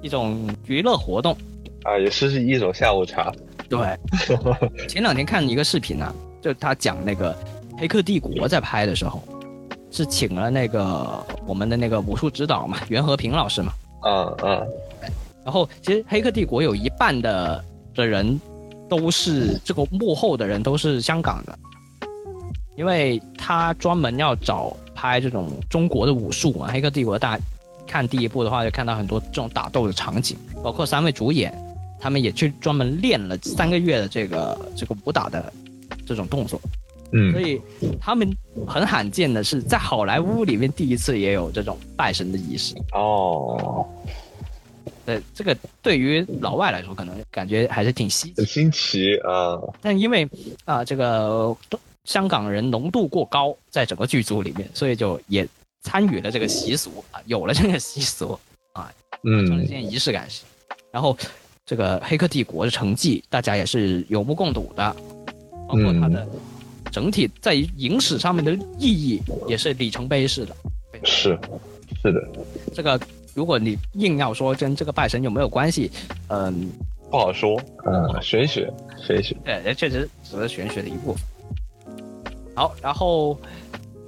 [0.00, 1.36] 一种娱乐活动。
[1.84, 3.32] 啊，也是一种下午茶。
[3.68, 3.78] 对，
[4.88, 7.32] 前两天看一个视频啊，就他讲那个
[7.78, 9.22] 《黑客帝国》在拍的时候，
[9.90, 13.72] 是请了那个我们的那个武术指导嘛，袁和平老师嘛。
[14.04, 14.66] 嗯嗯，
[15.44, 17.62] 然后其实《黑客帝国》有一半的
[17.94, 18.40] 的人
[18.88, 21.58] 都是这个幕后的人都是香港的，
[22.78, 27.44] 因为他专门要找拍这种中国的武术嘛，《黑客帝国》大家
[27.88, 31.52] 看第一部的话，就看到很多这种打斗的场景，包括三位主演，
[31.98, 35.52] 他们也去专门练了三个月的这个这个武打的
[36.06, 36.60] 这种动作，
[37.10, 37.60] 嗯所以
[38.00, 38.32] 他们
[38.64, 42.76] 很罕见的是在好莱坞里面第一次也有这种拜神的仪式。
[42.92, 43.84] 哦，
[45.04, 48.46] 对，这个对于老外来说，可能感觉还是挺新奇很。
[48.46, 49.58] 新奇啊。
[49.80, 50.28] 但因为
[50.64, 51.56] 啊、这个
[52.08, 55.46] 香港人浓度过高，在整个剧组里面，所以就也
[55.82, 58.28] 参与了这个习俗啊，有了这个习俗，
[59.22, 60.26] 成了一嗯件仪式感。
[60.90, 61.14] 然后
[61.66, 64.96] 这个《黑客帝国》的成绩，大家也是有目共睹的，
[65.68, 66.26] 包括它的
[66.90, 70.56] 整体在影史上面的意义，也是里程碑式的。
[71.04, 71.38] 是，
[72.02, 72.26] 是的，
[72.72, 72.98] 这个
[73.34, 75.90] 如果你硬要说跟这个拜神有没有关系，
[76.28, 76.70] 嗯，
[77.10, 77.60] 不好说。
[77.84, 78.72] 嗯，玄学，
[79.06, 79.36] 玄学。
[79.44, 81.22] 对，确实只是玄学的一部分。
[82.58, 83.38] 好，然后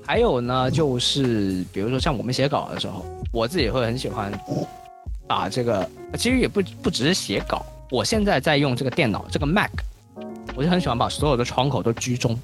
[0.05, 4.33] 还有呢，就是比如说像我们写稿的时候，我自己会很喜欢
[5.29, 9.71] 把这个，其实也不不只是写稿，我现在在用这个电脑，这个 Mac，
[10.57, 12.37] 我就很喜欢把所有的窗口都居中。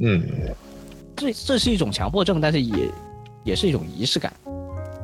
[0.00, 0.22] 嗯
[1.16, 2.90] 这这是一种强迫症，但是也
[3.44, 4.30] 也是一种仪式感。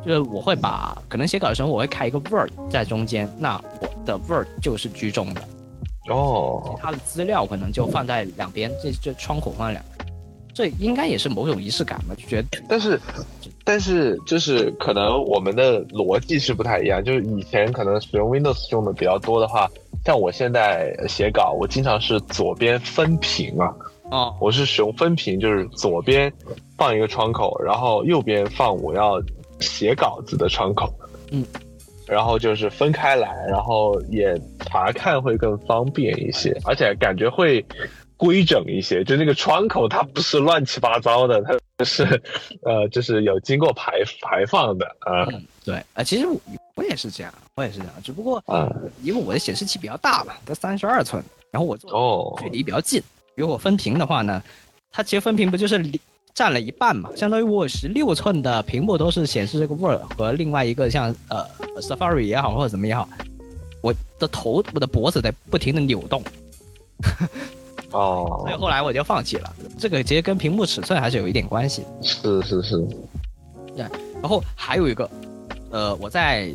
[0.05, 5.43] 就是我会把可能写稿的时候，我会开一个 Word 在中间，那我的 Word 就是居中的。
[6.09, 10.09] 哦，他的资料可能就放在两边，这这窗口放在两边，
[10.55, 12.15] 这应该也是某种仪式感吧？
[12.17, 13.01] 就觉得但是，
[13.65, 17.03] 但是就是可能我们的逻辑是不太一样。
[17.05, 19.69] 就是以前可能使用 Windows 用的比较多的话，
[20.05, 23.75] 像我现在写稿，我经常是左边分屏啊，
[24.11, 26.33] 哦，我是使用分屏，就是左边
[26.79, 29.21] 放一个窗口，然后右边放我要
[29.59, 30.89] 写稿子的窗口。
[31.33, 31.45] 嗯，
[32.07, 37.65] 然后就是分开来，然后也查看会更方便一些，而且感觉会
[38.17, 39.05] 规整一些。
[39.05, 41.43] 就那个窗口它不是乱七八糟的，
[41.77, 42.05] 它是
[42.63, 46.41] 呃就是有经过排排放的啊嗯，对，呃，其实我
[46.77, 48.71] 我也是这样，我也是这样，只不过啊
[49.03, 53.03] 因为我的显示器比较大嘛，它三十二寸，然后我做哦距离比较近，
[53.35, 54.43] 如果分屏的话呢，
[54.91, 56.01] 它其实分屏不就是离
[56.37, 57.09] 占了一半嘛？
[57.17, 61.43] 相当于我十六寸的屏幕都是显示这个 Word 和另外一个像呃
[61.81, 63.09] Safari 也好或者怎么也好，
[63.81, 66.23] 我的头我的脖子在不停的扭动，
[67.91, 69.51] 哦所以，后来我就放弃了。
[69.79, 71.85] 这个其实跟屏幕尺寸还是有一点关系。
[72.03, 72.87] 是是是，
[73.75, 75.09] 然后还有一个，
[75.71, 76.53] 呃，我在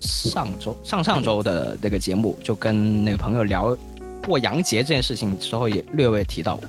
[0.00, 3.76] 上周上上周的那个节目就跟那个朋友聊
[4.24, 6.60] 过洋节这件事情之后，也略微提到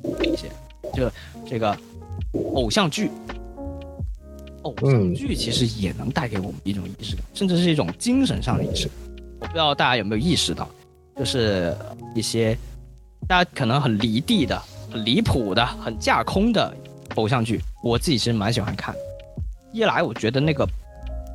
[0.00, 0.48] 过一些，
[0.94, 1.10] 就
[1.54, 1.78] 这个
[2.56, 3.08] 偶像剧，
[4.62, 8.94] 偶像剧其实也能带给我们一种仪式感，甚至是一种精神上的仪式感。
[9.38, 10.68] 我不知道大家有没有意识到，
[11.16, 11.72] 就是
[12.12, 12.58] 一些
[13.28, 14.60] 大家可能很离地的、
[14.90, 16.76] 很离谱的、很架空的
[17.14, 18.92] 偶像剧，我自己其实蛮喜欢看。
[19.72, 20.66] 一来我觉得那个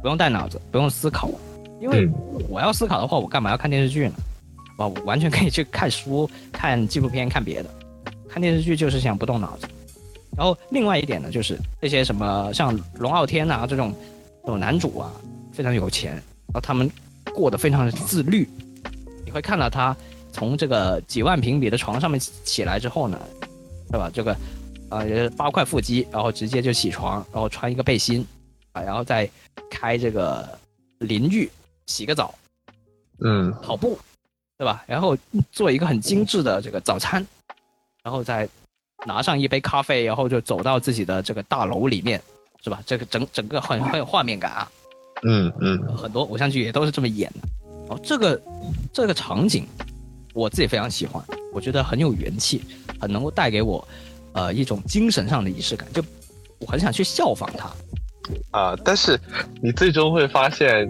[0.02, 1.32] 不用带脑子，不用思考，
[1.80, 2.14] 因为嗯
[2.50, 4.16] 我要思考的话，我干嘛要看电视剧呢？
[4.76, 7.70] 啊，我完全可以去看书、看纪录片、看别的。
[8.28, 9.68] 看电视剧就是想不动脑子，
[10.40, 13.94] 然后另外一点呢，就是那些什么像龙傲天啊这种
[14.42, 15.12] 这种男主啊，
[15.52, 16.90] 非常有钱，然后他们
[17.36, 18.48] 过得非常的自律。
[19.26, 19.94] 你会看到他
[20.32, 23.20] 从这个几万平米的床上面起来之后呢，
[23.92, 24.10] 对吧？
[24.14, 24.34] 这个
[24.90, 28.26] 呃八块腹肌，然后直接就起床，然后穿一个背心
[28.72, 29.30] 啊，然后再
[29.70, 30.58] 开这个
[31.00, 31.52] 淋浴
[31.86, 32.34] 洗个澡，
[33.26, 34.00] 嗯跑步，
[34.58, 34.86] 对吧？
[34.88, 35.18] 然后
[35.52, 37.28] 做一个很精致的这个早餐，
[38.04, 38.48] 然后再
[39.06, 42.22] 拿上一杯咖啡，然后就走到自己的这个大楼里面，
[42.64, 42.82] 是吧？
[42.86, 44.72] 这个整整个很很有画面感啊。
[45.24, 47.94] 嗯嗯很多偶像剧也都是这么演的。
[47.94, 48.42] 哦，这个
[48.94, 49.66] 这个场景
[50.34, 51.24] 我自己非常喜欢，
[51.54, 52.64] 我觉得很有元气，
[53.00, 53.86] 很能够带给我
[54.34, 56.04] 呃一种精神上的仪式感，就
[56.60, 57.72] 我很想去效仿他。
[58.52, 59.20] 啊，但是
[59.62, 60.88] 你最终会发现，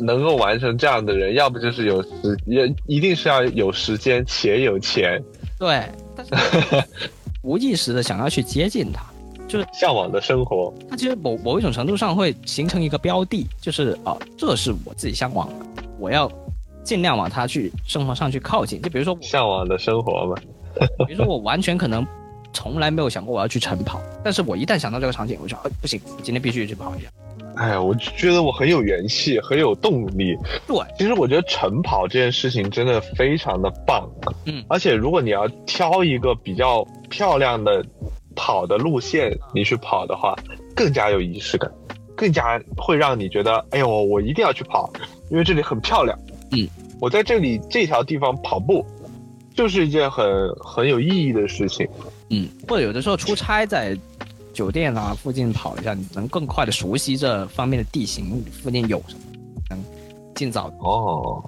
[0.00, 2.10] 能够完成这样的人，要不就是有时，
[2.46, 5.22] 也一定是要有时间且有钱，
[5.58, 5.82] 对，
[6.16, 6.34] 但是
[7.42, 9.04] 无意识的想要去接近它，
[9.72, 10.72] 向往的生活。
[10.88, 15.66] 它其实某某一种程度上会形成一个标的，就是啊、这是我自己向往的，
[15.98, 16.30] 我要
[16.82, 18.80] 尽量往它去生活上去靠近。
[18.82, 20.34] 就比如说我向往的生活嘛。
[21.06, 22.06] 比如说我完全可能
[22.52, 27.08] 从来没有想过我要去晨跑，但是我一旦想到这个场景，我就啊不行，今天必须去跑一下。
[27.56, 30.36] 哎呀，我就觉得我很有元气，很有动力。
[30.66, 34.08] 对，其实我觉得晨跑这件事情真的非常的棒，
[34.44, 37.84] 嗯而且如果你要挑一个比较漂亮的
[38.34, 40.36] 跑的路线，你去跑的话，
[40.74, 41.70] 更加有仪式感，
[42.14, 44.92] 更加会让你觉得，哎呦，我一定要去跑，
[45.30, 46.18] 因为这里很漂亮。
[46.52, 46.68] 嗯，
[47.00, 48.84] 我在这里这条地方跑步，
[49.54, 50.26] 就是一件很
[50.56, 51.88] 很有意义的事情。
[52.28, 53.96] 嗯，或者有的时候出差在
[54.56, 59.20] 酒店啊附近跑一下，你能更快的熟悉这方面的地形，附近有什么，
[59.68, 59.84] 能
[60.34, 61.44] 尽早哦，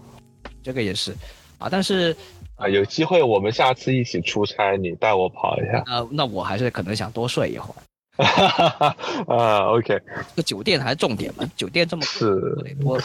[0.62, 1.16] 这个也是
[1.56, 1.68] 啊。
[1.70, 2.14] 但是
[2.56, 5.82] 啊，有机会我们下次一起出差，你带我跑一下。
[5.86, 7.80] 呃，那我还是可能想多睡一会儿。
[9.26, 13.00] 啊，OK，这个酒店还是重点嘛，酒店这么贵，是我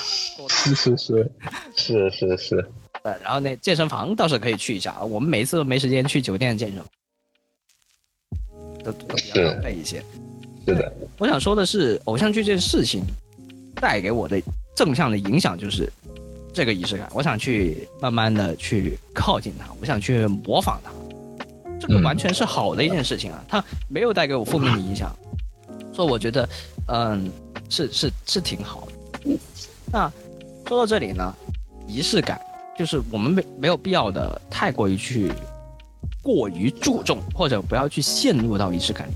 [0.49, 1.31] 是是是
[1.77, 2.69] 是是是，
[3.01, 6.83] 对，然后那健身房倒是可以去一下，我们每次都没时间去酒店健身，
[8.83, 10.03] 都都比较是浪费一些。
[10.65, 13.03] 是的，我想说的是，偶像剧这件事情
[13.75, 14.41] 带给我的
[14.75, 15.91] 正向的影响就是
[16.53, 17.09] 这个仪式感。
[17.13, 20.91] 我想去慢慢的去靠近它，我想去模仿它，
[21.79, 25.13] 这个嗯完全是好的一件事情啊，它没有带给我负面的影响，
[25.93, 26.47] 所以我觉得，
[26.87, 27.29] 嗯，
[27.69, 29.37] 是是是挺好的。
[29.91, 30.09] 那
[30.65, 31.35] 说到这里呢，
[31.87, 32.39] 仪式感
[32.79, 35.29] 就是我们没没有必要的太过于去
[36.21, 39.13] 过于注重，或者不要去陷入到仪式感里。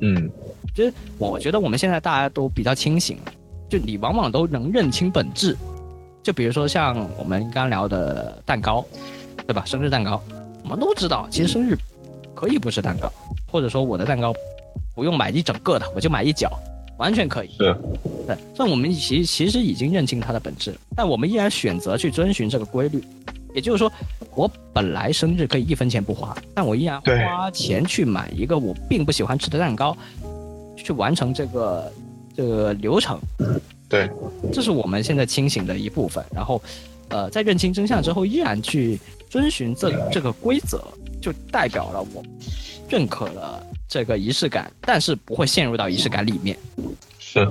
[0.00, 0.30] 嗯
[0.74, 3.18] 其实我觉得我们现在大家都比较清醒，
[3.68, 5.56] 就你往往都能认清本质。
[6.22, 8.84] 就比如说像我们刚刚聊的蛋糕，
[9.46, 9.64] 对吧？
[9.66, 10.22] 生日蛋糕，
[10.62, 11.76] 我们都知道，其实生日
[12.34, 13.12] 可以不是蛋糕，
[13.50, 14.32] 或者说我的蛋糕
[14.94, 16.50] 不用买一整个的，我就买一角，
[16.96, 17.50] 完全可以。
[17.58, 17.76] 是，
[18.26, 23.02] 对，所以我们其其实已经认清它的本质，但我们依然选择去遵循这个规律。
[23.54, 23.90] 也就是说，
[24.34, 29.96] 我本来生日可以一分钱不花，但我依然对花钱去买一个我并不喜欢吃的蛋糕，
[30.76, 31.92] 去完成这个
[32.34, 33.18] 这个流程。
[33.88, 34.10] 对，
[34.52, 36.24] 这是我们现在清醒的一部分。
[36.34, 36.62] 然后，
[37.08, 38.98] 呃，在认清真相之后，依然去
[39.28, 40.82] 遵循这这个规则，
[41.20, 42.24] 就代表了我
[42.88, 46.56] 认可了这个仪式感，但是不会陷入到仪式感里面。
[47.18, 47.46] 是，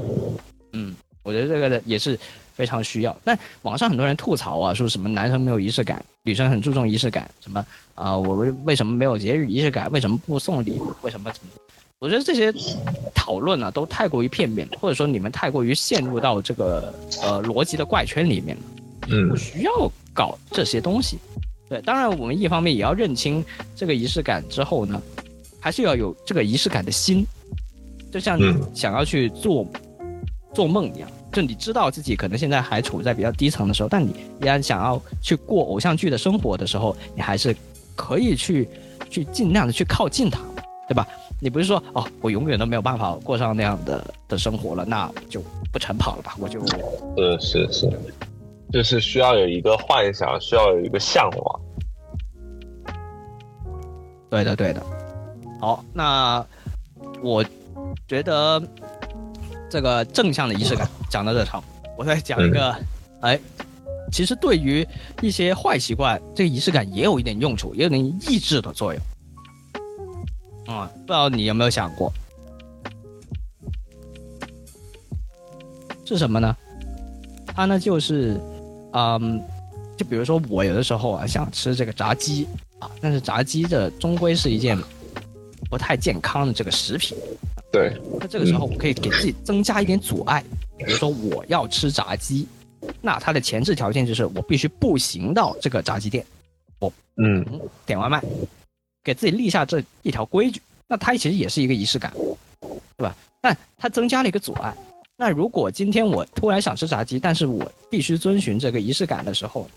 [0.73, 2.19] 嗯，我觉得这个也是
[2.53, 3.15] 非常需要。
[3.23, 7.65] 但网上很多人吐槽啊，说什么男生没有仪式感，女生很注重仪式感，什么
[7.95, 9.91] 啊、我为为什么没有节日仪式感？
[9.91, 10.94] 为什么不送礼物？
[11.02, 11.52] 为什么怎么？
[11.99, 12.52] 我觉得这些
[13.14, 16.91] 讨论呢、都太过于片面，或者说你们太过于陷入到这个
[17.22, 18.64] 呃逻辑的怪圈里面了，
[19.10, 21.19] 嗯不需要搞这些东西。
[21.69, 23.45] 对，当然我们一方面也要认清
[23.76, 24.99] 这个仪式感之后呢，
[25.60, 27.23] 还是要有这个仪式感的心，
[28.11, 28.40] 就像
[28.73, 29.65] 想要去做
[30.56, 37.56] 做梦一样，就你知道自己可能现在还处在比较低层的时候，但你依然想要去过偶像剧的生活的时候，你还是
[37.95, 38.68] 可以去
[39.10, 40.40] 去尽量的去靠近它，
[40.88, 41.08] 对吧？
[41.40, 45.41] 你不是说哦，我永远都没有办法过上那样的的生活了，那就
[45.72, 46.78] 不晨跑了吧，我就是
[47.40, 47.90] 是是，
[48.72, 51.62] 就是需要有一个幻想，需要有一个向往。
[54.30, 54.86] 对的，对的。
[55.60, 56.45] 好，那
[57.24, 57.44] 我
[58.08, 58.62] 觉得
[59.72, 61.64] 这个正向的仪式感讲到这头，
[61.98, 62.76] 我再讲一个，
[63.22, 63.39] 哎，
[64.11, 64.85] 其实对于
[65.22, 69.02] 一些坏习惯，这个仪式感也有一点用处，也有点抑制的作用。
[70.68, 72.11] 啊、不知道你有没有想过，
[76.03, 76.53] 是什么呢？
[77.48, 78.38] 它呢就是，
[78.91, 79.41] 嗯，
[79.95, 82.45] 就比如说我有的时候啊想吃这个炸鸡
[82.80, 84.77] 啊，但是炸鸡这终归是一件
[85.69, 87.18] 不太健康的这个食品。
[87.72, 90.43] 对，那这个时候我可以给自己增加一点阻碍，
[90.77, 92.45] 比如说我要吃炸鸡，
[93.02, 96.26] 那它的前置条件就是我必须步行到这个炸鸡店，
[96.80, 97.45] 我嗯
[97.85, 98.22] 点外卖，
[99.03, 100.61] 给自己立下这一条规矩。
[100.88, 102.11] 那它其实也是一个仪式感，
[102.98, 103.15] 对吧？
[103.39, 104.76] 但它增加了一个阻碍。
[105.15, 109.69] 那如果今天我突然想吃炸鸡，但是我必须遵循这个仪式感的时候，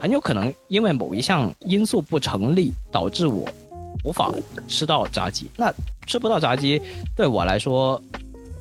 [0.00, 3.48] 很有可能因为某一项因素不成立，导致我
[4.02, 4.32] 无法
[4.68, 5.50] 吃到炸鸡。
[5.56, 5.72] 那
[6.06, 6.80] 吃不到炸鸡
[7.16, 8.00] 对我来说，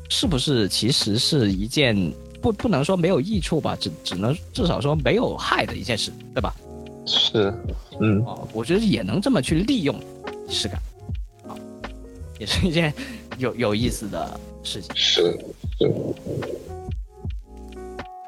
[0.10, 1.96] 是不是其实是一件
[2.42, 3.76] 不不能说没有益处吧？
[3.80, 6.54] 只只能至少说没有害的一件事，对吧？
[7.08, 7.52] 是，
[8.00, 10.00] 嗯哦，我觉得也能这么去利用
[10.48, 10.80] 仪式感，
[11.48, 11.58] 啊，
[12.40, 12.94] 也是一件
[13.40, 14.96] 有有意思的事情。
[14.96, 15.36] 是
[15.80, 15.90] 是，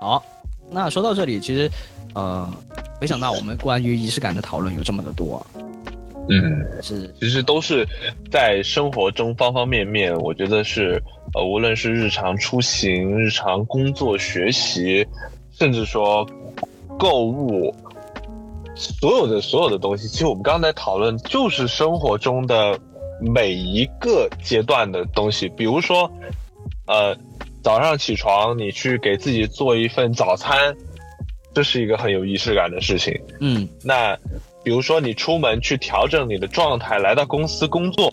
[0.02, 0.26] 好，
[0.72, 1.69] 那说到这里，其实，
[2.15, 2.52] 呃，
[2.99, 5.45] 没想到我们关于仪式感的讨论有这么的多啊，
[6.29, 6.65] 嗯。
[6.81, 7.87] 是其实都是
[8.31, 11.01] 在生活中方方面面，我觉得是
[11.33, 15.05] 呃，无论是日常出行、日常工作、学习，
[15.51, 16.27] 甚至说
[16.99, 17.73] 购物，
[18.75, 22.77] 所有的所有的东西，其实我们刚才讨论就是生活中的
[23.21, 25.47] 每一个阶段的东西。
[25.49, 26.11] 比如说，
[26.87, 27.15] 呃，
[27.63, 30.75] 早上起床你去给自己做一份早餐，
[31.53, 33.17] 这是一个很有仪式感的事情。
[33.39, 34.17] 嗯那
[34.64, 38.10] 比如说你出门去调整你的状态，来到公司工作，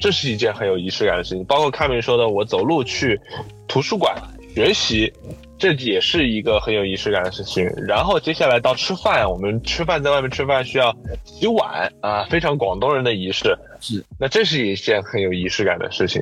[0.00, 1.44] 这是一件很有仪式感的事情。
[1.44, 3.20] 包括卡米说的，我走路去
[3.68, 4.14] 图书馆
[4.54, 5.12] 学习，
[5.56, 7.64] 这也是一个很有仪式感的事情。
[7.86, 13.56] 然后接下来到吃饭，我们吃饭在外面吃饭需要洗碗啊，非常广东人的仪式。
[13.80, 16.20] 是，那这是一件很有仪式感的事情。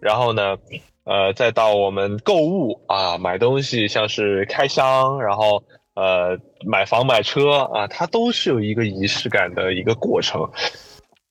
[0.00, 0.56] 然后呢，
[1.04, 5.62] 呃，再到我们购物啊，买东西，像是开箱，然后
[5.98, 10.48] 呃买房买车啊，它都是有一个仪式感的一个过程。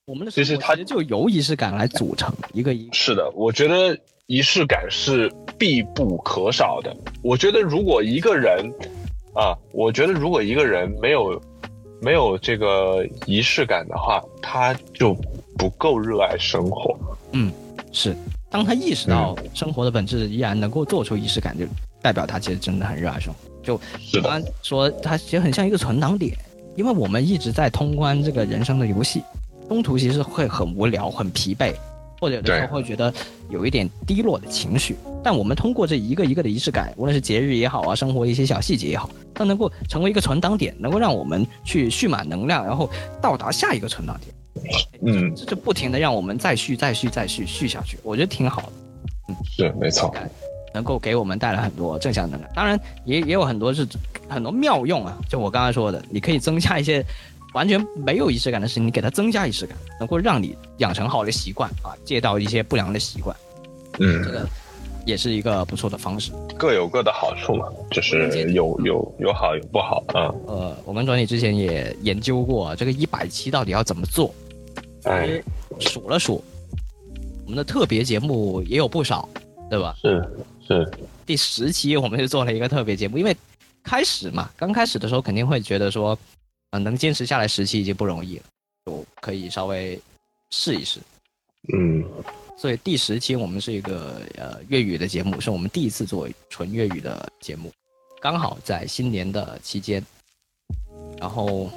[0.05, 2.89] 我们的其实它就由仪式感来组成一个仪。
[2.91, 6.93] 是的，我觉得仪式感是必不可少的。
[7.23, 8.69] 我觉得如果一个人
[9.33, 11.41] 啊，我觉得如果一个人没有
[12.01, 15.13] 没有这个仪式感的话，他就
[15.57, 16.97] 不够热爱生活。
[17.31, 17.51] 嗯
[17.93, 18.15] 是，
[18.49, 21.65] 当他意识到生活的本质依然能够做出仪式感，就
[22.01, 23.39] 代表他其实真的很热爱生活。
[23.99, 26.37] 是的，刚刚说它其实很像一个存档点，
[26.75, 29.21] 因为我们一直在通关这个人生的游戏，
[29.67, 31.73] 中途其实会很无聊、很疲惫，
[32.21, 33.13] 或者有的时候会觉得
[33.49, 34.95] 有一点低落的情绪。
[35.23, 42.89] 但我们通过这一个一个的仪式感，无论是节日也好啊，生活的一些小细节也好，它能够成为一个存档点，能够让我们去蓄满能量，然后
[43.21, 44.33] 到达下一个存档点。
[45.01, 48.71] 嗯，这就不停的让我们再续、再续、再续续下去，我觉得挺好的。
[49.29, 50.13] 嗯是没错。
[50.73, 52.51] 能够给我们带来很多正向能量。
[52.53, 53.87] 当然也也有很多是
[54.27, 57.03] 很多妙用啊，就我刚才说的，你可以增加一些
[57.53, 63.35] 完全没有仪式感的事情，你给它增加仪式感，能够让你养成好的习惯啊，戒掉一些不良的习惯，
[63.99, 64.49] 嗯这嗯，个
[65.05, 66.31] 也是一个不错的方式。
[66.57, 70.27] 各有各的好处嘛，就是有有有好有不好啊。
[70.47, 74.33] 呃，我跟转你之前也研究过这个一百期到底要怎么做，
[75.03, 75.41] 哎，
[75.79, 76.43] 数了数，
[77.45, 79.29] 我们的特别节目也有不少，
[79.69, 79.95] 对吧？
[80.01, 80.21] 是
[80.67, 80.91] 是，
[81.25, 83.35] 第十期我们就做了一个特别节目，因为
[83.83, 86.17] 开始嘛，刚开始的时候肯定会觉得说，
[86.71, 88.43] 呃，能坚持下来十期已经不容易了，
[88.85, 89.99] 就可以稍微
[90.51, 90.99] 试一试。
[91.73, 92.03] 嗯。
[92.59, 97.71] 所以第十期我们是一个呃粤语的节目，是我们第一次做纯粤语的节目，
[98.19, 100.03] 刚好在新年的期间，
[101.19, 101.69] 然后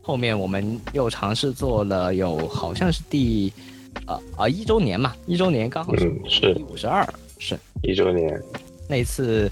[0.00, 3.52] 后面我们又尝试做了有好像是第
[4.06, 6.54] 啊啊一周年嘛，一周年刚好是嗯，是。
[6.54, 7.04] 第五十二，
[7.38, 7.58] 是。
[7.82, 8.40] 一周年，
[8.88, 9.50] 那一次，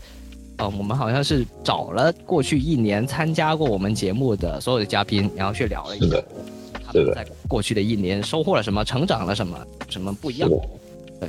[0.58, 6.34] 呃，我们好像是找了过去一年参加过我们节目的所有的嘉宾，然后去聊了一下是的，是的。
[6.86, 9.58] 他们在过去的一年收获了什么，成长了什么，
[9.88, 10.50] 什么不一样。
[11.20, 11.28] 对，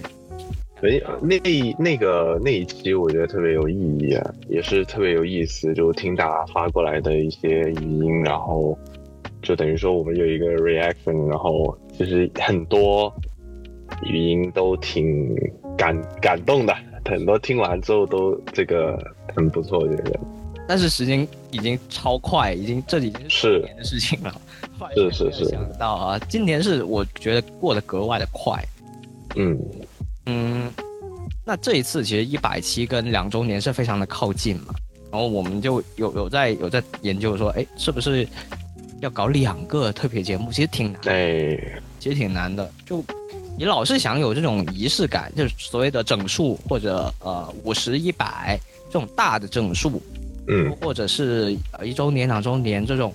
[0.79, 1.39] 所以，那
[1.77, 8.77] 那个那一期我觉得特别有意义啊，也是特别有意思，就听大家发过来的一些语音，然后
[9.41, 13.11] 就等于说我们有一个 reaction，然后其实很多
[14.03, 15.35] 语音都挺
[15.77, 16.75] 感感动的，
[17.05, 18.97] 很多听完之后都这个
[19.35, 20.19] 很不错，我觉得
[20.67, 24.41] 但是时间已经超快，已经这已经是年的事情了。
[24.95, 28.61] 是是是想到啊，今年是我觉得过得格外的快。
[29.35, 29.57] 嗯
[30.25, 30.69] 嗯，
[31.45, 34.75] 那这一次其实一百期跟两周年是非常的靠近嘛，
[35.11, 38.27] 然后我们就有有在有在研究说，哎，是不是
[38.99, 40.51] 要搞两个特别节目？
[40.51, 42.69] 其实挺难的，哎其实挺难的。
[42.85, 43.03] 就
[43.57, 49.99] 你老是想有这种仪式感，就是所谓的整数或者呃五十、一百这种大的整数，
[50.47, 53.11] 嗯或者是呃一周年、两周年这种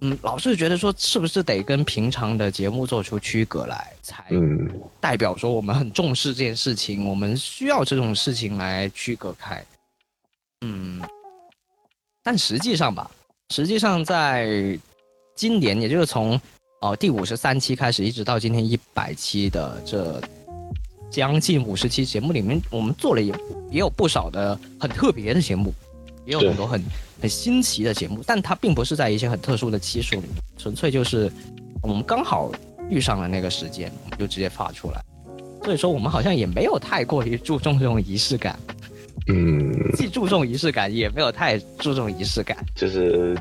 [0.00, 4.66] 嗯，老是觉得说是不是得跟平常的节目做出区隔来，才嗯
[4.98, 9.62] 代表说我们很重视这件事情，我们需要这种事情来区隔开。
[10.62, 11.02] 嗯，
[12.22, 13.10] 但实际上吧，
[13.50, 14.78] 实际上在
[15.34, 16.40] 今年，也就是从
[16.86, 20.20] 呃第五十三期开始，一直到今天一百期的这
[21.10, 23.32] 将近五十期节目里面，我们做了也
[23.70, 25.72] 也有不少的很特别的节目，
[26.24, 26.82] 也有很多很
[27.20, 31.30] 很新奇的节目，但它并不是在一些很特殊的期数里面，纯粹就是
[31.82, 32.52] 我们刚好
[32.88, 35.02] 遇上了那个时间，我们就直接发出来。
[35.64, 38.56] 所以说，我们好像也没有太过于注重这种仪式感，
[39.26, 42.56] 嗯，既注重仪式感，也没有太注重仪式感。
[42.76, 43.36] 就是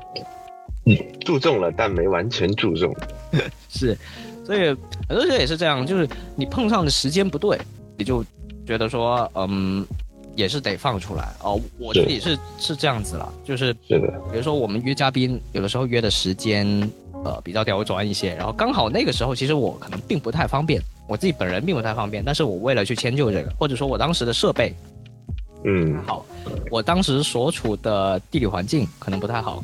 [0.86, 0.96] 嗯
[1.26, 2.96] 注重了，但没完全注重。
[3.70, 3.98] 是，
[4.46, 4.68] 所以
[5.08, 7.58] 很多时候也是这样，就是你碰上的时间不对，
[7.98, 8.24] 你就
[8.66, 9.86] 觉得说，嗯，
[10.36, 11.60] 也是得放出来哦。
[11.80, 16.68] 我自己是是这样子了，就是是的，比如说我们约嘉宾，有的时候约的时间
[17.24, 24.74] 呃比较刁钻一些，然后刚好那个时候其实我可能并不太方便，我自己本人并不太方便，但是我为了去迁就这个，或者说我当时的设备
[25.64, 26.24] 嗯好，
[26.70, 29.64] 我当时所处的地理环境可能不太好，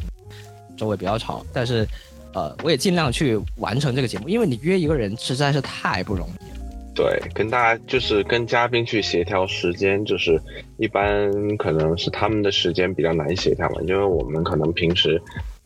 [0.78, 1.88] 周围比较吵，但是
[2.34, 6.58] 呃我也尽量去完成这个节目，因为你约一个人实在是太不容易了。
[6.94, 10.40] 对，跟大家就是跟嘉宾去协调时间，就是
[10.78, 15.22] 一般可能是他们的时间比较难协调嘛，因为我们可能平时。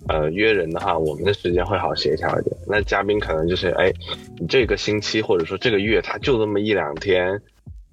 [0.08, 2.56] 呃，约人的话，我们的时间会好协调一点。
[2.68, 3.92] 那嘉宾可能就是，哎，
[4.40, 7.42] 你这个星期或者说这个月，他就这么一两天，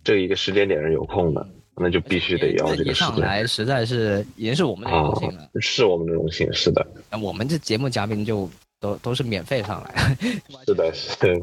[0.05, 2.93] 这一个时间点是有空的，那就必须得要这一。
[2.95, 8.49] 上来实在是已经是我们的荣幸了，是我们的荣幸，是的，那我们这节目嘉宾就
[8.81, 10.17] 都都是免费上来，
[10.67, 11.43] 是的，是，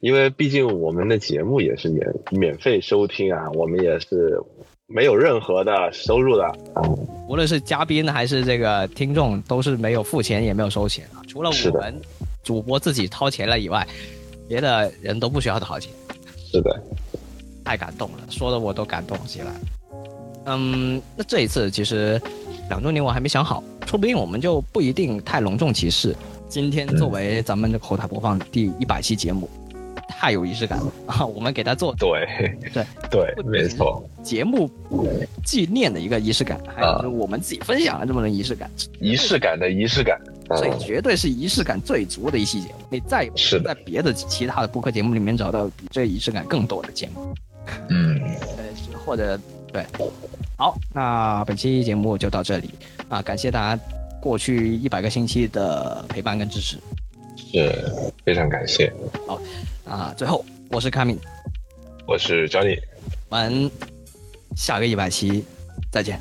[0.00, 4.38] 因为毕竟我们的节目也是免免费收听啊，我们也是
[4.86, 6.44] 没有任何的收入的
[6.74, 6.82] 啊。
[7.28, 11.98] 无论是嘉宾还是这个听众，都是没有付钱也没有收钱啊，除了我们
[12.42, 13.86] 主播自己掏钱了以外，
[14.48, 15.90] 别的人都不需要掏钱，
[16.50, 16.82] 是的，
[17.64, 19.52] 太感动了，说的我都感动起来。
[20.46, 22.20] 嗯，那这一次其实
[22.68, 26.16] 两周年我还没想好，说不定我们就不一定太隆重其事。
[26.48, 29.48] 今天作为咱们的口台播放第一百期节目，
[30.08, 31.24] 太有仪式感了啊！
[31.26, 32.26] 我们给他做对，
[32.74, 34.68] 对对，没错，节目
[35.44, 38.70] 纪念的一个仪式感，还有就是我们自己分享的这么的仪式感，
[39.00, 40.20] 仪式感的仪式感。
[40.56, 42.74] 所以嗯绝对是仪式感最足的一期节目。
[42.90, 47.32] 你再也不是在别的其他的播客节目里面找到比这仪式感更多的节目。
[47.88, 48.20] 嗯，
[48.58, 49.38] 呃，或者
[49.72, 49.84] 对，
[50.56, 52.70] 好，那本期节目就到这里
[53.08, 53.82] 啊，感谢大家
[54.20, 56.78] 过去一百个星期的陪伴跟支持
[57.36, 58.92] 是非常感谢，
[59.26, 59.40] 好
[59.84, 60.14] 啊。
[60.16, 61.18] 最后，我是卡米，
[62.06, 62.78] 我是 Johnny，
[63.28, 63.70] 我们
[64.56, 65.44] 下个一百期
[65.90, 66.18] 再见。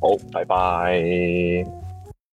[0.00, 1.85] 好，拜拜。